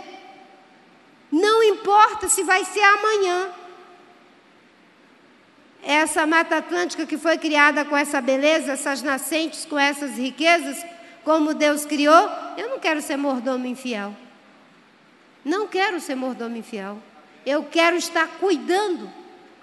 Não 1.31 1.63
importa 1.63 2.29
se 2.29 2.43
vai 2.43 2.63
ser 2.63 2.81
amanhã. 2.81 3.49
Essa 5.83 6.27
Mata 6.27 6.57
Atlântica 6.57 7.05
que 7.05 7.17
foi 7.17 7.37
criada 7.37 7.83
com 7.83 7.97
essa 7.97 8.21
beleza, 8.21 8.73
essas 8.73 9.01
nascentes 9.01 9.65
com 9.65 9.79
essas 9.79 10.17
riquezas, 10.17 10.85
como 11.23 11.53
Deus 11.53 11.85
criou, 11.85 12.29
eu 12.57 12.69
não 12.69 12.79
quero 12.79 13.01
ser 13.01 13.17
mordomo 13.17 13.65
infiel. 13.65 14.15
Não 15.43 15.67
quero 15.67 15.99
ser 15.99 16.15
mordomo 16.15 16.55
infiel. 16.55 16.97
Eu 17.45 17.63
quero 17.63 17.95
estar 17.95 18.27
cuidando 18.39 19.11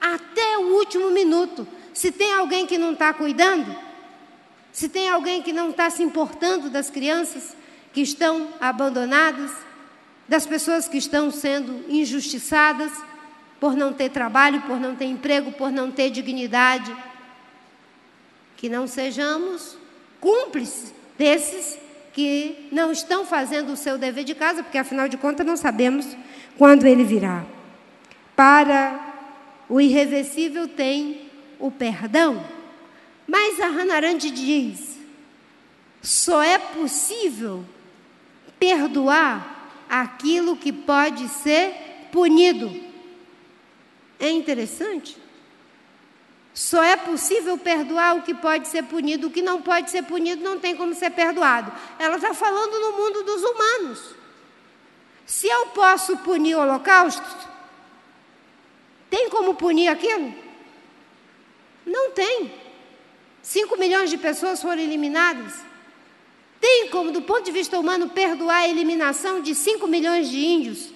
até 0.00 0.58
o 0.58 0.74
último 0.74 1.10
minuto. 1.10 1.66
Se 1.94 2.10
tem 2.10 2.32
alguém 2.32 2.66
que 2.66 2.78
não 2.78 2.92
está 2.92 3.12
cuidando, 3.12 3.76
se 4.72 4.88
tem 4.88 5.08
alguém 5.08 5.42
que 5.42 5.52
não 5.52 5.70
está 5.70 5.88
se 5.90 6.02
importando 6.02 6.68
das 6.68 6.90
crianças 6.90 7.56
que 7.92 8.00
estão 8.00 8.48
abandonadas, 8.60 9.52
das 10.28 10.46
pessoas 10.46 10.86
que 10.88 10.98
estão 10.98 11.30
sendo 11.30 11.84
injustiçadas 11.88 12.92
por 13.60 13.74
não 13.74 13.92
ter 13.92 14.10
trabalho, 14.10 14.62
por 14.62 14.78
não 14.78 14.94
ter 14.94 15.06
emprego, 15.06 15.52
por 15.52 15.70
não 15.70 15.90
ter 15.90 16.10
dignidade, 16.10 16.94
que 18.56 18.68
não 18.68 18.86
sejamos 18.86 19.76
cúmplices 20.20 20.92
desses 21.16 21.78
que 22.12 22.68
não 22.72 22.90
estão 22.90 23.24
fazendo 23.24 23.72
o 23.72 23.76
seu 23.76 23.96
dever 23.96 24.24
de 24.24 24.34
casa, 24.34 24.62
porque 24.62 24.78
afinal 24.78 25.08
de 25.08 25.16
contas 25.16 25.46
não 25.46 25.56
sabemos 25.56 26.16
quando 26.56 26.86
ele 26.86 27.04
virá. 27.04 27.44
Para 28.34 28.98
o 29.68 29.80
irreversível 29.80 30.66
tem 30.66 31.30
o 31.58 31.70
perdão. 31.70 32.44
Mas 33.26 33.60
a 33.60 33.68
Hannah 33.68 33.96
Arendt 33.96 34.30
diz: 34.30 34.96
Só 36.02 36.42
é 36.42 36.58
possível 36.58 37.64
perdoar 38.58 39.70
aquilo 39.88 40.56
que 40.56 40.72
pode 40.72 41.28
ser 41.28 41.74
punido. 42.10 42.87
É 44.18 44.30
interessante. 44.30 45.16
Só 46.52 46.82
é 46.82 46.96
possível 46.96 47.56
perdoar 47.56 48.16
o 48.16 48.22
que 48.22 48.34
pode 48.34 48.66
ser 48.66 48.82
punido, 48.82 49.28
o 49.28 49.30
que 49.30 49.40
não 49.40 49.62
pode 49.62 49.90
ser 49.90 50.02
punido 50.02 50.42
não 50.42 50.58
tem 50.58 50.74
como 50.74 50.92
ser 50.92 51.10
perdoado. 51.10 51.72
Ela 51.98 52.16
está 52.16 52.34
falando 52.34 52.80
no 52.80 52.96
mundo 52.96 53.22
dos 53.22 53.42
humanos. 53.44 54.14
Se 55.24 55.46
eu 55.46 55.66
posso 55.66 56.16
punir 56.18 56.56
o 56.56 56.60
holocausto, 56.60 57.48
tem 59.08 59.28
como 59.28 59.54
punir 59.54 59.88
aquilo? 59.88 60.34
Não 61.86 62.10
tem. 62.10 62.52
Cinco 63.40 63.78
milhões 63.78 64.10
de 64.10 64.18
pessoas 64.18 64.60
foram 64.60 64.82
eliminadas. 64.82 65.54
Tem 66.60 66.88
como, 66.88 67.12
do 67.12 67.22
ponto 67.22 67.44
de 67.44 67.52
vista 67.52 67.78
humano, 67.78 68.08
perdoar 68.08 68.62
a 68.62 68.68
eliminação 68.68 69.40
de 69.40 69.54
cinco 69.54 69.86
milhões 69.86 70.28
de 70.28 70.44
índios? 70.44 70.90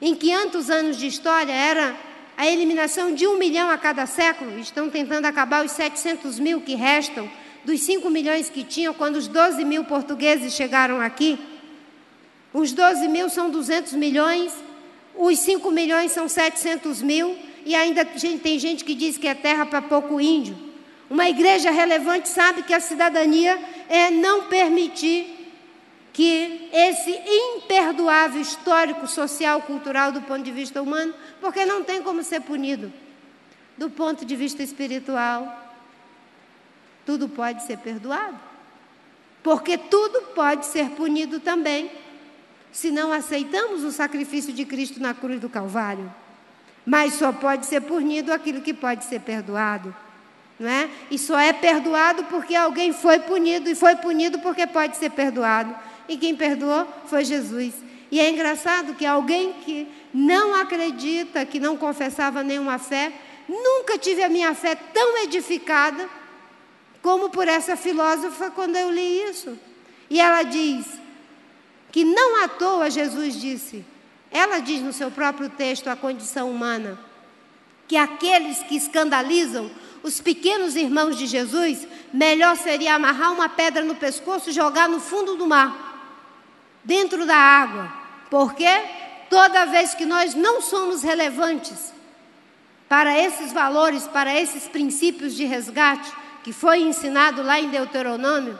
Em 0.00 0.14
500 0.14 0.70
anos 0.70 0.96
de 0.98 1.06
história 1.06 1.52
era 1.52 1.96
a 2.42 2.46
eliminação 2.48 3.14
de 3.14 3.24
um 3.24 3.38
milhão 3.38 3.70
a 3.70 3.78
cada 3.78 4.04
século, 4.04 4.58
estão 4.58 4.90
tentando 4.90 5.26
acabar 5.26 5.64
os 5.64 5.70
700 5.70 6.40
mil 6.40 6.60
que 6.60 6.74
restam 6.74 7.30
dos 7.64 7.80
5 7.82 8.10
milhões 8.10 8.50
que 8.50 8.64
tinham 8.64 8.92
quando 8.92 9.14
os 9.14 9.28
12 9.28 9.64
mil 9.64 9.84
portugueses 9.84 10.52
chegaram 10.52 11.00
aqui. 11.00 11.38
Os 12.52 12.72
12 12.72 13.06
mil 13.06 13.28
são 13.30 13.48
200 13.48 13.92
milhões, 13.92 14.52
os 15.14 15.38
5 15.38 15.70
milhões 15.70 16.10
são 16.10 16.28
700 16.28 17.00
mil, 17.00 17.36
e 17.64 17.76
ainda 17.76 18.04
tem 18.04 18.58
gente 18.58 18.82
que 18.84 18.96
diz 18.96 19.16
que 19.16 19.28
é 19.28 19.34
terra 19.36 19.64
para 19.64 19.80
pouco 19.80 20.20
índio. 20.20 20.58
Uma 21.08 21.28
igreja 21.28 21.70
relevante 21.70 22.28
sabe 22.28 22.64
que 22.64 22.74
a 22.74 22.80
cidadania 22.80 23.56
é 23.88 24.10
não 24.10 24.48
permitir 24.48 25.42
que 26.12 26.68
esse 26.72 27.10
imperdoável 27.10 28.40
histórico, 28.40 29.06
social, 29.06 29.62
cultural 29.62 30.12
do 30.12 30.20
ponto 30.22 30.42
de 30.42 30.50
vista 30.50 30.82
humano, 30.82 31.14
porque 31.42 31.66
não 31.66 31.82
tem 31.82 32.02
como 32.02 32.22
ser 32.22 32.40
punido. 32.40 32.92
Do 33.76 33.90
ponto 33.90 34.24
de 34.24 34.36
vista 34.36 34.62
espiritual, 34.62 35.74
tudo 37.04 37.28
pode 37.28 37.64
ser 37.64 37.78
perdoado. 37.78 38.38
Porque 39.42 39.76
tudo 39.76 40.22
pode 40.34 40.64
ser 40.66 40.90
punido 40.90 41.40
também, 41.40 41.90
se 42.70 42.92
não 42.92 43.12
aceitamos 43.12 43.82
o 43.82 43.90
sacrifício 43.90 44.52
de 44.52 44.64
Cristo 44.64 45.00
na 45.00 45.12
cruz 45.12 45.40
do 45.40 45.48
Calvário. 45.48 46.14
Mas 46.86 47.14
só 47.14 47.32
pode 47.32 47.66
ser 47.66 47.80
punido 47.80 48.32
aquilo 48.32 48.60
que 48.60 48.72
pode 48.72 49.04
ser 49.04 49.20
perdoado. 49.20 49.94
Não 50.60 50.68
é? 50.68 50.88
E 51.10 51.18
só 51.18 51.38
é 51.38 51.52
perdoado 51.52 52.24
porque 52.24 52.54
alguém 52.54 52.92
foi 52.92 53.18
punido, 53.18 53.68
e 53.68 53.74
foi 53.74 53.96
punido 53.96 54.38
porque 54.38 54.64
pode 54.66 54.96
ser 54.96 55.10
perdoado 55.10 55.74
e 56.08 56.16
quem 56.16 56.36
perdoou 56.36 56.86
foi 57.06 57.24
Jesus. 57.24 57.74
E 58.10 58.20
é 58.20 58.30
engraçado 58.30 58.94
que 58.94 59.06
alguém 59.06 59.54
que 59.64 59.88
não 60.12 60.54
acredita, 60.54 61.46
que 61.46 61.58
não 61.58 61.76
confessava 61.76 62.42
nenhuma 62.42 62.78
fé, 62.78 63.12
nunca 63.48 63.98
tive 63.98 64.22
a 64.22 64.28
minha 64.28 64.54
fé 64.54 64.74
tão 64.74 65.18
edificada 65.18 66.08
como 67.00 67.30
por 67.30 67.48
essa 67.48 67.76
filósofa 67.76 68.50
quando 68.50 68.76
eu 68.76 68.90
li 68.90 69.22
isso. 69.22 69.58
E 70.08 70.20
ela 70.20 70.42
diz 70.42 70.86
que 71.90 72.04
não 72.04 72.42
à 72.44 72.48
toa 72.48 72.90
Jesus 72.90 73.40
disse, 73.40 73.84
ela 74.30 74.60
diz 74.60 74.80
no 74.80 74.92
seu 74.92 75.10
próprio 75.10 75.50
texto 75.50 75.88
a 75.88 75.96
condição 75.96 76.50
humana, 76.50 76.98
que 77.88 77.96
aqueles 77.96 78.58
que 78.62 78.76
escandalizam 78.76 79.70
os 80.02 80.20
pequenos 80.20 80.74
irmãos 80.74 81.16
de 81.16 81.26
Jesus, 81.26 81.86
melhor 82.12 82.56
seria 82.56 82.94
amarrar 82.94 83.32
uma 83.32 83.48
pedra 83.48 83.84
no 83.84 83.94
pescoço 83.94 84.50
e 84.50 84.52
jogar 84.52 84.88
no 84.88 85.00
fundo 85.00 85.36
do 85.36 85.46
mar 85.46 85.92
dentro 86.82 87.24
da 87.24 87.36
água. 87.36 87.92
Porque 88.30 88.66
toda 89.32 89.64
vez 89.64 89.94
que 89.94 90.04
nós 90.04 90.34
não 90.34 90.60
somos 90.60 91.02
relevantes 91.02 91.90
para 92.86 93.18
esses 93.18 93.50
valores, 93.50 94.06
para 94.06 94.38
esses 94.38 94.68
princípios 94.68 95.34
de 95.34 95.46
resgate 95.46 96.12
que 96.44 96.52
foi 96.52 96.82
ensinado 96.82 97.42
lá 97.42 97.58
em 97.58 97.70
Deuteronômio, 97.70 98.58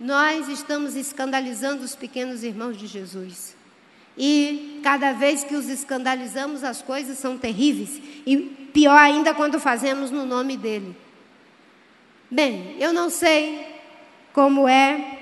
nós 0.00 0.48
estamos 0.48 0.96
escandalizando 0.96 1.84
os 1.84 1.94
pequenos 1.94 2.42
irmãos 2.42 2.76
de 2.76 2.88
Jesus. 2.88 3.54
E 4.18 4.80
cada 4.82 5.12
vez 5.12 5.44
que 5.44 5.54
os 5.54 5.68
escandalizamos, 5.68 6.64
as 6.64 6.82
coisas 6.82 7.16
são 7.16 7.38
terríveis. 7.38 8.02
E 8.26 8.38
pior 8.74 8.98
ainda 8.98 9.32
quando 9.32 9.60
fazemos 9.60 10.10
no 10.10 10.26
nome 10.26 10.56
dele. 10.56 10.96
Bem, 12.28 12.74
eu 12.80 12.92
não 12.92 13.08
sei 13.08 13.68
como 14.32 14.66
é 14.66 15.20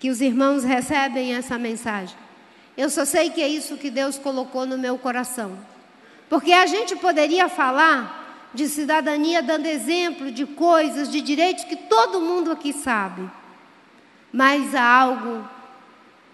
que 0.00 0.10
os 0.10 0.20
irmãos 0.20 0.64
recebem 0.64 1.32
essa 1.32 1.56
mensagem. 1.56 2.29
Eu 2.76 2.88
só 2.88 3.04
sei 3.04 3.30
que 3.30 3.42
é 3.42 3.48
isso 3.48 3.76
que 3.76 3.90
Deus 3.90 4.18
colocou 4.18 4.66
no 4.66 4.78
meu 4.78 4.96
coração. 4.98 5.58
Porque 6.28 6.52
a 6.52 6.66
gente 6.66 6.96
poderia 6.96 7.48
falar 7.48 8.50
de 8.54 8.68
cidadania 8.68 9.42
dando 9.42 9.66
exemplo 9.66 10.30
de 10.30 10.46
coisas, 10.46 11.10
de 11.10 11.20
direitos 11.20 11.64
que 11.64 11.76
todo 11.76 12.20
mundo 12.20 12.50
aqui 12.50 12.72
sabe. 12.72 13.28
Mas 14.32 14.74
há 14.74 14.84
algo 14.84 15.48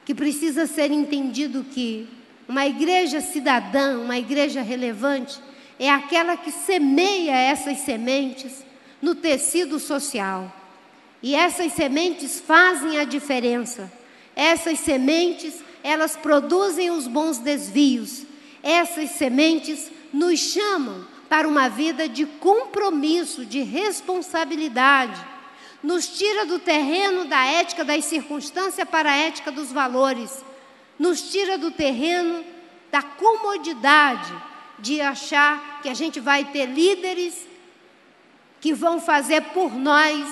que 0.04 0.14
precisa 0.14 0.66
ser 0.66 0.90
entendido 0.90 1.64
que 1.64 2.08
uma 2.48 2.66
igreja 2.66 3.20
cidadã, 3.20 3.98
uma 3.98 4.18
igreja 4.18 4.62
relevante, 4.62 5.40
é 5.78 5.90
aquela 5.90 6.36
que 6.36 6.50
semeia 6.50 7.32
essas 7.32 7.78
sementes 7.78 8.64
no 9.02 9.14
tecido 9.14 9.78
social. 9.78 10.52
E 11.22 11.34
essas 11.34 11.72
sementes 11.72 12.40
fazem 12.40 12.98
a 12.98 13.04
diferença. 13.04 13.90
Essas 14.34 14.78
sementes, 14.78 15.54
elas 15.86 16.16
produzem 16.16 16.90
os 16.90 17.06
bons 17.06 17.38
desvios. 17.38 18.24
Essas 18.60 19.10
sementes 19.10 19.88
nos 20.12 20.40
chamam 20.40 21.06
para 21.28 21.46
uma 21.46 21.68
vida 21.68 22.08
de 22.08 22.26
compromisso, 22.26 23.46
de 23.46 23.62
responsabilidade. 23.62 25.24
Nos 25.80 26.08
tira 26.08 26.44
do 26.44 26.58
terreno 26.58 27.26
da 27.26 27.44
ética 27.44 27.84
das 27.84 28.04
circunstâncias 28.04 28.88
para 28.88 29.12
a 29.12 29.16
ética 29.16 29.52
dos 29.52 29.70
valores. 29.70 30.44
Nos 30.98 31.30
tira 31.30 31.56
do 31.56 31.70
terreno 31.70 32.44
da 32.90 33.02
comodidade 33.02 34.34
de 34.80 35.00
achar 35.00 35.80
que 35.82 35.88
a 35.88 35.94
gente 35.94 36.18
vai 36.18 36.46
ter 36.46 36.66
líderes 36.66 37.46
que 38.60 38.74
vão 38.74 39.00
fazer 39.00 39.40
por 39.52 39.72
nós 39.72 40.26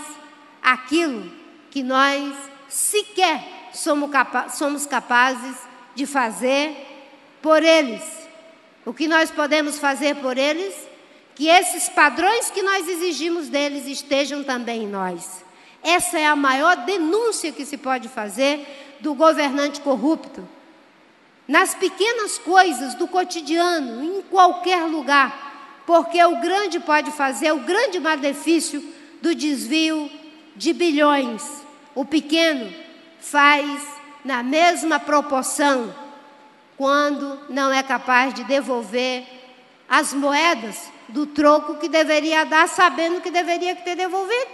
aquilo 0.61 1.31
que 1.71 1.85
nós 1.85 2.35
sequer 2.69 3.54
somos, 3.79 4.11
capa 4.11 4.49
somos 4.49 4.87
capazes 4.87 5.57
de 5.95 6.07
fazer 6.07 6.75
por 7.43 7.63
eles. 7.63 8.03
O 8.85 8.93
que 8.93 9.09
nós 9.09 9.31
podemos 9.31 9.79
fazer 9.79 10.17
por 10.17 10.37
eles? 10.37 10.75
Que 11.35 11.49
esses 11.49 11.89
padrões 11.89 12.51
que 12.51 12.63
nós 12.63 12.87
exigimos 12.89 13.49
deles 13.49 13.87
estejam 13.87 14.45
também 14.45 14.85
em 14.85 14.89
nós. 14.89 15.43
Essa 15.83 16.19
é 16.19 16.27
a 16.27 16.37
maior 16.37 16.77
denúncia 16.77 17.53
que 17.53 17.65
se 17.65 17.77
pode 17.77 18.09
fazer 18.09 18.97
do 19.01 19.15
governante 19.15 19.81
corrupto. 19.81 20.47
Nas 21.47 21.75
pequenas 21.75 22.39
coisas 22.39 22.95
do 22.95 23.07
cotidiano, 23.07 24.03
em 24.03 24.23
qualquer 24.23 24.85
lugar, 24.85 25.83
porque 25.87 26.23
o 26.25 26.41
grande 26.41 26.81
pode 26.81 27.11
fazer 27.11 27.53
o 27.53 27.61
grande 27.61 28.01
malefício 28.01 28.83
do 29.21 29.35
desvio 29.35 30.11
de 30.57 30.73
bilhões, 30.73 31.43
o 31.95 32.05
pequeno 32.05 32.84
faz 33.25 33.83
na 34.25 34.43
mesma 34.43 35.01
proporção 35.01 35.95
quando 36.77 37.39
não 37.49 37.73
é 37.73 37.83
capaz 37.83 38.35
de 38.35 38.45
devolver 38.45 39.25
as 39.89 40.13
moedas 40.13 40.91
do 41.09 41.27
troco 41.27 41.77
que 41.77 41.89
deveria 41.89 42.45
dar, 42.45 42.69
sabendo 42.69 43.21
que 43.21 43.31
deveria 43.31 43.77
ter 43.77 43.97
devolvido. 43.97 44.51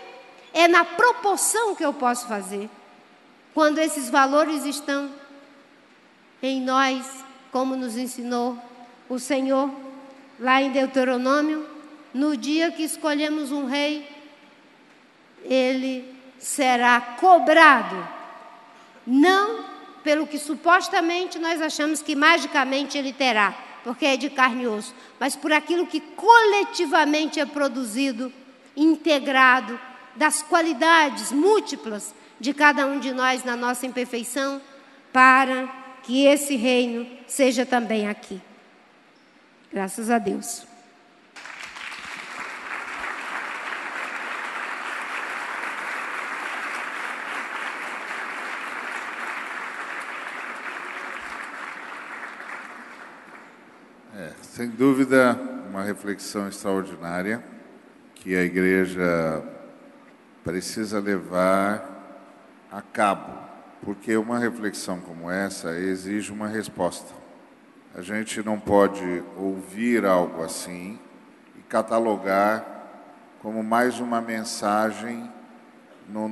É 0.53 0.67
na 0.67 0.85
proporção 0.85 1.75
que 1.75 1.85
eu 1.85 1.93
posso 1.93 2.27
fazer. 2.27 2.69
Quando 3.55 3.79
esses 3.79 4.11
valores 4.11 4.65
estão 4.65 5.11
em 6.43 6.61
nós, 6.61 7.07
como 7.53 7.77
nos 7.77 7.97
ensinou 7.97 8.59
o 9.09 9.19
Senhor 9.19 9.71
lá 10.39 10.61
em 10.61 10.71
Deuteronômio, 10.71 11.67
no 12.13 12.37
dia 12.37 12.71
que 12.71 12.83
escolhemos 12.83 13.53
um 13.53 13.67
rei, 13.67 14.09
ele 15.45 16.15
será 16.39 17.01
cobrado, 17.01 18.20
não 19.07 19.65
pelo 20.03 20.27
que 20.27 20.39
supostamente 20.39 21.39
nós 21.39 21.61
achamos 21.61 22.03
que 22.03 22.17
magicamente 22.17 22.97
ele 22.97 23.13
terá, 23.13 23.55
porque 23.85 24.07
é 24.07 24.17
de 24.17 24.31
carne 24.31 24.65
e 24.65 24.67
osso, 24.67 24.95
mas 25.19 25.37
por 25.37 25.53
aquilo 25.53 25.87
que 25.87 26.01
coletivamente 26.01 27.39
é 27.39 27.47
produzido, 27.47 28.33
integrado, 28.77 29.79
das 30.17 30.43
qualidades 30.43 31.33
múltiplas 31.33 32.15
de 32.39 32.53
cada 32.53 32.87
um 32.87 32.99
de 32.99 33.13
nós 33.13 33.45
na 33.45 33.57
nossa 33.57 33.87
imperfeição, 33.87 34.61
para 35.13 35.69
que 36.03 36.25
esse 36.25 36.57
reino 36.57 37.07
seja 37.27 37.67
também 37.67 38.09
aqui. 38.09 38.41
Graças 39.73 40.11
a 40.11 40.19
Deus. 40.19 40.67
É, 54.13 54.33
sem 54.61 54.69
dúvida, 54.69 55.41
uma 55.71 55.83
reflexão 55.83 56.47
extraordinária 56.47 57.43
que 58.15 58.37
a 58.37 58.43
igreja 58.43 59.43
precisa 60.45 61.01
levar 61.01 62.67
a 62.71 62.83
cabo, 62.83 63.33
porque 63.83 64.15
uma 64.19 64.39
reflexão 64.39 65.01
como 65.01 65.31
essa 65.31 65.71
exige 65.79 66.31
uma 66.31 66.47
resposta. 66.47 67.11
A 67.95 68.03
gente 68.03 68.43
não 68.43 68.61
pode 68.61 69.25
ouvir 69.35 70.05
algo 70.05 70.45
assim 70.45 70.99
e 71.59 71.63
catalogar 71.63 72.63
como 73.41 73.65
mais 73.65 73.99
uma 73.99 74.21
mensagem 74.21 75.33
no 76.07 76.29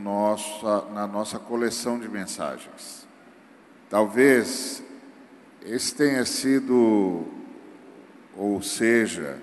na 0.92 1.06
nossa 1.06 1.38
coleção 1.38 1.98
de 1.98 2.10
mensagens. 2.10 3.08
Talvez 3.88 4.82
esse 5.64 5.94
tenha 5.94 6.26
sido 6.26 7.37
ou 8.38 8.62
seja, 8.62 9.36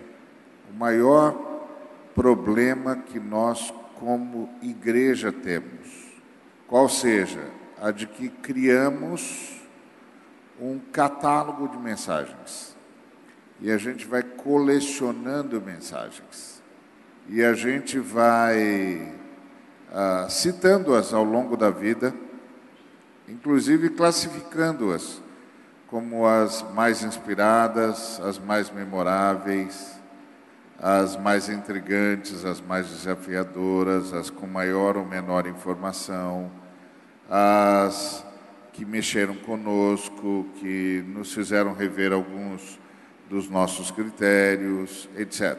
o 0.71 0.73
maior 0.73 1.67
problema 2.15 2.95
que 2.95 3.19
nós, 3.19 3.73
como 3.99 4.49
igreja, 4.61 5.33
temos. 5.33 6.13
Qual 6.65 6.87
seja? 6.87 7.41
A 7.81 7.91
de 7.91 8.07
que 8.07 8.29
criamos 8.29 9.61
um 10.59 10.79
catálogo 10.79 11.67
de 11.67 11.77
mensagens. 11.77 12.73
E 13.59 13.69
a 13.69 13.77
gente 13.77 14.07
vai 14.07 14.23
colecionando 14.23 15.61
mensagens. 15.61 16.63
E 17.27 17.43
a 17.43 17.53
gente 17.53 17.99
vai 17.99 19.13
ah, 19.91 20.27
citando-as 20.29 21.13
ao 21.13 21.23
longo 21.25 21.57
da 21.57 21.69
vida, 21.69 22.15
inclusive 23.27 23.89
classificando-as 23.89 25.24
como 25.95 26.27
as 26.27 26.61
mais 26.73 27.03
inspiradas, 27.03 28.19
as 28.19 28.37
mais 28.37 28.69
memoráveis, 28.69 29.97
as 30.77 31.15
mais 31.15 31.47
intrigantes, 31.47 32.43
as 32.43 32.59
mais 32.59 32.89
desafiadoras, 32.89 34.11
as 34.11 34.29
com 34.29 34.45
maior 34.45 34.97
ou 34.97 35.05
menor 35.05 35.47
informação, 35.47 36.51
as 37.29 38.25
que 38.73 38.83
mexeram 38.83 39.35
conosco, 39.35 40.45
que 40.55 41.01
nos 41.07 41.33
fizeram 41.33 41.73
rever 41.73 42.11
alguns 42.11 42.77
dos 43.29 43.49
nossos 43.49 43.89
critérios, 43.89 45.07
etc. 45.15 45.57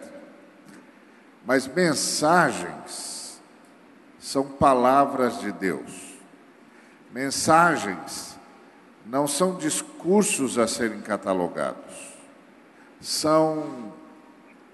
Mas 1.47 1.67
mensagens 1.67 3.41
são 4.19 4.47
palavras 4.47 5.41
de 5.41 5.51
Deus. 5.51 6.19
Mensagens 7.11 8.36
não 9.09 9.27
são 9.27 9.57
discursos 9.57 10.59
a 10.59 10.67
serem 10.67 11.01
catalogados, 11.01 12.15
são 13.01 13.93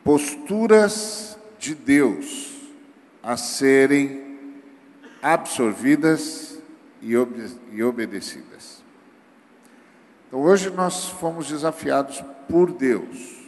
posturas 0.03 1.39
de 1.59 1.74
Deus 1.74 2.51
a 3.22 3.37
serem 3.37 4.59
absorvidas 5.22 6.59
e, 7.01 7.16
obede 7.16 7.57
e 7.72 7.83
obedecidas. 7.83 8.83
Então, 10.26 10.41
hoje 10.41 10.70
nós 10.70 11.09
fomos 11.09 11.49
desafiados 11.49 12.24
por 12.49 12.72
Deus. 12.72 13.43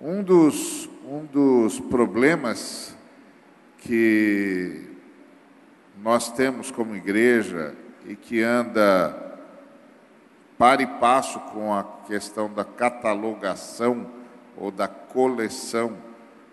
Um 0.00 0.22
dos, 0.22 0.88
um 1.04 1.24
dos 1.24 1.80
problemas 1.80 2.94
que 3.78 4.82
nós 6.02 6.30
temos 6.30 6.70
como 6.70 6.94
igreja 6.94 7.74
e 8.06 8.14
que 8.14 8.42
anda 8.42 9.25
para 10.58 10.82
e 10.82 10.86
passo 10.86 11.38
com 11.40 11.72
a 11.72 11.84
questão 12.06 12.52
da 12.52 12.64
catalogação 12.64 14.06
ou 14.56 14.70
da 14.70 14.88
coleção 14.88 15.96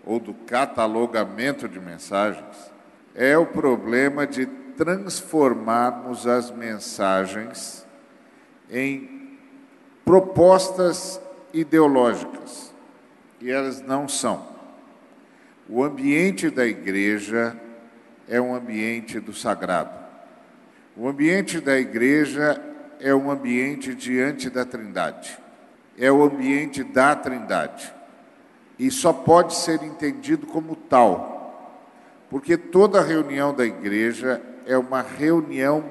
ou 0.04 0.20
do 0.20 0.34
catalogamento 0.34 1.68
de 1.68 1.80
mensagens, 1.80 2.72
é 3.14 3.36
o 3.38 3.46
problema 3.46 4.26
de 4.26 4.46
transformarmos 4.76 6.26
as 6.26 6.50
mensagens 6.50 7.86
em 8.70 9.38
propostas 10.04 11.20
ideológicas. 11.52 12.74
E 13.40 13.50
elas 13.50 13.80
não 13.80 14.08
são. 14.08 14.46
O 15.68 15.82
ambiente 15.82 16.50
da 16.50 16.66
igreja 16.66 17.58
é 18.28 18.40
um 18.40 18.54
ambiente 18.54 19.18
do 19.20 19.32
sagrado. 19.32 19.98
O 20.96 21.08
ambiente 21.08 21.60
da 21.60 21.78
igreja 21.78 22.60
é 23.00 23.14
um 23.14 23.30
ambiente 23.30 23.94
diante 23.94 24.50
da 24.50 24.64
Trindade, 24.64 25.38
é 25.98 26.10
o 26.10 26.22
ambiente 26.22 26.82
da 26.82 27.14
Trindade. 27.14 27.92
E 28.78 28.90
só 28.90 29.12
pode 29.12 29.54
ser 29.54 29.82
entendido 29.82 30.46
como 30.46 30.74
tal, 30.74 31.80
porque 32.28 32.56
toda 32.56 33.00
reunião 33.00 33.54
da 33.54 33.64
igreja 33.64 34.42
é 34.66 34.76
uma 34.76 35.02
reunião 35.02 35.84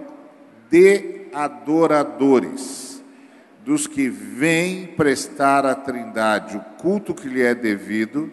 de 0.69 1.27
adoradores, 1.33 3.01
dos 3.63 3.87
que 3.87 4.09
vêm 4.09 4.85
prestar 4.85 5.65
à 5.65 5.73
Trindade 5.73 6.57
o 6.57 6.61
culto 6.81 7.13
que 7.13 7.29
lhe 7.29 7.41
é 7.41 7.55
devido 7.55 8.29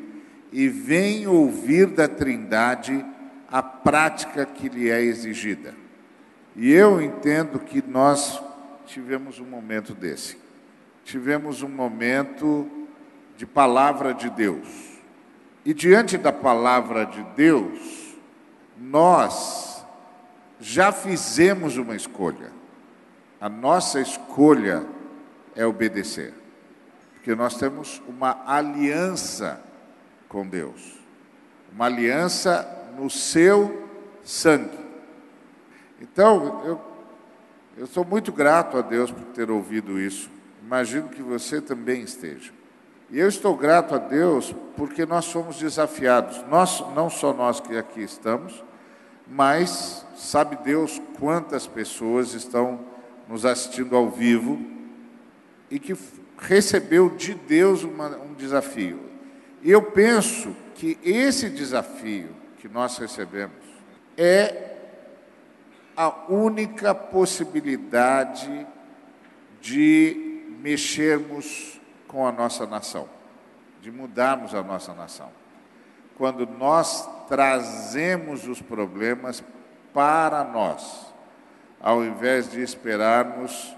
e 0.52 0.68
vêm 0.68 1.26
ouvir 1.26 1.86
da 1.86 2.08
Trindade 2.08 3.04
a 3.50 3.62
prática 3.62 4.44
que 4.44 4.68
lhe 4.68 4.90
é 4.90 5.00
exigida. 5.00 5.74
E 6.56 6.72
eu 6.72 7.00
entendo 7.00 7.58
que 7.58 7.82
nós 7.86 8.40
tivemos 8.90 9.38
um 9.38 9.44
momento 9.44 9.94
desse. 9.94 10.36
Tivemos 11.04 11.62
um 11.62 11.68
momento 11.68 12.68
de 13.36 13.46
palavra 13.46 14.12
de 14.12 14.28
Deus. 14.28 14.68
E 15.64 15.72
diante 15.72 16.18
da 16.18 16.32
palavra 16.32 17.06
de 17.06 17.22
Deus, 17.36 18.16
nós 18.76 19.86
já 20.58 20.90
fizemos 20.90 21.76
uma 21.76 21.94
escolha. 21.94 22.50
A 23.40 23.48
nossa 23.48 24.00
escolha 24.00 24.84
é 25.54 25.64
obedecer. 25.64 26.34
Porque 27.14 27.34
nós 27.34 27.56
temos 27.56 28.02
uma 28.08 28.42
aliança 28.46 29.62
com 30.28 30.46
Deus. 30.46 30.98
Uma 31.72 31.86
aliança 31.86 32.92
no 32.98 33.08
seu 33.08 33.88
sangue. 34.24 34.78
Então, 36.00 36.62
eu 36.64 36.89
eu 37.80 37.86
sou 37.86 38.04
muito 38.04 38.30
grato 38.30 38.76
a 38.76 38.82
Deus 38.82 39.10
por 39.10 39.24
ter 39.32 39.50
ouvido 39.50 39.98
isso. 39.98 40.30
Imagino 40.62 41.08
que 41.08 41.22
você 41.22 41.62
também 41.62 42.02
esteja. 42.02 42.52
E 43.10 43.18
eu 43.18 43.26
estou 43.26 43.56
grato 43.56 43.94
a 43.94 43.98
Deus 43.98 44.54
porque 44.76 45.06
nós 45.06 45.24
somos 45.24 45.56
desafiados. 45.56 46.44
Nós, 46.46 46.84
não 46.94 47.08
só 47.08 47.32
nós 47.32 47.58
que 47.58 47.74
aqui 47.78 48.02
estamos, 48.02 48.62
mas 49.26 50.04
sabe 50.14 50.58
Deus 50.62 51.00
quantas 51.18 51.66
pessoas 51.66 52.34
estão 52.34 52.80
nos 53.26 53.46
assistindo 53.46 53.96
ao 53.96 54.10
vivo 54.10 54.60
e 55.70 55.78
que 55.78 55.96
recebeu 56.36 57.08
de 57.08 57.32
Deus 57.32 57.82
uma, 57.82 58.08
um 58.18 58.34
desafio. 58.34 59.00
E 59.62 59.70
eu 59.70 59.80
penso 59.80 60.54
que 60.74 60.98
esse 61.02 61.48
desafio 61.48 62.28
que 62.58 62.68
nós 62.68 62.98
recebemos 62.98 63.56
é 64.18 64.69
a 65.96 66.08
única 66.28 66.94
possibilidade 66.94 68.66
de 69.60 70.44
mexermos 70.60 71.80
com 72.06 72.26
a 72.26 72.32
nossa 72.32 72.66
nação, 72.66 73.08
de 73.80 73.90
mudarmos 73.90 74.54
a 74.54 74.62
nossa 74.62 74.94
nação. 74.94 75.30
Quando 76.16 76.46
nós 76.46 77.08
trazemos 77.28 78.46
os 78.46 78.60
problemas 78.60 79.42
para 79.92 80.44
nós, 80.44 81.12
ao 81.80 82.04
invés 82.04 82.50
de 82.50 82.60
esperarmos 82.60 83.74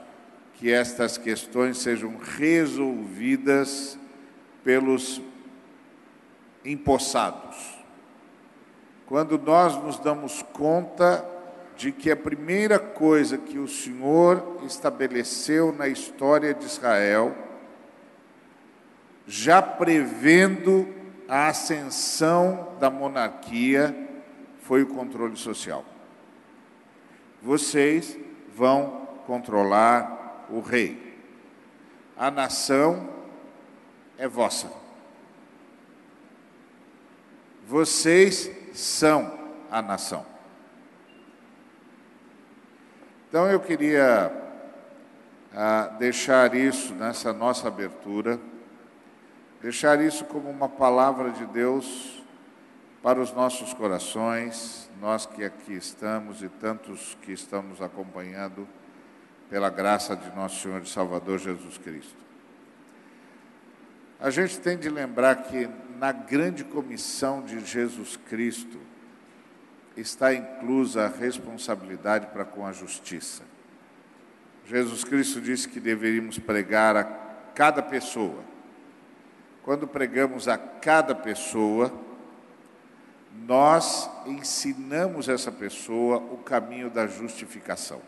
que 0.55 0.73
estas 0.73 1.19
questões 1.19 1.79
sejam 1.79 2.17
resolvidas 2.19 3.99
pelos 4.65 5.21
empossados. 6.65 7.79
Quando 9.07 9.39
nós 9.39 9.77
nos 9.83 9.99
damos 9.99 10.43
conta 10.53 11.25
de 11.77 11.93
que 11.93 12.11
a 12.11 12.17
primeira 12.17 12.79
coisa 12.79 13.39
que 13.39 13.59
o 13.59 13.69
Senhor 13.69 14.61
estabeleceu 14.65 15.73
na 15.73 15.89
história 15.89 16.55
de 16.55 16.65
Israel, 16.65 17.35
já 19.27 19.63
prevendo 19.63 20.89
a 21.29 21.49
ascensão 21.49 22.77
da 22.79 22.91
monarquia, 22.91 23.97
foi 24.61 24.83
o 24.83 24.87
controle 24.87 25.37
social. 25.37 25.85
Vocês 27.41 28.17
vão 28.55 29.09
controlar 29.27 30.47
o 30.51 30.61
rei. 30.61 31.19
A 32.17 32.31
nação 32.31 33.09
é 34.19 34.29
vossa. 34.29 34.71
Vocês 37.67 38.51
são 38.73 39.39
a 39.71 39.81
nação. 39.81 40.32
Então 43.33 43.49
eu 43.51 43.61
queria 43.61 44.31
ah, 45.55 45.87
deixar 45.99 46.55
isso 46.55 46.93
nessa 46.93 47.33
nossa 47.33 47.67
abertura, 47.67 48.39
deixar 49.63 49.99
isso 50.03 50.27
como 50.27 50.51
uma 50.51 50.69
palavra 50.69 51.31
de 51.31 51.47
Deus 51.47 52.23
para 53.03 53.19
os 53.19 53.33
nossos 53.33 53.73
corações, 53.73 54.91
nós 55.01 55.25
que 55.25 55.43
aqui 55.43 55.73
estamos 55.73 56.43
e 56.43 56.49
tantos 56.51 57.17
que 57.23 57.33
estão 57.33 57.63
nos 57.63 57.81
acompanhando, 57.81 58.69
pela 59.49 59.71
graça 59.71 60.15
de 60.15 60.29
nosso 60.37 60.61
Senhor 60.61 60.83
e 60.83 60.87
Salvador 60.87 61.39
Jesus 61.39 61.79
Cristo. 61.79 62.23
A 64.21 64.29
gente 64.29 64.61
tem 64.61 64.77
de 64.77 64.91
lembrar 64.91 65.37
que 65.37 65.71
na 65.99 66.13
grande 66.13 66.65
comissão 66.65 67.41
de 67.41 67.65
Jesus 67.65 68.15
Cristo 68.15 68.92
está 69.97 70.33
inclusa 70.33 71.05
a 71.05 71.09
responsabilidade 71.09 72.27
para 72.29 72.45
com 72.45 72.67
a 72.67 72.73
justiça. 72.73 73.43
Jesus 74.67 75.05
Cristo 75.05 75.41
disse 75.41 75.69
que 75.69 75.81
deveríamos 75.81 76.39
pregar 76.39 76.97
a 76.97 77.05
cada 77.55 77.83
pessoa. 77.83 78.43
Quando 79.63 79.87
pregamos 79.87 80.49
a 80.49 80.57
cada 80.57 81.15
pessoa, 81.15 81.93
nós 83.47 84.11
ensinamos 84.27 85.29
essa 85.29 85.51
pessoa 85.51 86.19
o 86.19 86.39
caminho 86.39 86.91
da 86.91 87.07
justificação. 87.07 88.01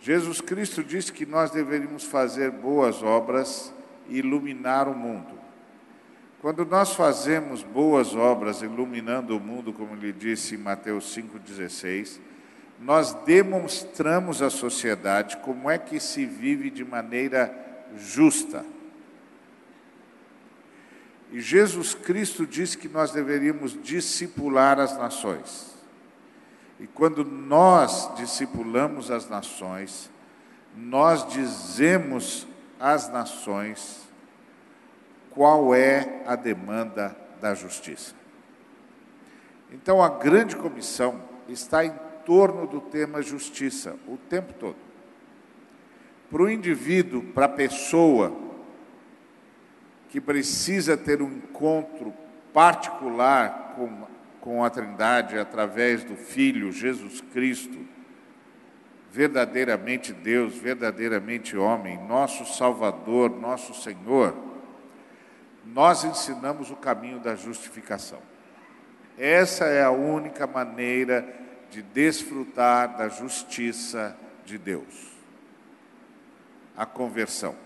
Jesus 0.00 0.40
Cristo 0.40 0.84
disse 0.84 1.12
que 1.12 1.24
nós 1.24 1.50
deveríamos 1.50 2.04
fazer 2.04 2.50
boas 2.50 3.02
obras 3.02 3.72
e 4.08 4.18
iluminar 4.18 4.86
o 4.88 4.94
mundo. 4.94 5.43
Quando 6.44 6.66
nós 6.66 6.92
fazemos 6.92 7.62
boas 7.62 8.14
obras 8.14 8.60
iluminando 8.60 9.34
o 9.34 9.40
mundo, 9.40 9.72
como 9.72 9.94
ele 9.94 10.12
disse 10.12 10.56
em 10.56 10.58
Mateus 10.58 11.16
5,16, 11.16 12.20
nós 12.78 13.14
demonstramos 13.24 14.42
à 14.42 14.50
sociedade 14.50 15.38
como 15.38 15.70
é 15.70 15.78
que 15.78 15.98
se 15.98 16.26
vive 16.26 16.68
de 16.68 16.84
maneira 16.84 17.50
justa. 17.96 18.62
E 21.32 21.40
Jesus 21.40 21.94
Cristo 21.94 22.46
disse 22.46 22.76
que 22.76 22.90
nós 22.90 23.10
deveríamos 23.10 23.82
discipular 23.82 24.78
as 24.78 24.98
nações. 24.98 25.74
E 26.78 26.86
quando 26.86 27.24
nós 27.24 28.14
discipulamos 28.16 29.10
as 29.10 29.30
nações, 29.30 30.10
nós 30.76 31.26
dizemos 31.26 32.46
às 32.78 33.08
nações 33.08 34.03
qual 35.34 35.74
é 35.74 36.22
a 36.26 36.36
demanda 36.36 37.16
da 37.40 37.54
justiça. 37.54 38.14
Então 39.70 40.02
a 40.02 40.08
grande 40.08 40.56
comissão 40.56 41.20
está 41.48 41.84
em 41.84 41.92
torno 42.24 42.66
do 42.66 42.80
tema 42.80 43.20
justiça 43.20 43.96
o 44.06 44.16
tempo 44.16 44.52
todo. 44.54 44.76
Para 46.30 46.42
o 46.42 46.50
indivíduo, 46.50 47.22
para 47.22 47.46
a 47.46 47.48
pessoa 47.48 48.32
que 50.08 50.20
precisa 50.20 50.96
ter 50.96 51.20
um 51.20 51.28
encontro 51.28 52.14
particular 52.52 53.74
com 53.76 54.14
com 54.44 54.62
a 54.62 54.68
Trindade 54.68 55.38
através 55.38 56.04
do 56.04 56.16
Filho 56.16 56.70
Jesus 56.70 57.22
Cristo, 57.32 57.78
verdadeiramente 59.10 60.12
Deus, 60.12 60.54
verdadeiramente 60.54 61.56
homem, 61.56 61.96
nosso 62.06 62.44
Salvador, 62.44 63.30
nosso 63.30 63.72
Senhor, 63.72 64.36
nós 65.74 66.04
ensinamos 66.04 66.70
o 66.70 66.76
caminho 66.76 67.18
da 67.18 67.34
justificação. 67.34 68.20
Essa 69.18 69.64
é 69.64 69.82
a 69.82 69.90
única 69.90 70.46
maneira 70.46 71.26
de 71.68 71.82
desfrutar 71.82 72.96
da 72.96 73.08
justiça 73.08 74.16
de 74.44 74.56
Deus. 74.56 75.12
A 76.76 76.86
conversão. 76.86 77.56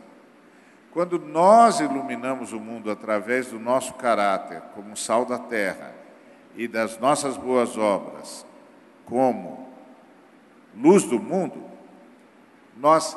Quando 0.91 1.19
nós 1.19 1.81
iluminamos 1.81 2.55
o 2.55 2.59
mundo 2.59 2.91
através 2.91 3.49
do 3.49 3.61
nosso 3.61 3.93
caráter, 3.95 4.63
como 4.75 4.97
sal 4.97 5.27
da 5.27 5.39
terra, 5.39 5.95
e 6.57 6.67
das 6.67 6.99
nossas 6.99 7.37
boas 7.37 7.77
obras 7.77 8.47
como 9.05 9.69
luz 10.75 11.05
do 11.05 11.21
mundo, 11.21 11.63
nós 12.77 13.17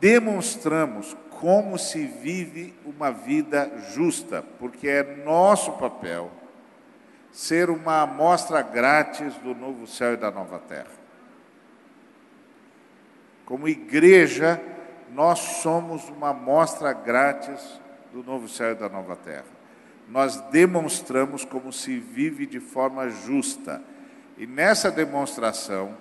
demonstramos 0.00 1.16
como 1.44 1.76
se 1.78 2.06
vive 2.06 2.74
uma 2.86 3.10
vida 3.10 3.70
justa, 3.92 4.42
porque 4.58 4.88
é 4.88 5.02
nosso 5.02 5.72
papel 5.72 6.30
ser 7.30 7.68
uma 7.68 8.00
amostra 8.00 8.62
grátis 8.62 9.34
do 9.34 9.54
novo 9.54 9.86
céu 9.86 10.14
e 10.14 10.16
da 10.16 10.30
nova 10.30 10.58
terra. 10.58 11.04
Como 13.44 13.68
igreja, 13.68 14.58
nós 15.12 15.38
somos 15.38 16.08
uma 16.08 16.30
amostra 16.30 16.94
grátis 16.94 17.78
do 18.10 18.22
novo 18.22 18.48
céu 18.48 18.72
e 18.72 18.74
da 18.76 18.88
nova 18.88 19.14
terra 19.14 19.44
nós 20.08 20.40
demonstramos 20.50 21.44
como 21.44 21.72
se 21.72 21.98
vive 21.98 22.46
de 22.46 22.60
forma 22.60 23.08
justa. 23.08 23.82
E 24.36 24.46
nessa 24.46 24.90
demonstração, 24.90 25.96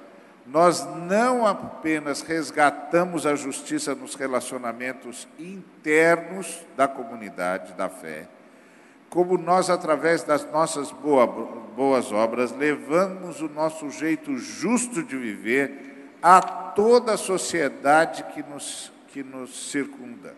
nós 0.46 0.86
não 1.08 1.46
apenas 1.46 2.22
resgatamos 2.22 3.26
a 3.26 3.36
justiça 3.36 3.96
nos 3.96 4.16
relacionamentos 4.16 5.28
internos 5.40 6.60
da 6.76 6.88
comunidade 6.88 7.74
da 7.74 7.90
fé, 7.90 8.28
como 9.10 9.38
nós, 9.38 9.70
através 9.70 10.24
das 10.24 10.50
nossas 10.52 10.92
boa, 10.92 11.28
boas 11.28 12.12
obras, 12.12 12.52
levamos 12.52 13.42
o 13.42 13.48
nosso 13.48 13.90
jeito 13.92 14.36
justo 14.38 15.04
de 15.04 15.16
viver 15.16 16.18
a 16.22 16.42
toda 16.42 17.14
a 17.14 17.18
sociedade 17.18 18.24
que 18.34 18.42
nos, 18.42 18.92
que 19.10 19.22
nos 19.24 19.70
circunda. 19.70 20.36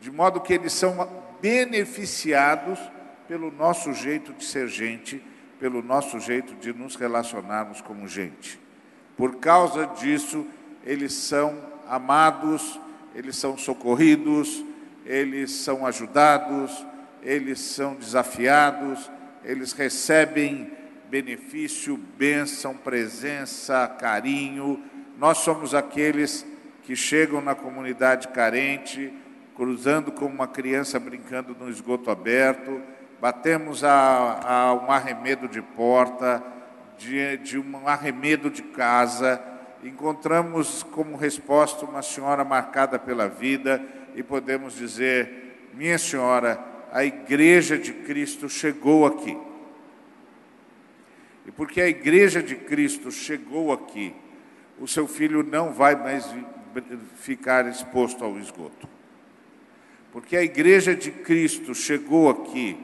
De 0.00 0.10
modo 0.10 0.40
que 0.40 0.54
eles 0.54 0.72
são 0.72 1.08
beneficiados 1.40 2.80
pelo 3.28 3.52
nosso 3.52 3.92
jeito 3.92 4.32
de 4.32 4.44
ser 4.44 4.66
gente, 4.66 5.22
pelo 5.58 5.82
nosso 5.82 6.20
jeito 6.20 6.54
de 6.54 6.72
nos 6.72 6.96
relacionarmos 6.96 7.80
como 7.80 8.06
gente. 8.06 8.60
Por 9.16 9.36
causa 9.36 9.86
disso, 9.86 10.46
eles 10.84 11.12
são 11.12 11.56
amados, 11.88 12.78
eles 13.14 13.36
são 13.36 13.56
socorridos, 13.56 14.64
eles 15.04 15.50
são 15.52 15.86
ajudados, 15.86 16.84
eles 17.22 17.60
são 17.60 17.94
desafiados, 17.94 19.10
eles 19.44 19.72
recebem 19.72 20.70
benefício, 21.08 21.96
bênção, 21.96 22.74
presença, 22.76 23.86
carinho. 23.98 24.82
Nós 25.18 25.38
somos 25.38 25.74
aqueles 25.74 26.46
que 26.82 26.94
chegam 26.94 27.40
na 27.40 27.54
comunidade 27.54 28.28
carente, 28.28 29.12
cruzando 29.54 30.12
como 30.12 30.34
uma 30.34 30.46
criança 30.46 31.00
brincando 31.00 31.56
no 31.58 31.70
esgoto 31.70 32.10
aberto, 32.10 32.80
batemos 33.20 33.82
a, 33.84 34.40
a 34.42 34.74
um 34.74 34.90
arremedo 34.90 35.48
de 35.48 35.62
porta, 35.62 36.42
de, 36.98 37.36
de 37.38 37.58
um 37.58 37.86
arremedo 37.86 38.50
de 38.50 38.62
casa, 38.62 39.42
encontramos 39.82 40.82
como 40.82 41.16
resposta 41.16 41.84
uma 41.84 42.02
senhora 42.02 42.44
marcada 42.44 42.98
pela 42.98 43.28
vida 43.28 43.82
e 44.14 44.22
podemos 44.22 44.76
dizer: 44.76 45.68
Minha 45.74 45.98
senhora, 45.98 46.58
a 46.92 47.04
igreja 47.04 47.78
de 47.78 47.92
Cristo 47.92 48.48
chegou 48.48 49.06
aqui. 49.06 49.38
E 51.44 51.52
porque 51.52 51.80
a 51.80 51.88
igreja 51.88 52.42
de 52.42 52.56
Cristo 52.56 53.10
chegou 53.10 53.72
aqui, 53.72 54.14
o 54.80 54.88
seu 54.88 55.06
filho 55.06 55.42
não 55.42 55.72
vai 55.72 55.94
mais 55.94 56.28
ficar 57.16 57.66
exposto 57.66 58.24
ao 58.24 58.36
esgoto 58.38 58.96
porque 60.16 60.34
a 60.34 60.42
igreja 60.42 60.96
de 60.96 61.10
Cristo 61.10 61.74
chegou 61.74 62.30
aqui, 62.30 62.74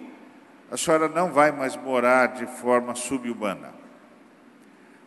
a 0.73 0.77
senhora 0.79 1.07
não 1.07 1.31
vai 1.31 1.53
mais 1.53 1.77
morar 1.77 2.29
de 2.29 2.47
forma 2.47 2.95
subhumana. 2.95 3.75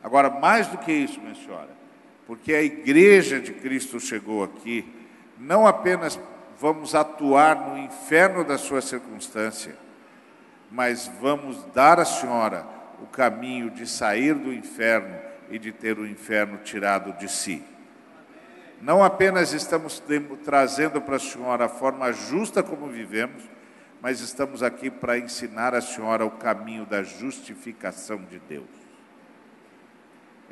Agora, 0.04 0.30
mais 0.30 0.68
do 0.68 0.78
que 0.78 0.92
isso, 0.92 1.20
minha 1.20 1.34
senhora, 1.34 1.72
porque 2.28 2.54
a 2.54 2.62
igreja 2.62 3.40
de 3.40 3.52
Cristo 3.52 4.00
chegou 4.00 4.44
aqui, 4.44 4.88
não 5.40 5.66
apenas 5.66 6.20
vamos 6.60 6.94
atuar 6.94 7.56
no 7.56 7.80
inferno 7.80 8.44
da 8.44 8.60
sua 8.60 8.80
circunstância, 8.80 9.76
mas 10.70 11.12
vamos 11.20 11.66
dar 11.74 12.00
à 12.00 12.06
senhora 12.06 12.68
o 13.02 13.08
caminho 13.08 13.72
de 13.72 13.88
sair 13.88 14.36
do 14.36 14.54
inferno 14.54 15.18
e 15.50 15.58
de 15.58 15.72
ter 15.72 15.98
o 15.98 16.06
inferno 16.06 16.60
tirado 16.60 17.12
de 17.14 17.28
si. 17.28 17.64
Não 18.80 19.04
apenas 19.04 19.52
estamos 19.52 20.00
trazendo 20.44 21.02
para 21.02 21.16
a 21.16 21.20
senhora 21.20 21.66
a 21.66 21.70
forma 21.70 22.14
justa 22.14 22.62
como 22.62 22.86
vivemos, 22.86 23.55
mas 24.06 24.20
estamos 24.20 24.62
aqui 24.62 24.92
para 24.92 25.18
ensinar 25.18 25.74
a 25.74 25.82
senhora 25.82 26.24
o 26.24 26.30
caminho 26.30 26.86
da 26.86 27.02
justificação 27.02 28.18
de 28.18 28.38
Deus. 28.38 28.70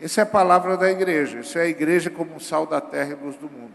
Essa 0.01 0.21
é 0.21 0.23
a 0.23 0.25
palavra 0.25 0.75
da 0.75 0.89
igreja, 0.89 1.41
isso 1.41 1.59
é 1.59 1.61
a 1.61 1.67
igreja 1.67 2.09
como 2.09 2.39
sal 2.39 2.65
da 2.65 2.81
terra 2.81 3.11
e 3.11 3.23
luz 3.23 3.35
do 3.35 3.47
mundo. 3.47 3.73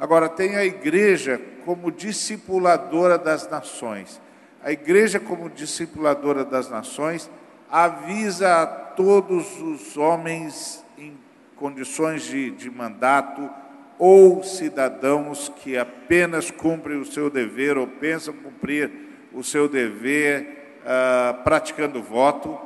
Agora, 0.00 0.26
tem 0.26 0.56
a 0.56 0.64
igreja 0.64 1.38
como 1.66 1.92
discipuladora 1.92 3.18
das 3.18 3.46
nações. 3.46 4.18
A 4.62 4.72
igreja, 4.72 5.20
como 5.20 5.50
discipuladora 5.50 6.42
das 6.42 6.70
nações, 6.70 7.30
avisa 7.70 8.62
a 8.62 8.66
todos 8.66 9.60
os 9.60 9.98
homens 9.98 10.82
em 10.96 11.14
condições 11.56 12.22
de, 12.22 12.52
de 12.52 12.70
mandato, 12.70 13.50
ou 13.98 14.42
cidadãos 14.42 15.48
que 15.48 15.78
apenas 15.78 16.50
cumprem 16.50 16.98
o 16.98 17.04
seu 17.04 17.30
dever 17.30 17.76
ou 17.78 17.86
pensam 17.86 18.34
cumprir 18.34 18.90
o 19.32 19.42
seu 19.42 19.68
dever 19.68 20.80
uh, 20.82 21.42
praticando 21.42 22.02
voto, 22.02 22.58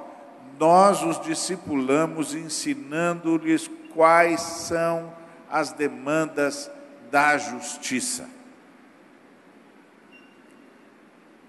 nós 0.58 1.02
os 1.02 1.20
discipulamos 1.20 2.34
ensinando-lhes 2.34 3.70
quais 3.94 4.40
são 4.40 5.12
as 5.50 5.72
demandas 5.72 6.70
da 7.10 7.38
justiça. 7.38 8.28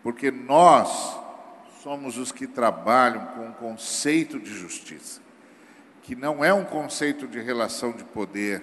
Porque 0.02 0.32
nós 0.32 1.18
somos 1.82 2.18
os 2.18 2.32
que 2.32 2.48
trabalham 2.48 3.26
com 3.28 3.50
o 3.50 3.54
conceito 3.54 4.40
de 4.40 4.54
justiça, 4.54 5.22
que 6.02 6.16
não 6.16 6.44
é 6.44 6.54
um 6.54 6.66
conceito 6.66 7.28
de 7.28 7.40
relação 7.40 7.92
de 7.92 8.04
poder, 8.04 8.62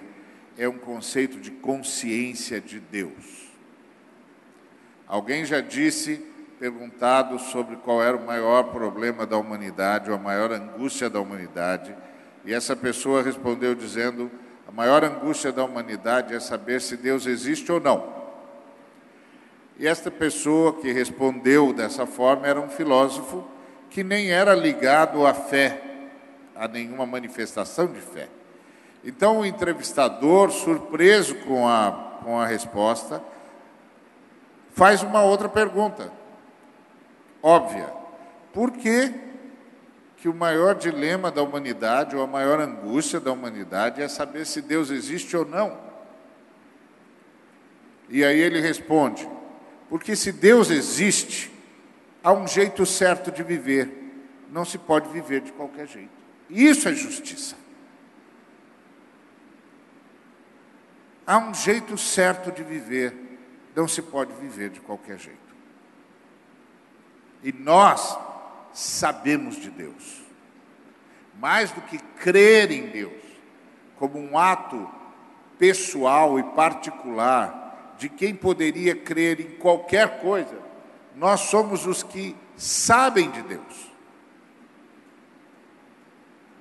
é 0.57 0.67
um 0.67 0.77
conceito 0.77 1.39
de 1.39 1.51
consciência 1.51 2.59
de 2.59 2.79
Deus. 2.79 3.47
Alguém 5.07 5.45
já 5.45 5.61
disse, 5.61 6.25
perguntado 6.59 7.37
sobre 7.37 7.75
qual 7.77 8.01
era 8.01 8.17
o 8.17 8.25
maior 8.25 8.63
problema 8.71 9.25
da 9.25 9.37
humanidade, 9.37 10.09
ou 10.09 10.15
a 10.15 10.19
maior 10.19 10.51
angústia 10.51 11.09
da 11.09 11.21
humanidade, 11.21 11.95
e 12.43 12.53
essa 12.53 12.75
pessoa 12.75 13.21
respondeu 13.21 13.75
dizendo: 13.75 14.31
a 14.67 14.71
maior 14.71 15.03
angústia 15.03 15.51
da 15.51 15.63
humanidade 15.63 16.33
é 16.33 16.39
saber 16.39 16.81
se 16.81 16.97
Deus 16.97 17.25
existe 17.25 17.71
ou 17.71 17.79
não. 17.79 18.17
E 19.79 19.87
esta 19.87 20.09
pessoa 20.09 20.73
que 20.73 20.91
respondeu 20.91 21.71
dessa 21.71 22.07
forma 22.07 22.47
era 22.47 22.59
um 22.59 22.69
filósofo 22.69 23.45
que 23.89 24.03
nem 24.03 24.31
era 24.31 24.55
ligado 24.55 25.25
à 25.25 25.33
fé, 25.33 25.81
a 26.55 26.67
nenhuma 26.67 27.05
manifestação 27.05 27.87
de 27.87 28.01
fé. 28.01 28.27
Então 29.07 29.39
o 29.39 29.45
entrevistador, 29.45 30.51
surpreso 30.51 31.33
com 31.35 31.65
a, 31.65 32.19
com 32.21 32.37
a 32.37 32.45
resposta, 32.45 33.23
faz 34.73 35.01
uma 35.01 35.23
outra 35.23 35.47
pergunta, 35.47 36.11
óbvia: 37.41 37.87
por 38.51 38.71
que 38.71 39.13
que 40.17 40.27
o 40.27 40.33
maior 40.33 40.75
dilema 40.75 41.31
da 41.31 41.41
humanidade, 41.41 42.17
ou 42.17 42.21
a 42.21 42.27
maior 42.27 42.59
angústia 42.59 43.17
da 43.17 43.31
humanidade, 43.31 44.01
é 44.01 44.09
saber 44.09 44.45
se 44.45 44.61
Deus 44.61 44.89
existe 44.89 45.37
ou 45.37 45.45
não. 45.45 45.79
E 48.09 48.25
aí 48.25 48.41
ele 48.41 48.59
responde: 48.59 49.25
porque 49.89 50.17
se 50.17 50.33
Deus 50.33 50.69
existe, 50.69 51.49
há 52.21 52.33
um 52.33 52.45
jeito 52.45 52.85
certo 52.85 53.31
de 53.31 53.41
viver, 53.41 53.89
não 54.51 54.65
se 54.65 54.77
pode 54.77 55.07
viver 55.07 55.39
de 55.39 55.53
qualquer 55.53 55.87
jeito. 55.87 56.09
Isso 56.49 56.89
é 56.89 56.93
justiça. 56.93 57.66
Há 61.27 61.37
um 61.37 61.53
jeito 61.53 61.97
certo 61.97 62.53
de 62.53 62.63
viver, 62.63 63.13
não 63.75 63.85
se 63.85 64.01
pode 64.01 64.31
viver 64.35 64.69
de 64.69 64.79
qualquer 64.79 65.19
jeito. 65.19 65.37
E 67.43 67.51
nós 67.51 68.17
sabemos 68.73 69.57
de 69.57 69.69
Deus. 69.69 70.21
Mais 71.37 71.69
do 71.69 71.81
que 71.81 71.97
crer 71.97 72.71
em 72.71 72.87
Deus, 72.87 73.21
como 73.97 74.17
um 74.17 74.37
ato 74.37 74.89
pessoal 75.59 76.39
e 76.39 76.43
particular 76.43 77.95
de 77.97 78.07
quem 78.07 78.33
poderia 78.33 78.95
crer 78.95 79.41
em 79.41 79.49
qualquer 79.57 80.21
coisa, 80.21 80.57
nós 81.13 81.41
somos 81.41 81.85
os 81.85 82.03
que 82.03 82.37
sabem 82.55 83.29
de 83.31 83.41
Deus. 83.41 83.91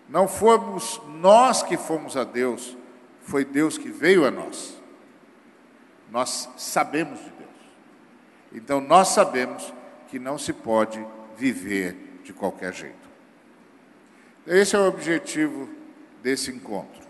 Não 0.08 0.26
fomos 0.26 1.00
nós 1.06 1.62
que 1.62 1.76
fomos 1.76 2.16
a 2.16 2.24
Deus, 2.24 2.76
foi 3.26 3.44
Deus 3.44 3.76
que 3.76 3.90
veio 3.90 4.24
a 4.24 4.30
nós. 4.30 4.80
Nós 6.10 6.48
sabemos 6.56 7.18
de 7.18 7.30
Deus. 7.30 7.50
Então 8.52 8.80
nós 8.80 9.08
sabemos 9.08 9.74
que 10.08 10.18
não 10.18 10.38
se 10.38 10.52
pode 10.52 11.04
viver 11.36 12.20
de 12.22 12.32
qualquer 12.32 12.72
jeito. 12.72 13.06
Esse 14.46 14.76
é 14.76 14.78
o 14.78 14.86
objetivo 14.86 15.68
desse 16.22 16.52
encontro. 16.52 17.04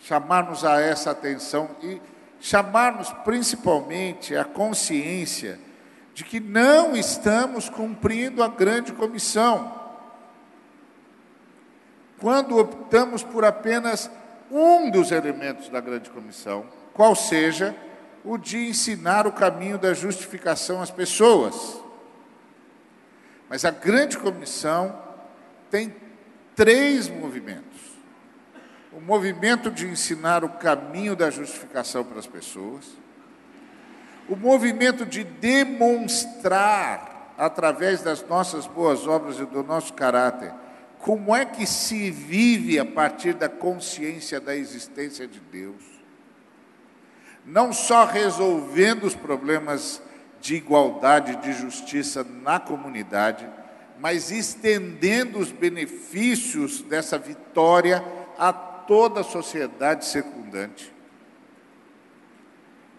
Chamarmos 0.00 0.62
a 0.62 0.78
essa 0.78 1.10
atenção 1.10 1.70
e 1.82 1.98
chamarmos 2.38 3.10
principalmente 3.24 4.36
a 4.36 4.44
consciência 4.44 5.58
de 6.12 6.22
que 6.22 6.38
não 6.38 6.94
estamos 6.94 7.70
cumprindo 7.70 8.42
a 8.42 8.48
grande 8.48 8.92
comissão. 8.92 9.80
Quando 12.20 12.58
optamos 12.58 13.22
por 13.22 13.42
apenas 13.42 14.10
um 14.50 14.90
dos 14.90 15.10
elementos 15.10 15.68
da 15.68 15.80
grande 15.80 16.10
comissão, 16.10 16.66
qual 16.92 17.14
seja 17.14 17.74
o 18.24 18.38
de 18.38 18.68
ensinar 18.68 19.26
o 19.26 19.32
caminho 19.32 19.76
da 19.76 19.92
justificação 19.92 20.80
às 20.80 20.90
pessoas. 20.90 21.80
Mas 23.48 23.64
a 23.64 23.70
grande 23.70 24.16
comissão 24.18 24.98
tem 25.70 25.94
três 26.56 27.08
movimentos. 27.08 27.94
O 28.92 29.00
movimento 29.00 29.70
de 29.70 29.86
ensinar 29.86 30.44
o 30.44 30.48
caminho 30.48 31.14
da 31.14 31.28
justificação 31.30 32.04
para 32.04 32.18
as 32.18 32.26
pessoas, 32.26 32.84
o 34.28 34.36
movimento 34.36 35.04
de 35.04 35.24
demonstrar, 35.24 37.12
através 37.36 38.00
das 38.00 38.26
nossas 38.26 38.66
boas 38.66 39.06
obras 39.06 39.38
e 39.38 39.44
do 39.44 39.62
nosso 39.62 39.92
caráter, 39.92 40.52
como 41.04 41.36
é 41.36 41.44
que 41.44 41.66
se 41.66 42.10
vive 42.10 42.78
a 42.78 42.84
partir 42.86 43.34
da 43.34 43.46
consciência 43.46 44.40
da 44.40 44.56
existência 44.56 45.28
de 45.28 45.38
Deus. 45.38 45.82
Não 47.44 47.74
só 47.74 48.06
resolvendo 48.06 49.04
os 49.04 49.14
problemas 49.14 50.00
de 50.40 50.54
igualdade, 50.54 51.36
de 51.36 51.52
justiça 51.52 52.24
na 52.24 52.58
comunidade, 52.58 53.46
mas 54.00 54.30
estendendo 54.30 55.38
os 55.38 55.52
benefícios 55.52 56.80
dessa 56.80 57.18
vitória 57.18 58.02
a 58.38 58.50
toda 58.50 59.20
a 59.20 59.24
sociedade 59.24 60.06
circundante. 60.06 60.90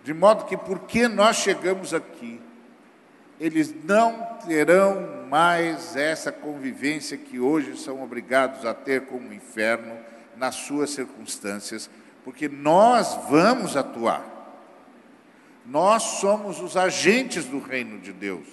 De 0.04 0.14
modo 0.14 0.46
que, 0.46 0.56
porque 0.56 1.08
nós 1.08 1.38
chegamos 1.38 1.92
aqui, 1.92 2.40
eles 3.40 3.74
não 3.84 4.38
terão 4.46 5.15
mais 5.26 5.96
essa 5.96 6.32
convivência 6.32 7.18
que 7.18 7.40
hoje 7.40 7.78
são 7.78 8.04
obrigados 8.04 8.66
a 8.66 8.74
ter 8.74 9.06
com 9.08 9.18
o 9.18 9.34
inferno 9.34 9.98
nas 10.38 10.56
suas 10.56 10.90
circunstâncias, 10.90 11.90
porque 12.24 12.48
nós 12.48 13.16
vamos 13.30 13.76
atuar. 13.76 14.34
Nós 15.66 16.04
somos 16.04 16.62
os 16.62 16.78
agentes 16.78 17.46
do 17.46 17.60
reino 17.60 18.00
de 18.00 18.14
Deus, 18.14 18.48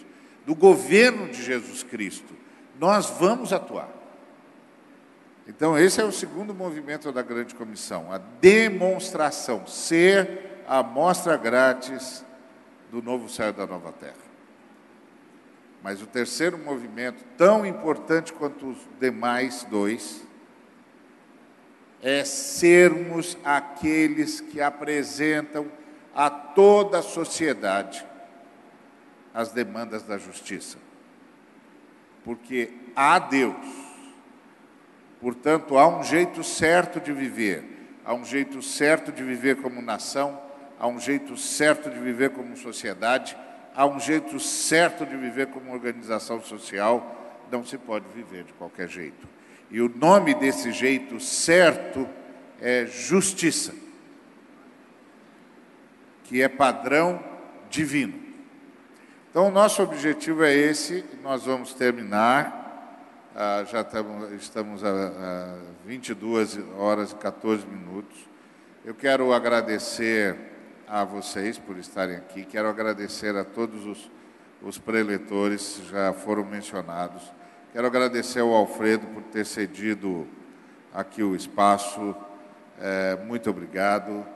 do 0.47 0.55
governo 0.55 1.29
de 1.29 1.43
Jesus 1.43 1.83
Cristo. 1.83 2.35
Nós 2.79 3.11
vamos 3.11 3.53
atuar. 3.53 3.89
Então, 5.47 5.77
esse 5.77 6.01
é 6.01 6.05
o 6.05 6.13
segundo 6.13 6.55
movimento 6.55 7.11
da 7.13 7.21
grande 7.21 7.55
comissão, 7.55 8.13
a 8.13 8.19
demonstração, 8.19 9.67
ser 9.67 10.63
a 10.67 10.79
amostra 10.79 11.37
grátis 11.37 12.25
do 12.91 13.03
novo 13.03 13.29
céu 13.29 13.49
e 13.49 13.53
da 13.53 13.67
nova 13.67 13.93
terra. 13.93 14.22
Mas 15.83 16.01
o 16.01 16.07
terceiro 16.07 16.57
movimento, 16.57 17.25
tão 17.37 17.67
importante 17.67 18.33
quanto 18.33 18.71
os 18.71 18.79
demais 19.01 19.65
dois, 19.65 20.23
é 22.01 22.25
sermos 22.25 23.37
aqueles 23.45 24.41
que 24.41 24.61
apresentam 24.61 25.71
a 26.15 26.29
toda 26.31 26.99
a 26.99 27.03
sociedade 27.03 28.05
as 29.35 29.53
demandas 29.53 30.03
da 30.03 30.19
justiça. 30.19 30.79
Porque 32.25 32.71
há 32.95 33.19
Deus, 33.19 33.57
portanto, 35.21 35.79
há 35.79 35.89
um 35.89 36.05
jeito 36.05 36.45
certo 36.45 37.01
de 37.01 37.13
viver, 37.13 37.65
há 38.05 38.15
um 38.15 38.25
jeito 38.25 38.61
certo 38.63 39.11
de 39.11 39.23
viver 39.23 39.57
como 39.57 39.81
nação, 39.81 40.41
há 40.79 40.87
um 40.87 41.01
jeito 41.01 41.37
certo 41.37 41.91
de 41.91 41.99
viver 41.99 42.31
como 42.31 42.57
sociedade, 42.57 43.37
há 43.75 43.87
um 43.87 43.99
jeito 43.99 44.39
certo 44.39 45.05
de 45.07 45.17
viver 45.17 45.49
como 45.49 45.73
organização 45.73 46.41
social, 46.41 47.41
não 47.51 47.65
se 47.65 47.79
pode 47.79 48.07
viver 48.15 48.45
de 48.45 48.53
qualquer 48.55 48.89
jeito. 48.89 49.29
E 49.71 49.81
o 49.81 49.89
nome 49.89 50.35
desse 50.35 50.73
jeito 50.73 51.19
certo 51.21 52.09
é 52.61 52.87
justiça 52.87 53.75
que 56.25 56.41
é 56.41 56.49
padrão 56.49 57.23
divino. 57.69 58.19
Então, 59.31 59.49
o 59.49 59.51
nosso 59.51 59.83
objetivo 59.83 60.45
é 60.45 60.55
esse, 60.55 61.05
nós 61.23 61.45
vamos 61.45 61.75
terminar, 61.75 62.63
ah, 63.35 63.65
já 63.71 63.81
estamos, 63.81 64.33
estamos 64.33 64.85
a, 64.85 64.89
a 64.89 65.59
22 65.87 66.59
horas 66.79 67.13
e 67.13 67.17
14 67.17 67.67
minutos. 67.67 68.17
Eu 68.85 68.95
quero 68.95 69.33
agradecer 69.33 70.52
a 70.93 71.05
vocês 71.05 71.59
por 71.59 71.79
estarem 71.79 72.17
aqui, 72.17 72.45
quero 72.45 72.69
agradecer 72.69 73.35
a 73.35 73.43
todos 73.43 73.87
os, 73.87 74.11
os 74.61 74.77
preletores, 74.77 75.81
já 75.91 76.13
foram 76.13 76.45
mencionados. 76.45 77.33
Quero 77.73 77.87
agradecer 77.87 78.41
ao 78.41 78.53
Alfredo 78.53 79.07
por 79.07 79.23
ter 79.23 79.47
cedido 79.47 80.29
aqui 80.93 81.23
o 81.23 81.35
espaço 81.35 82.15
é, 82.79 83.17
muito 83.25 83.49
obrigado. 83.49 84.27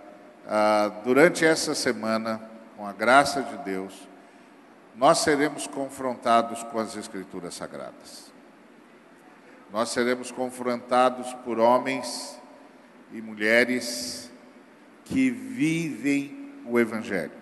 Ah, 0.49 0.91
durante 1.05 1.45
essa 1.45 1.74
semana, 1.74 2.41
com 2.74 2.87
a 2.87 2.93
graça 2.95 3.43
de 3.43 3.59
Deus, 3.59 4.09
nós 4.95 5.19
seremos 5.19 5.66
confrontados 5.66 6.62
com 6.62 6.78
as 6.78 6.97
Escrituras 6.97 7.55
Sagradas. 7.55 8.33
Nós 9.70 9.91
seremos 9.91 10.31
confrontados 10.31 11.35
por 11.45 11.59
homens 11.59 12.41
e 13.12 13.20
mulheres 13.20 14.33
que 15.05 15.31
vivem 15.31 16.35
o 16.68 16.78
Evangelho. 16.78 17.32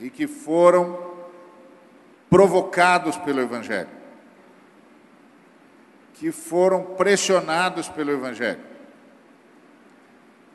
E 0.00 0.10
que 0.10 0.26
foram 0.26 1.12
provocados 2.28 3.16
pelo 3.18 3.40
Evangelho, 3.40 3.90
que 6.14 6.32
foram 6.32 6.82
pressionados 6.96 7.88
pelo 7.88 8.10
Evangelho, 8.10 8.60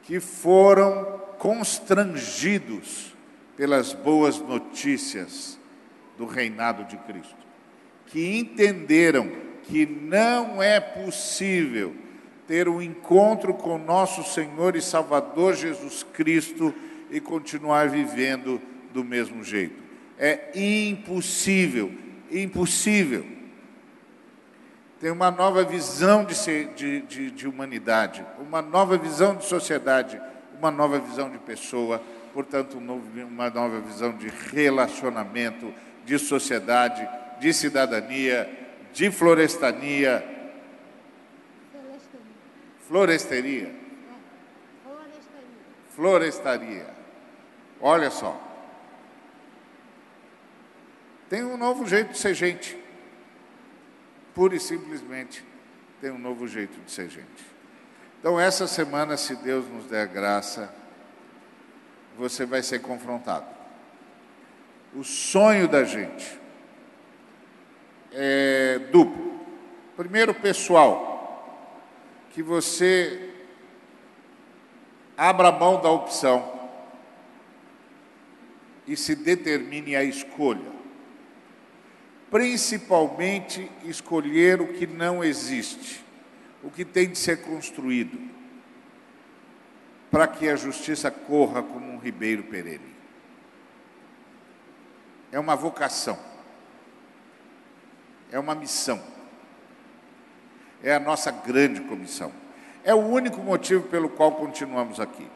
que 0.04 0.20
foram 0.20 1.22
constrangidos 1.38 3.16
pelas 3.56 3.94
boas 3.94 4.40
notícias 4.40 5.60
do 6.18 6.26
reinado 6.26 6.84
de 6.86 6.98
Cristo, 6.98 7.36
que 8.08 8.38
entenderam 8.38 9.30
que 9.64 9.86
não 9.86 10.64
é 10.64 10.80
possível 10.80 11.94
ter 12.48 12.70
um 12.70 12.82
encontro 12.82 13.54
com 13.54 13.78
nosso 13.78 14.24
Senhor 14.24 14.76
e 14.76 14.82
Salvador 14.82 15.54
Jesus 15.54 16.04
Cristo 16.14 16.74
e 17.12 17.20
continuar 17.20 17.90
vivendo 17.90 18.62
do 18.94 19.04
mesmo 19.04 19.44
jeito. 19.44 19.76
É 20.18 20.52
impossível, 20.56 21.92
impossível. 22.32 23.26
Tem 25.00 25.12
uma 25.12 25.30
nova 25.30 25.64
visão 25.64 26.24
de, 26.24 26.34
ser, 26.34 26.70
de, 26.74 27.02
de, 27.02 27.30
de 27.30 27.48
humanidade, 27.48 28.26
uma 28.40 28.62
nova 28.62 28.98
visão 28.98 29.36
de 29.36 29.46
sociedade, 29.46 30.20
uma 30.58 30.72
nova 30.72 30.98
visão 30.98 31.30
de 31.30 31.38
pessoa, 31.38 32.02
portanto, 32.34 32.78
uma 32.78 33.50
nova 33.50 33.80
visão 33.80 34.12
de 34.14 34.28
relacionamento, 34.52 35.72
de 36.04 36.18
sociedade, 36.18 37.08
de 37.40 37.54
cidadania, 37.54 38.50
de 38.94 39.12
florestania. 39.12 40.37
Floresteria. 42.88 43.76
Florestaria. 45.96 46.88
Olha 47.82 48.10
só. 48.10 48.40
Tem 51.30 51.44
um 51.44 51.58
novo 51.58 51.86
jeito 51.86 52.14
de 52.14 52.18
ser 52.18 52.34
gente. 52.34 52.78
Pura 54.34 54.56
e 54.56 54.60
simplesmente 54.60 55.44
tem 56.00 56.12
um 56.12 56.18
novo 56.18 56.48
jeito 56.48 56.80
de 56.80 56.92
ser 56.92 57.10
gente. 57.10 57.58
Então, 58.20 58.40
essa 58.40 58.68
semana, 58.68 59.18
se 59.18 59.36
Deus 59.36 59.68
nos 59.68 59.86
der 59.86 60.08
graça, 60.08 60.74
você 62.18 62.46
vai 62.46 62.64
ser 62.64 62.80
confrontado. 62.80 63.46
O 64.96 65.04
sonho 65.04 65.68
da 65.68 65.84
gente 65.84 66.40
é 68.12 68.80
duplo. 68.92 69.40
Primeiro, 69.96 70.34
pessoal, 70.34 71.17
que 72.38 72.44
você 72.44 73.34
abra 75.18 75.52
mão 75.52 75.82
da 75.82 75.90
opção 75.90 76.70
e 78.86 78.96
se 78.96 79.16
determine 79.16 79.96
a 79.96 80.04
escolha 80.04 80.78
principalmente 82.30 83.72
escolher 83.84 84.62
o 84.62 84.68
que 84.68 84.86
não 84.86 85.24
existe, 85.24 86.06
o 86.62 86.70
que 86.70 86.86
tem 86.86 87.10
de 87.10 87.18
ser 87.18 87.42
construído, 87.42 88.20
para 90.12 90.28
que 90.28 90.48
a 90.48 90.56
justiça 90.56 91.10
corra 91.10 91.64
como 91.64 91.92
um 91.92 91.98
ribeiro 91.98 92.44
perene. 92.44 92.96
É 95.32 95.40
uma 95.40 95.56
vocação, 95.56 96.20
é 98.32 98.38
uma 98.38 98.54
missão, 98.54 99.02
é 100.84 100.94
a 100.94 101.00
nossa 101.00 101.32
grande 101.32 101.82
comissão. 101.82 102.32
É 102.84 102.94
o 102.94 103.00
único 103.00 103.42
motivo 103.42 103.84
pelo 103.88 104.10
qual 104.10 104.34
continuamos 104.34 105.00
aqui. 105.00 105.28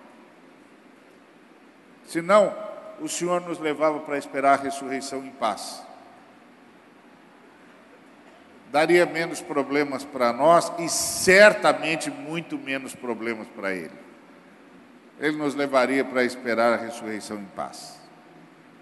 Senão, 2.06 2.56
o 3.00 3.08
Senhor 3.08 3.42
nos 3.42 3.60
levava 3.60 4.00
para 4.00 4.18
esperar 4.18 4.60
a 4.60 4.62
ressurreição 4.62 5.26
em 5.26 5.32
paz 5.32 5.84
daria 8.72 9.06
menos 9.06 9.42
problemas 9.42 10.06
para 10.06 10.32
nós 10.32 10.72
e 10.80 10.88
certamente 10.88 12.10
muito 12.10 12.58
menos 12.58 12.96
problemas 12.96 13.48
para 13.50 13.74
ele. 13.74 13.92
Ele 15.20 15.38
nos 15.38 15.54
levaria 15.54 16.04
para 16.06 16.24
esperar 16.24 16.74
a 16.74 16.82
ressurreição 16.82 17.38
em 17.38 17.46
paz. 17.46 18.00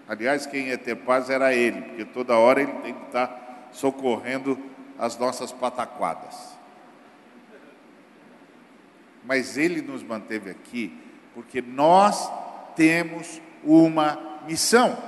Aliás, 0.08 0.46
quem 0.46 0.68
ia 0.68 0.78
ter 0.78 0.96
paz 0.96 1.28
era 1.28 1.52
ele, 1.52 1.82
porque 1.82 2.04
toda 2.04 2.38
hora 2.38 2.62
ele 2.62 2.72
tem 2.82 2.94
que 2.94 3.06
estar 3.06 3.68
socorrendo 3.72 4.58
as 4.98 5.18
nossas 5.18 5.52
pataquadas. 5.52 6.49
Mas 9.30 9.56
ele 9.56 9.80
nos 9.80 10.02
manteve 10.02 10.50
aqui 10.50 10.92
porque 11.32 11.62
nós 11.62 12.28
temos 12.74 13.40
uma 13.62 14.40
missão. 14.44 14.98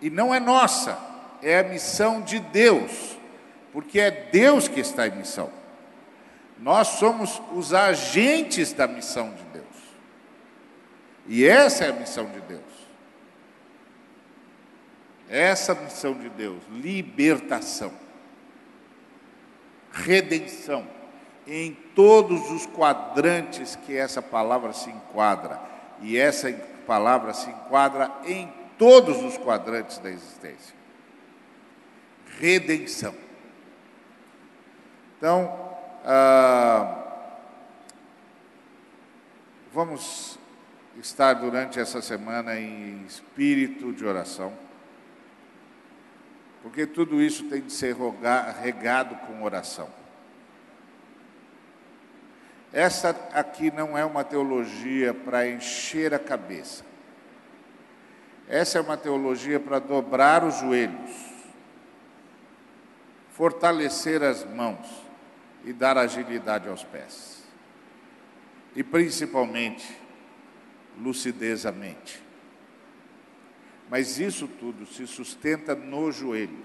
E 0.00 0.10
não 0.10 0.34
é 0.34 0.40
nossa, 0.40 0.98
é 1.40 1.60
a 1.60 1.62
missão 1.62 2.22
de 2.22 2.40
Deus 2.40 3.16
porque 3.72 4.00
é 4.00 4.10
Deus 4.10 4.66
que 4.66 4.80
está 4.80 5.06
em 5.06 5.14
missão. 5.14 5.48
Nós 6.58 6.88
somos 6.88 7.40
os 7.54 7.72
agentes 7.72 8.72
da 8.72 8.88
missão 8.88 9.32
de 9.32 9.44
Deus. 9.44 9.76
E 11.28 11.46
essa 11.46 11.84
é 11.84 11.90
a 11.90 11.92
missão 11.92 12.26
de 12.26 12.40
Deus. 12.40 12.62
Essa 15.28 15.72
missão 15.72 16.14
de 16.14 16.30
Deus, 16.30 16.64
libertação, 16.68 17.92
redenção, 19.92 20.93
em 21.46 21.72
todos 21.94 22.50
os 22.50 22.66
quadrantes 22.66 23.76
que 23.76 23.96
essa 23.96 24.22
palavra 24.22 24.72
se 24.72 24.90
enquadra. 24.90 25.60
E 26.00 26.16
essa 26.16 26.52
palavra 26.86 27.32
se 27.34 27.50
enquadra 27.50 28.10
em 28.24 28.52
todos 28.78 29.22
os 29.22 29.36
quadrantes 29.38 29.98
da 29.98 30.10
existência. 30.10 30.74
Redenção. 32.38 33.14
Então, 35.16 35.76
ah, 36.04 37.02
vamos 39.72 40.38
estar 40.98 41.34
durante 41.34 41.80
essa 41.80 42.02
semana 42.02 42.58
em 42.58 43.04
espírito 43.06 43.92
de 43.92 44.04
oração, 44.04 44.52
porque 46.62 46.86
tudo 46.86 47.20
isso 47.20 47.44
tem 47.48 47.62
de 47.62 47.72
ser 47.72 47.96
regado 48.60 49.16
com 49.26 49.42
oração. 49.42 49.88
Essa 52.74 53.10
aqui 53.32 53.70
não 53.70 53.96
é 53.96 54.04
uma 54.04 54.24
teologia 54.24 55.14
para 55.14 55.48
encher 55.48 56.12
a 56.12 56.18
cabeça. 56.18 56.84
Essa 58.48 58.78
é 58.78 58.80
uma 58.80 58.96
teologia 58.96 59.60
para 59.60 59.78
dobrar 59.78 60.42
os 60.42 60.58
joelhos, 60.58 61.12
fortalecer 63.30 64.24
as 64.24 64.44
mãos 64.44 64.88
e 65.64 65.72
dar 65.72 65.96
agilidade 65.96 66.68
aos 66.68 66.82
pés. 66.82 67.44
E 68.74 68.82
principalmente, 68.82 69.96
lucidez 70.98 71.64
à 71.64 71.70
mente. 71.70 72.20
Mas 73.88 74.18
isso 74.18 74.48
tudo 74.48 74.84
se 74.84 75.06
sustenta 75.06 75.76
no 75.76 76.10
joelho. 76.10 76.64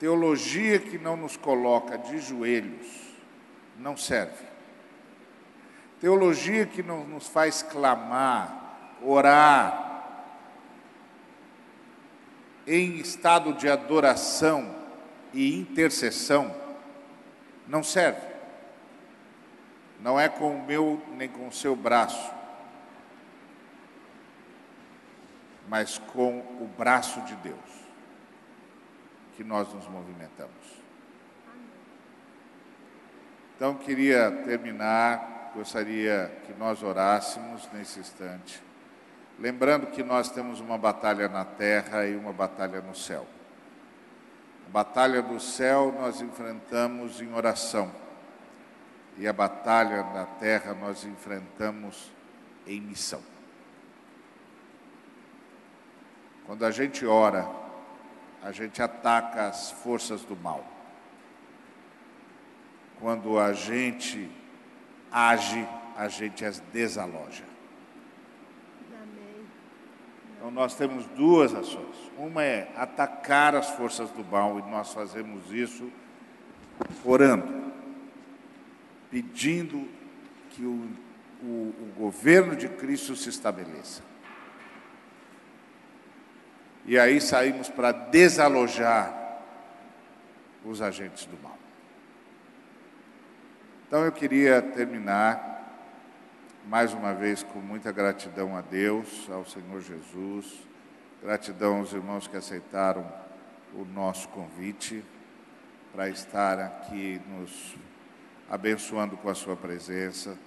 Teologia 0.00 0.80
que 0.80 0.98
não 0.98 1.16
nos 1.16 1.36
coloca 1.36 1.96
de 1.96 2.18
joelhos 2.18 2.88
não 3.78 3.96
serve. 3.96 4.50
Teologia 6.00 6.66
que 6.66 6.82
não 6.82 7.04
nos 7.04 7.28
faz 7.28 7.62
clamar, 7.62 8.96
orar, 9.02 9.90
em 12.66 12.96
estado 12.96 13.52
de 13.52 13.68
adoração 13.68 14.74
e 15.34 15.58
intercessão, 15.58 16.54
não 17.66 17.82
serve. 17.82 18.30
Não 20.00 20.18
é 20.18 20.28
com 20.28 20.56
o 20.56 20.64
meu 20.64 21.02
nem 21.16 21.28
com 21.28 21.48
o 21.48 21.52
seu 21.52 21.76
braço, 21.76 22.32
mas 25.68 25.98
com 25.98 26.38
o 26.60 26.70
braço 26.78 27.20
de 27.22 27.34
Deus 27.36 27.58
que 29.36 29.44
nós 29.44 29.72
nos 29.72 29.86
movimentamos. 29.88 30.80
Então, 33.56 33.74
queria 33.74 34.30
terminar, 34.44 35.29
gostaria 35.54 36.30
que 36.46 36.52
nós 36.54 36.82
orássemos 36.82 37.68
nesse 37.72 38.00
instante, 38.00 38.62
lembrando 39.38 39.86
que 39.88 40.02
nós 40.02 40.30
temos 40.30 40.60
uma 40.60 40.78
batalha 40.78 41.28
na 41.28 41.44
terra 41.44 42.06
e 42.06 42.16
uma 42.16 42.32
batalha 42.32 42.80
no 42.80 42.94
céu 42.94 43.26
batalha 44.70 45.20
do 45.20 45.40
céu 45.40 45.92
nós 45.98 46.20
enfrentamos 46.20 47.20
em 47.20 47.32
oração. 47.34 47.90
e 49.18 49.28
a 49.28 49.32
batalha 49.34 50.02
na 50.14 50.24
terra 50.24 50.72
nós 50.72 51.04
enfrentamos 51.04 52.10
em 52.66 52.80
missão. 52.80 53.20
Quando 56.46 56.64
a 56.64 56.70
gente 56.70 57.04
ora, 57.04 57.46
a 58.42 58.50
gente 58.50 58.80
ataca 58.80 59.48
as 59.48 59.72
forças 59.72 60.24
do 60.24 60.34
mal. 60.36 60.64
Quando 62.98 63.38
a 63.38 63.52
gente 63.52 64.30
age, 65.10 65.66
a 65.96 66.08
gente 66.08 66.44
as 66.44 66.60
desaloja. 66.72 67.44
Então 70.40 70.50
nós 70.50 70.74
temos 70.74 71.04
duas 71.08 71.54
ações. 71.54 72.10
Uma 72.16 72.42
é 72.42 72.72
atacar 72.74 73.54
as 73.54 73.68
forças 73.70 74.10
do 74.10 74.24
mal 74.24 74.58
e 74.58 74.70
nós 74.70 74.92
fazemos 74.94 75.52
isso 75.52 75.92
orando, 77.04 77.72
pedindo 79.10 79.86
que 80.48 80.64
o, 80.64 80.90
o, 81.42 81.46
o 81.46 81.92
governo 81.94 82.56
de 82.56 82.70
Cristo 82.70 83.14
se 83.14 83.28
estabeleça. 83.28 84.02
E 86.86 86.98
aí 86.98 87.20
saímos 87.20 87.68
para 87.68 87.92
desalojar 87.92 89.42
os 90.64 90.80
agentes 90.80 91.26
do 91.26 91.38
mal. 91.42 91.59
Então 93.90 94.04
eu 94.04 94.12
queria 94.12 94.62
terminar 94.62 95.82
mais 96.64 96.94
uma 96.94 97.12
vez 97.12 97.42
com 97.42 97.58
muita 97.58 97.90
gratidão 97.90 98.56
a 98.56 98.60
Deus, 98.60 99.28
ao 99.28 99.44
Senhor 99.44 99.80
Jesus, 99.80 100.60
gratidão 101.20 101.78
aos 101.78 101.92
irmãos 101.92 102.28
que 102.28 102.36
aceitaram 102.36 103.04
o 103.74 103.84
nosso 103.84 104.28
convite 104.28 105.04
para 105.92 106.08
estar 106.08 106.60
aqui 106.60 107.20
nos 107.26 107.74
abençoando 108.48 109.16
com 109.16 109.28
a 109.28 109.34
sua 109.34 109.56
presença, 109.56 110.38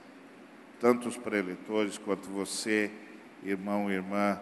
tanto 0.79 1.09
os 1.09 1.17
preletores 1.17 1.97
quanto 1.97 2.29
você, 2.29 2.89
irmão 3.43 3.91
e 3.91 3.95
irmã, 3.95 4.39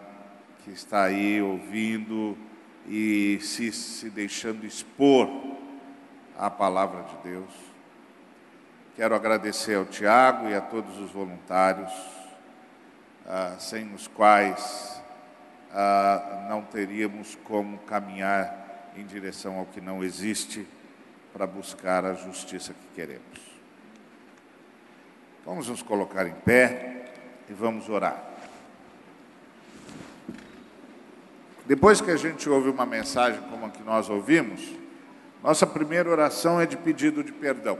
que 0.62 0.70
está 0.70 1.06
aí 1.06 1.42
ouvindo 1.42 2.38
e 2.86 3.40
se, 3.40 3.72
se 3.72 4.08
deixando 4.08 4.64
expor 4.64 5.28
à 6.38 6.48
palavra 6.48 7.02
de 7.02 7.30
Deus. 7.30 7.71
Quero 8.94 9.14
agradecer 9.14 9.74
ao 9.74 9.86
Tiago 9.86 10.50
e 10.50 10.54
a 10.54 10.60
todos 10.60 10.98
os 10.98 11.10
voluntários, 11.10 11.90
ah, 13.26 13.56
sem 13.58 13.90
os 13.94 14.06
quais 14.06 15.02
ah, 15.72 16.44
não 16.50 16.60
teríamos 16.60 17.34
como 17.42 17.78
caminhar 17.78 18.92
em 18.94 19.06
direção 19.06 19.58
ao 19.58 19.64
que 19.64 19.80
não 19.80 20.04
existe 20.04 20.68
para 21.32 21.46
buscar 21.46 22.04
a 22.04 22.12
justiça 22.12 22.74
que 22.74 22.94
queremos. 22.94 23.40
Vamos 25.46 25.68
nos 25.68 25.80
colocar 25.80 26.26
em 26.26 26.34
pé 26.34 27.06
e 27.48 27.54
vamos 27.54 27.88
orar. 27.88 28.22
Depois 31.64 32.02
que 32.02 32.10
a 32.10 32.16
gente 32.16 32.46
ouve 32.46 32.68
uma 32.68 32.84
mensagem 32.84 33.40
como 33.48 33.64
a 33.64 33.70
que 33.70 33.82
nós 33.82 34.10
ouvimos, 34.10 34.70
nossa 35.42 35.66
primeira 35.66 36.10
oração 36.10 36.60
é 36.60 36.66
de 36.66 36.76
pedido 36.76 37.24
de 37.24 37.32
perdão. 37.32 37.78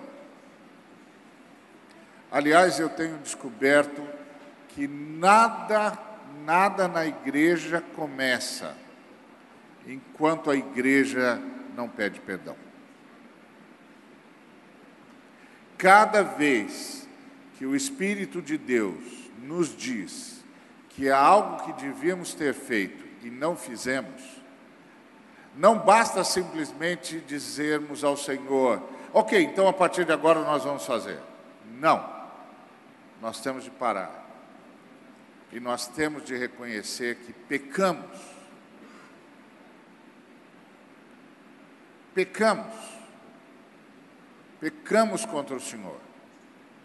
Aliás, 2.32 2.80
eu 2.80 2.88
tenho 2.88 3.18
descoberto 3.18 4.02
que 4.68 4.88
nada, 4.88 5.98
nada 6.46 6.88
na 6.88 7.04
igreja 7.04 7.84
começa 7.94 8.74
enquanto 9.86 10.50
a 10.50 10.56
igreja 10.56 11.38
não 11.76 11.90
pede 11.90 12.20
perdão. 12.20 12.56
Cada 15.76 16.22
vez 16.22 17.06
que 17.58 17.66
o 17.66 17.76
Espírito 17.76 18.40
de 18.40 18.56
Deus 18.56 19.04
nos 19.42 19.76
diz 19.76 20.42
que 20.88 21.08
é 21.08 21.12
algo 21.12 21.64
que 21.64 21.82
devíamos 21.82 22.32
ter 22.32 22.54
feito 22.54 23.04
e 23.22 23.28
não 23.28 23.54
fizemos, 23.54 24.22
não 25.54 25.78
basta 25.78 26.24
simplesmente 26.24 27.20
dizermos 27.20 28.02
ao 28.02 28.16
Senhor, 28.16 28.82
ok, 29.12 29.38
então 29.42 29.68
a 29.68 29.72
partir 29.72 30.06
de 30.06 30.12
agora 30.12 30.40
nós 30.40 30.64
vamos 30.64 30.86
fazer. 30.86 31.18
Não 31.78 32.21
nós 33.22 33.40
temos 33.40 33.62
de 33.62 33.70
parar. 33.70 34.28
E 35.52 35.60
nós 35.60 35.86
temos 35.86 36.24
de 36.24 36.36
reconhecer 36.36 37.18
que 37.20 37.32
pecamos. 37.32 38.18
Pecamos. 42.12 42.74
Pecamos 44.58 45.24
contra 45.24 45.54
o 45.54 45.60
Senhor. 45.60 46.00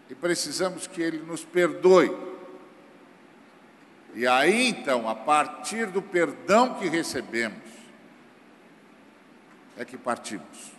E 0.08 0.14
precisamos 0.14 0.86
que 0.86 1.02
Ele 1.02 1.18
nos 1.18 1.44
perdoe. 1.44 2.16
E 4.14 4.24
aí 4.24 4.68
então, 4.68 5.08
a 5.08 5.16
partir 5.16 5.86
do 5.86 6.00
perdão 6.00 6.78
que 6.78 6.88
recebemos, 6.88 7.68
é 9.76 9.84
que 9.84 9.98
partimos. 9.98 10.77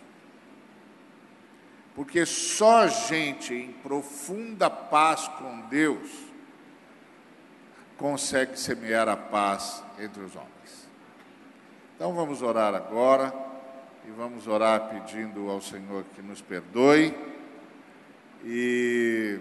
Porque 2.00 2.24
só 2.24 2.88
gente 2.88 3.52
em 3.52 3.72
profunda 3.72 4.70
paz 4.70 5.28
com 5.28 5.60
Deus 5.68 6.08
consegue 7.98 8.58
semear 8.58 9.06
a 9.06 9.18
paz 9.18 9.84
entre 9.98 10.22
os 10.22 10.34
homens. 10.34 10.88
Então 11.94 12.14
vamos 12.14 12.40
orar 12.40 12.74
agora 12.74 13.34
e 14.08 14.10
vamos 14.12 14.46
orar 14.46 14.88
pedindo 14.88 15.50
ao 15.50 15.60
Senhor 15.60 16.02
que 16.16 16.22
nos 16.22 16.40
perdoe 16.40 17.14
e, 18.46 19.38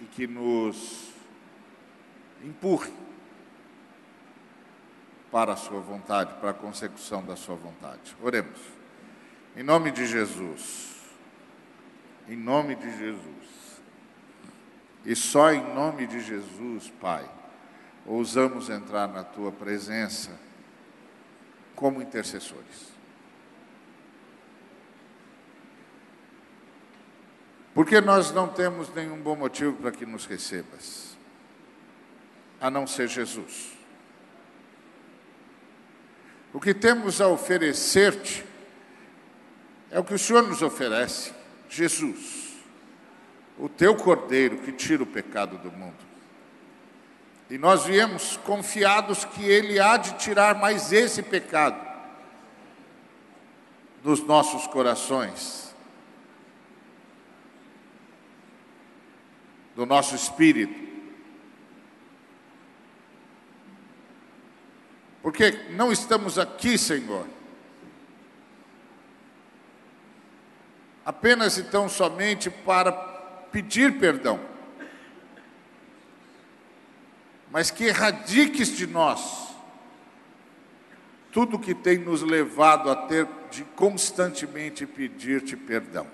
e 0.00 0.04
que 0.12 0.26
nos 0.26 1.10
empurre 2.42 2.90
para 5.30 5.52
a 5.52 5.56
sua 5.56 5.80
vontade, 5.80 6.32
para 6.40 6.52
a 6.52 6.54
consecução 6.54 7.22
da 7.22 7.36
sua 7.36 7.56
vontade. 7.56 8.16
Oremos. 8.22 8.60
Em 9.54 9.62
nome 9.62 9.90
de 9.90 10.06
Jesus. 10.06 10.91
Em 12.32 12.36
nome 12.36 12.74
de 12.74 12.90
Jesus. 12.96 13.82
E 15.04 15.14
só 15.14 15.52
em 15.52 15.62
nome 15.74 16.06
de 16.06 16.18
Jesus, 16.18 16.90
Pai, 16.98 17.30
ousamos 18.06 18.70
entrar 18.70 19.06
na 19.06 19.22
tua 19.22 19.52
presença 19.52 20.30
como 21.76 22.00
intercessores. 22.00 22.90
Porque 27.74 28.00
nós 28.00 28.32
não 28.32 28.48
temos 28.48 28.88
nenhum 28.94 29.20
bom 29.20 29.36
motivo 29.36 29.76
para 29.76 29.92
que 29.92 30.06
nos 30.06 30.24
recebas, 30.24 31.18
a 32.58 32.70
não 32.70 32.86
ser 32.86 33.08
Jesus. 33.08 33.74
O 36.50 36.58
que 36.58 36.72
temos 36.72 37.20
a 37.20 37.28
oferecer-te 37.28 38.42
é 39.90 40.00
o 40.00 40.04
que 40.04 40.14
o 40.14 40.18
Senhor 40.18 40.42
nos 40.42 40.62
oferece 40.62 41.41
Jesus, 41.72 42.52
o 43.58 43.66
teu 43.66 43.96
cordeiro 43.96 44.58
que 44.58 44.72
tira 44.72 45.02
o 45.02 45.06
pecado 45.06 45.56
do 45.56 45.72
mundo. 45.72 45.96
E 47.48 47.56
nós 47.56 47.86
viemos 47.86 48.36
confiados 48.36 49.24
que 49.24 49.42
Ele 49.42 49.80
há 49.80 49.96
de 49.96 50.12
tirar 50.18 50.54
mais 50.54 50.92
esse 50.92 51.22
pecado 51.22 51.80
dos 54.02 54.22
nossos 54.22 54.66
corações, 54.66 55.74
do 59.74 59.86
nosso 59.86 60.14
espírito. 60.14 60.78
Porque 65.22 65.52
não 65.70 65.90
estamos 65.90 66.38
aqui, 66.38 66.76
Senhor, 66.76 67.26
apenas 71.04 71.58
e 71.58 71.64
tão 71.64 71.88
somente 71.88 72.50
para 72.50 72.92
pedir 73.50 73.98
perdão, 73.98 74.40
mas 77.50 77.70
que 77.70 77.84
erradiques 77.84 78.76
de 78.76 78.86
nós 78.86 79.42
tudo 81.32 81.58
que 81.58 81.74
tem 81.74 81.96
nos 81.96 82.22
levado 82.22 82.90
a 82.90 82.94
ter 82.94 83.26
de 83.50 83.64
constantemente 83.64 84.86
pedir-te 84.86 85.56
perdão. 85.56 86.06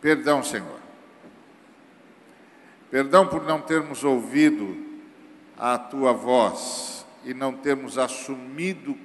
Perdão, 0.00 0.42
Senhor. 0.42 0.80
Perdão 2.90 3.28
por 3.28 3.44
não 3.44 3.60
termos 3.60 4.02
ouvido 4.02 4.76
a 5.58 5.78
tua 5.78 6.12
voz 6.12 7.06
e 7.24 7.34
não 7.34 7.52
termos 7.54 7.98
assumido 7.98 8.96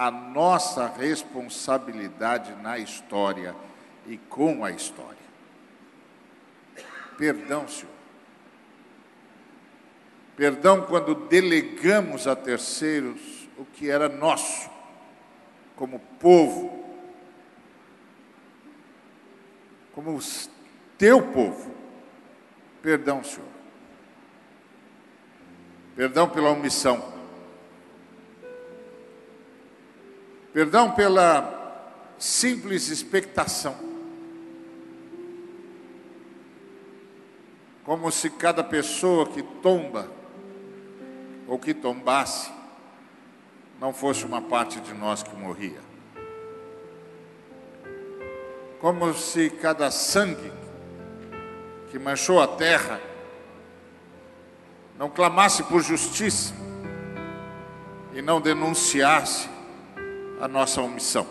a 0.00 0.10
nossa 0.10 0.86
responsabilidade 0.86 2.54
na 2.62 2.78
história 2.78 3.54
e 4.06 4.16
com 4.16 4.64
a 4.64 4.70
história. 4.70 5.18
Perdão, 7.18 7.68
Senhor. 7.68 7.92
Perdão 10.34 10.86
quando 10.86 11.14
delegamos 11.14 12.26
a 12.26 12.34
terceiros 12.34 13.46
o 13.58 13.66
que 13.66 13.90
era 13.90 14.08
nosso, 14.08 14.70
como 15.76 15.98
povo. 16.18 16.82
como 19.92 20.18
teu 20.96 21.20
povo. 21.30 21.74
Perdão, 22.80 23.22
Senhor. 23.22 23.44
Perdão 25.94 26.26
pela 26.26 26.48
omissão. 26.48 27.19
Perdão 30.52 30.90
pela 30.90 31.58
simples 32.18 32.88
expectação. 32.88 33.76
Como 37.84 38.10
se 38.10 38.30
cada 38.30 38.62
pessoa 38.62 39.26
que 39.26 39.42
tomba 39.42 40.08
ou 41.46 41.58
que 41.58 41.74
tombasse 41.74 42.50
não 43.80 43.92
fosse 43.92 44.24
uma 44.24 44.40
parte 44.40 44.80
de 44.80 44.94
nós 44.94 45.22
que 45.22 45.34
morria. 45.34 45.80
Como 48.80 49.12
se 49.14 49.50
cada 49.50 49.90
sangue 49.90 50.52
que 51.90 51.98
manchou 51.98 52.40
a 52.40 52.46
terra 52.46 53.00
não 54.96 55.10
clamasse 55.10 55.62
por 55.64 55.82
justiça 55.82 56.54
e 58.14 58.22
não 58.22 58.40
denunciasse 58.40 59.49
a 60.40 60.48
nossa 60.48 60.80
omissão, 60.80 61.26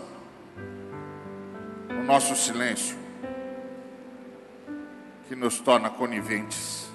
o 1.89 2.03
nosso 2.03 2.35
silêncio, 2.35 2.95
que 5.27 5.35
nos 5.35 5.59
torna 5.59 5.89
coniventes 5.89 6.87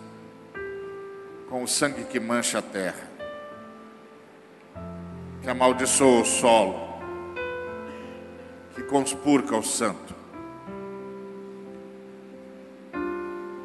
com 1.49 1.65
o 1.65 1.67
sangue 1.67 2.05
que 2.05 2.21
mancha 2.21 2.61
a 2.61 2.63
terra, 2.63 3.11
que 5.43 5.51
amaldiçoa 5.51 6.21
o 6.21 6.25
solo, 6.25 7.01
que 8.77 8.85
conspurca 8.85 9.57
o 9.57 9.63
santo. 9.65 10.15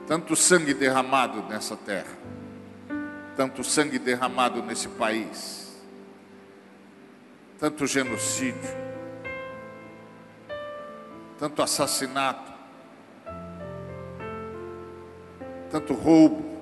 Tanto 0.07 0.35
sangue 0.35 0.73
derramado 0.73 1.43
nessa 1.43 1.77
terra, 1.77 2.17
tanto 3.37 3.63
sangue 3.63 3.99
derramado 3.99 4.63
nesse 4.63 4.89
país 4.89 5.58
tanto 7.59 7.85
genocídio, 7.85 8.69
tanto 11.37 11.61
assassinato, 11.61 12.49
tanto 15.69 15.93
roubo, 15.93 16.57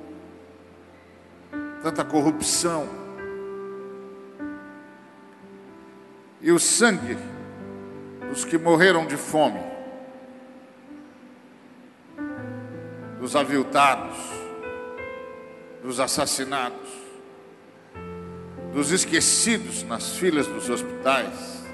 tanta 1.84 2.04
corrupção. 2.04 2.90
E 6.42 6.52
o 6.52 6.60
sangue 6.60 7.18
dos 8.30 8.44
que 8.44 8.58
morreram 8.58 9.06
de 9.06 9.18
fome, 9.18 9.60
dos 13.20 13.36
aviltados, 13.36 14.18
dos 15.84 16.00
assassinados, 16.00 16.87
dos 18.78 18.92
esquecidos 18.92 19.82
nas 19.82 20.18
filas 20.18 20.46
dos 20.46 20.70
hospitais, 20.70 21.66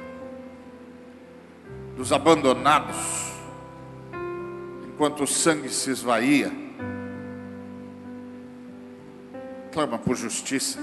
dos 1.98 2.14
abandonados, 2.14 2.96
enquanto 4.88 5.26
o 5.26 5.28
sangue 5.28 5.68
se 5.68 5.92
esvaía. 5.92 6.50
Clama 9.74 10.00
por 10.00 10.16
justiça. 10.16 10.80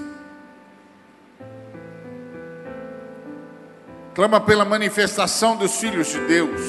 Clama 4.13 4.39
pela 4.39 4.63
manifestação 4.63 5.57
dos 5.57 5.77
filhos 5.77 6.09
de 6.09 6.19
Deus. 6.27 6.61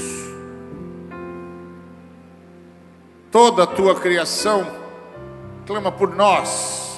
Toda 3.31 3.65
a 3.65 3.67
tua 3.67 4.01
criação 4.01 4.67
clama 5.67 5.93
por 5.93 6.17
nós 6.17 6.92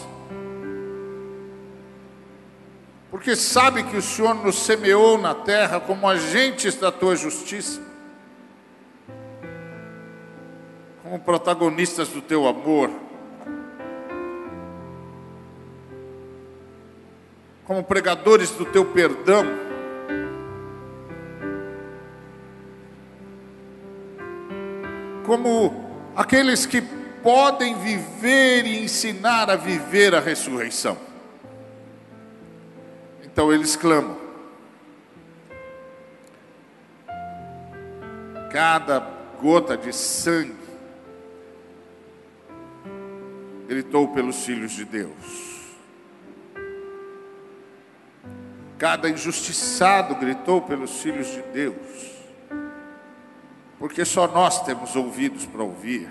porque 3.15 3.36
sabe 3.36 3.85
que 3.85 3.97
o 3.97 4.03
Senhor 4.03 4.35
nos 4.35 4.57
semeou 4.57 5.16
na 5.16 5.36
terra 5.36 5.78
como 5.78 6.09
agentes 6.09 6.74
da 6.74 6.91
tua 6.91 7.15
justiça, 7.15 7.81
como 11.01 11.20
protagonistas 11.20 12.09
do 12.09 12.20
teu 12.20 12.45
amor, 12.49 12.91
como 17.65 17.85
pregadores 17.85 18.51
do 18.51 18.65
teu 18.65 18.85
perdão. 18.86 19.45
Como 25.24 26.12
aqueles 26.16 26.66
que 26.66 26.82
podem 27.23 27.78
viver 27.78 28.66
e 28.66 28.82
ensinar 28.82 29.49
a 29.49 29.55
viver 29.55 30.16
a 30.16 30.19
ressurreição. 30.19 31.14
Então 33.35 33.52
eles 33.52 33.74
clamam. 33.74 34.16
Cada 38.52 39.01
gota 39.40 39.77
de 39.77 39.93
sangue 39.93 40.55
gritou 43.66 44.06
pelos 44.15 44.44
filhos 44.44 44.70
de 44.70 44.85
Deus. 44.85 45.74
Cada 48.78 49.11
injustiçado 49.11 50.15
gritou 50.15 50.62
pelos 50.62 51.02
filhos 51.02 51.27
de 51.27 51.43
Deus. 51.43 52.15
Porque 53.81 54.05
só 54.05 54.28
nós 54.28 54.65
temos 54.65 54.94
ouvidos 54.94 55.44
para 55.44 55.65
ouvir. 55.65 56.09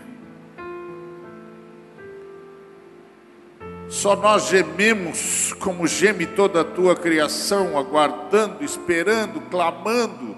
Só 3.94 4.15
nós 4.15 4.48
gememos 4.48 5.53
como 5.60 5.86
geme 5.86 6.26
toda 6.26 6.61
a 6.61 6.64
tua 6.64 6.95
criação, 6.95 7.78
aguardando, 7.78 8.64
esperando, 8.64 9.40
clamando, 9.52 10.36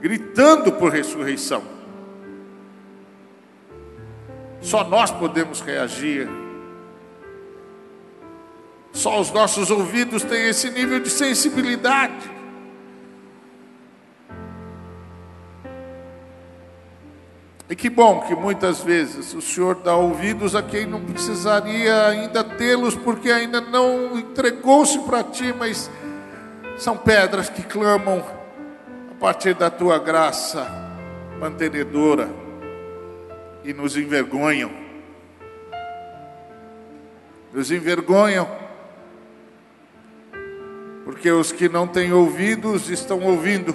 gritando 0.00 0.70
por 0.70 0.92
ressurreição. 0.92 1.64
Só 4.60 4.84
nós 4.84 5.10
podemos 5.10 5.60
reagir. 5.60 6.28
Só 8.92 9.20
os 9.20 9.32
nossos 9.32 9.72
ouvidos 9.72 10.22
têm 10.22 10.48
esse 10.48 10.70
nível 10.70 11.00
de 11.00 11.10
sensibilidade. 11.10 12.30
E 17.74 17.76
que 17.76 17.90
bom 17.90 18.20
que 18.20 18.36
muitas 18.36 18.84
vezes 18.84 19.34
o 19.34 19.42
Senhor 19.42 19.74
dá 19.74 19.96
ouvidos 19.96 20.54
a 20.54 20.62
quem 20.62 20.86
não 20.86 21.00
precisaria 21.00 22.06
ainda 22.06 22.44
tê-los, 22.44 22.94
porque 22.94 23.28
ainda 23.28 23.60
não 23.60 24.16
entregou-se 24.16 24.96
para 25.00 25.24
ti, 25.24 25.52
mas 25.52 25.90
são 26.78 26.96
pedras 26.96 27.48
que 27.48 27.64
clamam 27.64 28.24
a 29.10 29.14
partir 29.18 29.54
da 29.54 29.70
tua 29.70 29.98
graça 29.98 30.64
mantenedora 31.40 32.30
e 33.64 33.72
nos 33.72 33.96
envergonham. 33.96 34.70
Nos 37.52 37.72
envergonham, 37.72 38.48
porque 41.04 41.28
os 41.28 41.50
que 41.50 41.68
não 41.68 41.88
têm 41.88 42.12
ouvidos 42.12 42.88
estão 42.88 43.20
ouvindo, 43.22 43.74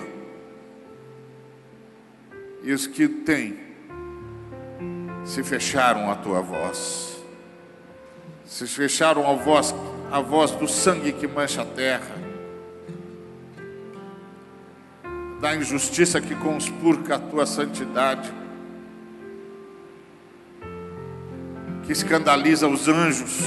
e 2.63 2.71
os 2.71 2.87
que 2.87 3.05
têm 3.05 3.68
se 5.29 5.43
fecharam 5.43 6.09
à 6.09 6.15
tua 6.15 6.41
voz, 6.41 7.23
se 8.47 8.65
fecharam 8.65 9.29
a 9.29 9.35
voz, 9.35 9.75
a 10.11 10.19
voz 10.19 10.49
do 10.49 10.67
sangue 10.67 11.13
que 11.13 11.27
mancha 11.27 11.61
a 11.61 11.65
terra, 11.65 12.15
da 15.39 15.55
injustiça 15.55 16.19
que 16.19 16.33
conspurca 16.33 17.17
a 17.17 17.19
tua 17.19 17.45
santidade, 17.45 18.33
que 21.83 21.91
escandaliza 21.91 22.67
os 22.67 22.87
anjos, 22.87 23.43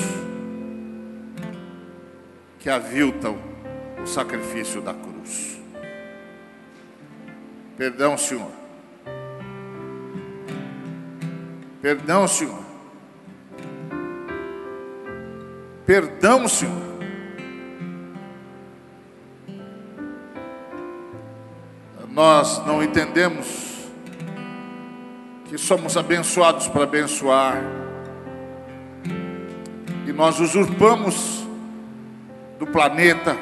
que 2.60 2.70
aviltam 2.70 3.36
o 4.00 4.06
sacrifício 4.06 4.80
da 4.80 4.94
cruz. 4.94 5.60
Perdão, 7.76 8.16
Senhor 8.16 8.61
Perdão, 11.82 12.28
Senhor. 12.28 12.62
Perdão, 15.84 16.46
Senhor. 16.46 16.92
Nós 22.08 22.64
não 22.64 22.84
entendemos 22.84 23.88
que 25.46 25.58
somos 25.58 25.96
abençoados 25.96 26.68
para 26.68 26.84
abençoar, 26.84 27.56
e 30.06 30.12
nós 30.12 30.38
usurpamos 30.38 31.44
do 32.60 32.66
planeta, 32.66 33.36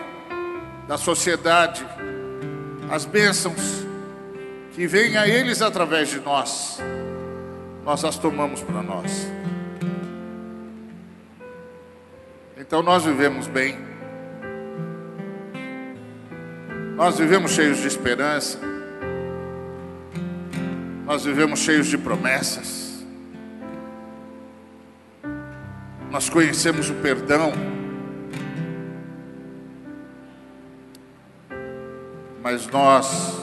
da 0.89 0.97
sociedade, 0.97 1.85
as 2.91 3.05
bênçãos 3.05 3.85
que 4.73 4.87
vêm 4.87 5.19
a 5.19 5.29
eles 5.29 5.61
através 5.61 6.09
de 6.09 6.21
nós 6.21 6.81
nós 7.85 8.05
as 8.05 8.19
tomamos 8.19 8.63
para 8.63 8.83
nós. 8.83 9.31
Então 12.59 12.83
nós 12.83 13.05
vivemos 13.05 13.49
bem, 13.49 13.77
nós 16.95 17.19
vivemos 17.19 17.53
cheios 17.53 17.79
de 17.79 17.89
esperança, 17.89 18.61
nós 21.05 21.25
vivemos 21.25 21.59
cheios 21.59 21.89
de 21.89 21.99
promessas, 21.99 23.05
nós 26.11 26.29
conhecemos 26.29 26.91
o 26.91 26.95
perdão, 26.95 27.53
mas 32.43 32.67
nós 32.69 33.41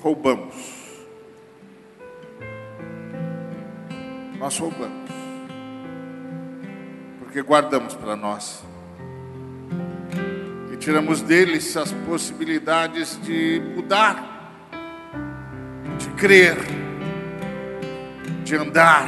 roubamos. 0.00 0.71
Nós 4.42 4.58
roubamos. 4.58 5.08
Porque 7.20 7.40
guardamos 7.42 7.94
para 7.94 8.16
nós. 8.16 8.64
E 10.72 10.76
tiramos 10.78 11.22
deles 11.22 11.76
as 11.76 11.92
possibilidades 11.92 13.20
de 13.22 13.62
mudar, 13.76 14.52
de 15.96 16.08
crer, 16.20 16.56
de 18.42 18.56
andar. 18.56 19.06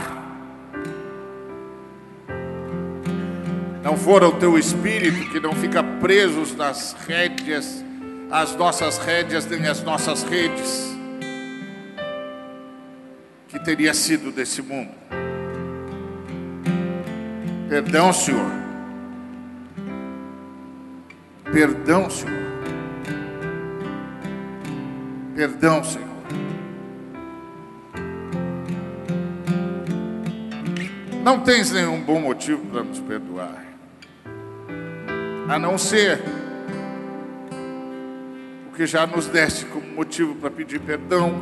Não 3.83 3.97
fora 3.97 4.29
o 4.29 4.39
teu 4.39 4.57
espírito 4.57 5.33
que 5.33 5.41
não 5.41 5.53
fica 5.53 5.83
preso 5.83 6.57
nas 6.57 6.93
rédeas, 7.09 7.85
as 8.31 8.55
nossas 8.55 8.99
rédeas 8.99 9.47
nem 9.47 9.67
as 9.67 9.83
nossas 9.83 10.23
redes, 10.23 10.97
que 13.49 13.59
teria 13.59 13.93
sido 13.93 14.31
desse 14.31 14.63
mundo. 14.63 15.24
Perdão, 17.75 18.13
Senhor. 18.13 18.53
Perdão, 21.53 22.09
Senhor. 22.09 22.33
Perdão, 25.35 25.83
Senhor. 25.83 26.09
Não 31.25 31.41
tens 31.41 31.73
nenhum 31.73 32.01
bom 32.01 32.21
motivo 32.21 32.65
para 32.67 32.85
nos 32.85 33.01
perdoar 33.01 33.65
a 35.49 35.59
não 35.59 35.77
ser 35.77 36.23
o 38.69 38.77
que 38.77 38.87
já 38.87 39.05
nos 39.05 39.27
deste 39.27 39.65
como 39.65 39.85
motivo 39.85 40.37
para 40.37 40.49
pedir 40.49 40.79
perdão, 40.79 41.35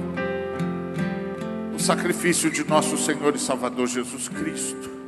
o 1.75 1.79
sacrifício 1.79 2.51
de 2.51 2.65
nosso 2.65 2.97
Senhor 2.97 3.37
e 3.37 3.39
Salvador 3.39 3.87
Jesus 3.87 4.31
Cristo. 4.31 5.02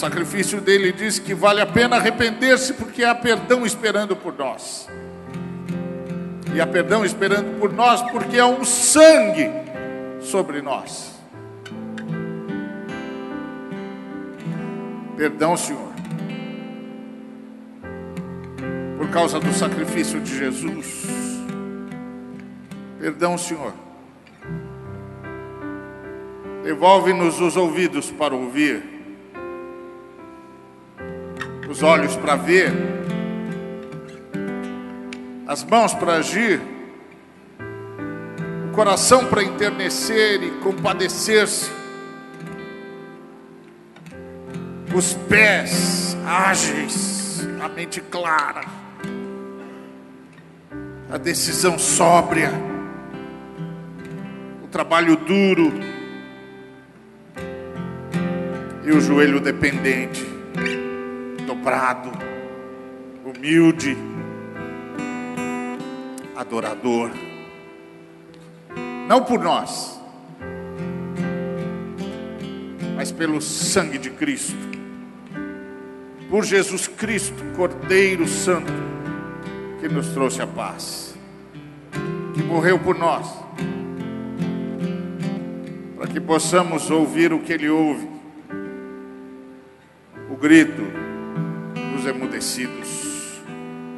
Sacrifício 0.00 0.60
dele 0.60 0.92
diz 0.92 1.18
que 1.18 1.34
vale 1.34 1.60
a 1.60 1.66
pena 1.66 1.96
arrepender-se 1.96 2.74
porque 2.74 3.04
há 3.04 3.14
perdão 3.14 3.64
esperando 3.64 4.16
por 4.16 4.36
nós. 4.36 4.88
E 6.54 6.60
há 6.60 6.66
perdão 6.66 7.04
esperando 7.04 7.58
por 7.60 7.72
nós 7.72 8.02
porque 8.10 8.38
há 8.38 8.46
um 8.46 8.64
sangue 8.64 9.50
sobre 10.20 10.60
nós. 10.60 11.14
Perdão, 15.16 15.56
Senhor 15.56 15.90
por 19.00 19.08
causa 19.08 19.40
do 19.40 19.50
sacrifício 19.54 20.20
de 20.20 20.38
Jesus. 20.38 21.06
Perdão, 22.98 23.38
Senhor. 23.38 23.72
Devolve-nos 26.62 27.40
os 27.40 27.56
ouvidos 27.56 28.10
para 28.10 28.34
ouvir, 28.34 28.82
os 31.70 31.82
olhos 31.82 32.16
para 32.16 32.36
ver, 32.36 32.70
as 35.46 35.64
mãos 35.64 35.94
para 35.94 36.16
agir, 36.16 36.60
o 38.68 38.72
coração 38.72 39.24
para 39.24 39.42
enternecer 39.42 40.42
e 40.42 40.50
compadecer-se, 40.62 41.70
os 44.94 45.14
pés 45.28 46.16
ágeis, 46.26 47.46
a 47.62 47.68
mente 47.68 48.02
clara 48.02 48.80
a 51.12 51.18
decisão 51.18 51.76
sóbria, 51.76 52.52
o 54.62 54.68
trabalho 54.68 55.16
duro 55.16 55.72
e 58.84 58.92
o 58.92 59.00
joelho 59.00 59.40
dependente, 59.40 60.24
dobrado, 61.50 62.12
humilde, 63.24 63.96
adorador. 66.36 67.10
Não 69.08 69.24
por 69.24 69.40
nós, 69.40 70.00
mas 72.94 73.10
pelo 73.10 73.40
sangue 73.40 73.98
de 73.98 74.10
Cristo, 74.10 74.54
por 76.30 76.44
Jesus 76.44 76.86
Cristo, 76.86 77.42
Cordeiro 77.56 78.28
Santo 78.28 78.72
que 79.80 79.88
nos 79.88 80.06
trouxe 80.10 80.40
a 80.40 80.46
paz, 80.46 81.16
que 82.32 82.44
morreu 82.44 82.78
por 82.78 82.96
nós, 82.96 83.26
para 85.96 86.06
que 86.06 86.20
possamos 86.20 86.92
ouvir 86.92 87.32
o 87.32 87.40
que 87.40 87.52
Ele 87.52 87.68
ouve, 87.68 88.08
o 90.30 90.36
grito 90.36 91.09
dos 92.00 92.06
emudecidos, 92.06 93.42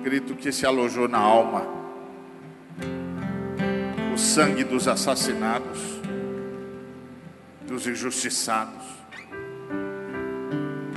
grito 0.03 0.35
que 0.35 0.51
se 0.51 0.67
alojou 0.67 1.07
na 1.07 1.19
alma, 1.19 1.63
o 4.13 4.19
sangue 4.19 4.65
dos 4.65 4.89
assassinados, 4.89 5.79
dos 7.65 7.87
injustiçados, 7.87 8.83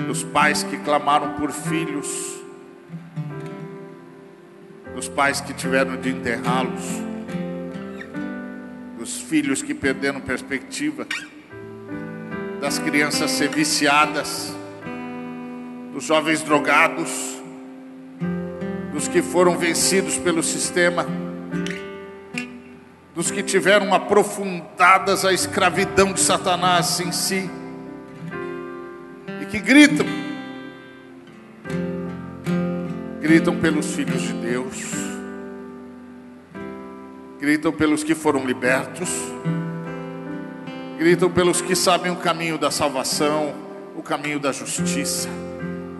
dos 0.07 0.23
pais 0.23 0.63
que 0.63 0.77
clamaram 0.77 1.33
por 1.33 1.51
filhos 1.51 2.33
dos 4.95 5.07
pais 5.07 5.41
que 5.41 5.53
tiveram 5.53 5.97
de 5.97 6.09
enterrá-los, 6.09 6.85
dos 8.97 9.19
filhos 9.19 9.61
que 9.61 9.75
perderam 9.75 10.21
perspectiva, 10.21 11.05
das 12.59 12.79
crianças 12.79 13.29
ser 13.29 13.49
viciadas, 13.49 14.55
dos 15.95 16.03
jovens 16.03 16.43
drogados, 16.43 17.09
dos 18.91 19.07
que 19.07 19.21
foram 19.21 19.57
vencidos 19.57 20.17
pelo 20.17 20.43
sistema, 20.43 21.05
dos 23.15 23.31
que 23.31 23.41
tiveram 23.41 23.93
aprofundadas 23.93 25.23
a 25.23 25.31
escravidão 25.31 26.11
de 26.11 26.19
Satanás 26.19 26.99
em 26.99 27.13
si, 27.13 27.49
e 29.41 29.45
que 29.45 29.57
gritam 29.57 30.05
gritam 33.21 33.57
pelos 33.57 33.95
filhos 33.95 34.21
de 34.21 34.33
Deus, 34.33 34.75
gritam 37.39 37.71
pelos 37.71 38.03
que 38.03 38.13
foram 38.13 38.45
libertos, 38.45 39.09
gritam 40.97 41.31
pelos 41.31 41.61
que 41.61 41.73
sabem 41.73 42.11
o 42.11 42.17
caminho 42.17 42.57
da 42.57 42.69
salvação, 42.69 43.55
o 43.95 44.03
caminho 44.03 44.41
da 44.41 44.51
justiça, 44.51 45.29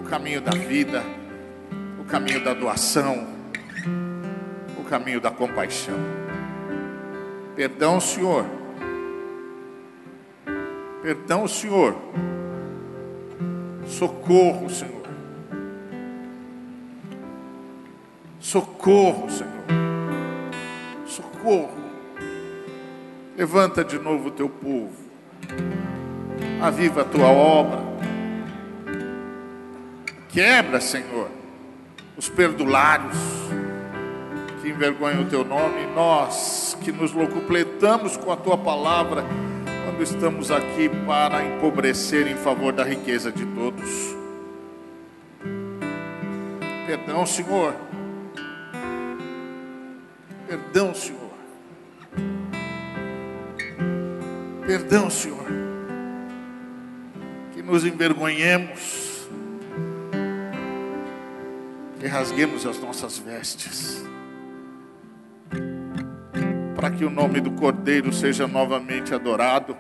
o 0.05 0.07
caminho 0.07 0.39
da 0.39 0.51
vida, 0.51 1.03
o 1.99 2.03
caminho 2.03 2.43
da 2.43 2.53
doação, 2.53 3.27
o 4.77 4.83
caminho 4.83 5.19
da 5.19 5.31
compaixão. 5.31 5.97
Perdão, 7.55 7.99
Senhor. 7.99 8.45
Perdão, 11.01 11.47
Senhor. 11.47 11.95
Socorro, 13.87 14.69
Senhor. 14.69 15.01
Socorro, 18.39 19.27
Senhor. 19.31 19.65
Socorro. 21.07 21.83
Levanta 23.35 23.83
de 23.83 23.97
novo 23.97 24.27
o 24.27 24.31
teu 24.31 24.49
povo. 24.49 25.03
Aviva 26.61 27.01
a 27.01 27.05
tua 27.05 27.27
obra. 27.27 27.84
Quebra, 30.35 30.81
Senhor, 30.81 31.31
os 32.17 32.29
perdulários 32.29 33.17
que 34.61 34.69
envergonham 34.69 35.23
o 35.23 35.25
teu 35.25 35.43
nome. 35.43 35.87
Nós 35.95 36.77
que 36.83 36.91
nos 36.91 37.13
locupletamos 37.13 38.17
com 38.17 38.31
a 38.31 38.35
tua 38.35 38.57
palavra 38.57 39.23
quando 39.85 40.03
estamos 40.03 40.51
aqui 40.51 40.89
para 41.07 41.43
empobrecer 41.43 42.27
em 42.27 42.35
favor 42.35 42.73
da 42.73 42.83
riqueza 42.83 43.31
de 43.31 43.45
todos. 43.45 43.89
Perdão, 46.85 47.25
Senhor 47.25 47.73
Perdão, 50.47 50.93
Senhor. 50.93 51.19
Perdão, 54.65 55.09
Senhor, 55.09 55.45
que 57.53 57.61
nos 57.61 57.85
envergonhemos, 57.85 59.04
que 62.05 62.09
rasguemos 62.09 62.67
as 62.67 62.77
nossas 62.77 63.17
vestes, 63.17 64.05
para 66.75 66.91
que 66.91 67.03
o 67.03 67.09
nome 67.09 67.41
do 67.41 67.49
Cordeiro 67.49 68.13
seja 68.13 68.47
novamente 68.47 69.11
adorado, 69.11 69.75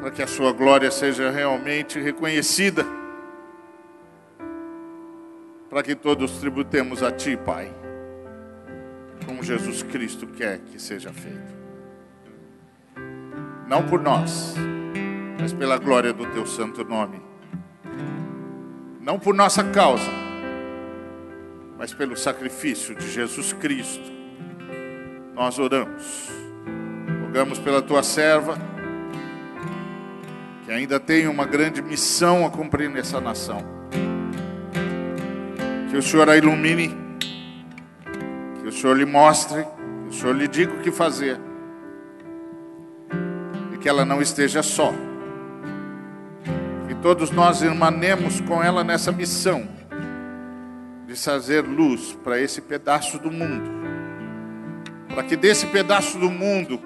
para 0.00 0.12
que 0.12 0.22
a 0.22 0.26
Sua 0.28 0.52
glória 0.52 0.88
seja 0.88 1.32
realmente 1.32 1.98
reconhecida, 1.98 2.86
para 5.68 5.82
que 5.82 5.96
todos 5.96 6.38
tributemos 6.38 7.02
a 7.02 7.10
Ti, 7.10 7.36
Pai, 7.36 7.74
como 9.26 9.42
Jesus 9.42 9.82
Cristo 9.82 10.28
quer 10.28 10.60
que 10.60 10.80
seja 10.80 11.12
feito 11.12 11.54
não 13.66 13.82
por 13.82 14.00
nós, 14.00 14.54
mas 15.40 15.52
pela 15.52 15.76
glória 15.76 16.12
do 16.12 16.24
teu 16.26 16.46
santo 16.46 16.84
nome. 16.84 17.23
Não 19.04 19.18
por 19.18 19.34
nossa 19.34 19.62
causa, 19.62 20.10
mas 21.78 21.92
pelo 21.92 22.16
sacrifício 22.16 22.94
de 22.94 23.10
Jesus 23.10 23.52
Cristo. 23.52 24.10
Nós 25.34 25.58
oramos. 25.58 26.30
Rogamos 27.26 27.58
pela 27.58 27.82
tua 27.82 28.02
serva, 28.02 28.56
que 30.64 30.72
ainda 30.72 30.98
tem 30.98 31.26
uma 31.28 31.44
grande 31.44 31.82
missão 31.82 32.46
a 32.46 32.50
cumprir 32.50 32.88
nessa 32.88 33.20
nação. 33.20 33.58
Que 35.90 35.96
o 35.96 36.02
Senhor 36.02 36.28
a 36.30 36.36
ilumine, 36.36 36.96
que 38.62 38.68
o 38.68 38.72
Senhor 38.72 38.96
lhe 38.96 39.04
mostre, 39.04 39.62
que 40.04 40.08
o 40.08 40.12
Senhor 40.12 40.34
lhe 40.34 40.48
diga 40.48 40.72
o 40.72 40.80
que 40.80 40.90
fazer 40.90 41.38
que 43.84 43.88
ela 43.90 44.02
não 44.02 44.22
esteja 44.22 44.62
só. 44.62 44.94
Todos 47.04 47.30
nós 47.30 47.60
irmanemos 47.60 48.40
com 48.40 48.64
ela 48.64 48.82
nessa 48.82 49.12
missão 49.12 49.68
de 51.06 51.12
trazer 51.22 51.60
luz 51.60 52.16
para 52.24 52.40
esse 52.40 52.62
pedaço 52.62 53.18
do 53.18 53.30
mundo. 53.30 53.70
Para 55.08 55.22
que 55.22 55.36
desse 55.36 55.66
pedaço 55.66 56.16
do 56.16 56.30
mundo, 56.30 56.80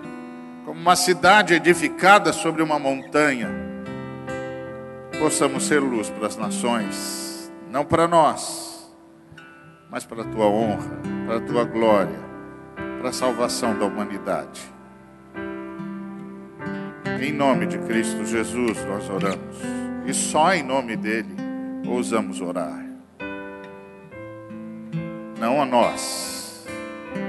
como 0.67 0.81
uma 0.81 0.97
cidade 0.97 1.55
edificada 1.55 2.33
sobre 2.33 2.65
uma 2.65 2.81
montanha, 2.81 3.49
possamos 5.21 5.69
ser 5.69 5.79
luz 5.79 6.11
para 6.11 6.27
as 6.27 6.37
nações, 6.37 7.53
não 7.71 7.85
para 7.85 8.09
nós, 8.09 8.93
mas 9.89 10.05
para 10.05 10.23
a 10.23 10.25
tua 10.25 10.47
honra, 10.47 10.99
para 11.29 11.37
a 11.37 11.41
tua 11.41 11.63
glória, 11.63 12.19
para 12.99 13.11
a 13.11 13.13
salvação 13.13 13.79
da 13.79 13.85
humanidade. 13.85 14.63
Em 17.23 17.33
nome 17.33 17.67
de 17.67 17.79
Cristo 17.79 18.27
Jesus 18.27 18.85
nós 18.85 19.09
oramos. 19.09 19.88
E 20.09 20.15
só 20.15 20.55
em 20.55 20.63
nome 20.63 20.97
dele 20.97 21.37
ousamos 21.87 22.41
orar. 22.41 22.83
Não 25.39 25.61
a 25.61 25.67
nós, 25.67 26.67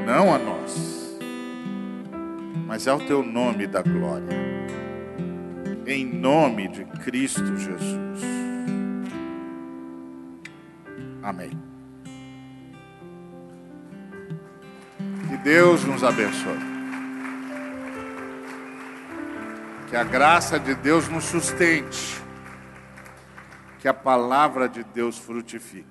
não 0.06 0.34
a 0.34 0.38
nós, 0.38 1.20
mas 2.66 2.88
ao 2.88 2.98
teu 3.00 3.22
nome 3.22 3.68
da 3.68 3.82
glória. 3.82 4.30
Em 5.86 6.06
nome 6.06 6.70
de 6.70 6.86
Cristo 7.04 7.58
Jesus. 7.58 8.22
Amém. 11.22 11.52
Que 15.28 15.38
Deus 15.44 15.84
nos 15.84 16.02
abençoe. 16.02 16.58
Que 19.90 19.98
a 19.98 20.04
graça 20.06 20.58
de 20.58 20.74
Deus 20.76 21.10
nos 21.10 21.26
sustente. 21.26 22.19
Que 23.80 23.88
a 23.88 23.94
palavra 23.94 24.68
de 24.68 24.84
Deus 24.84 25.18
frutifique. 25.18 25.88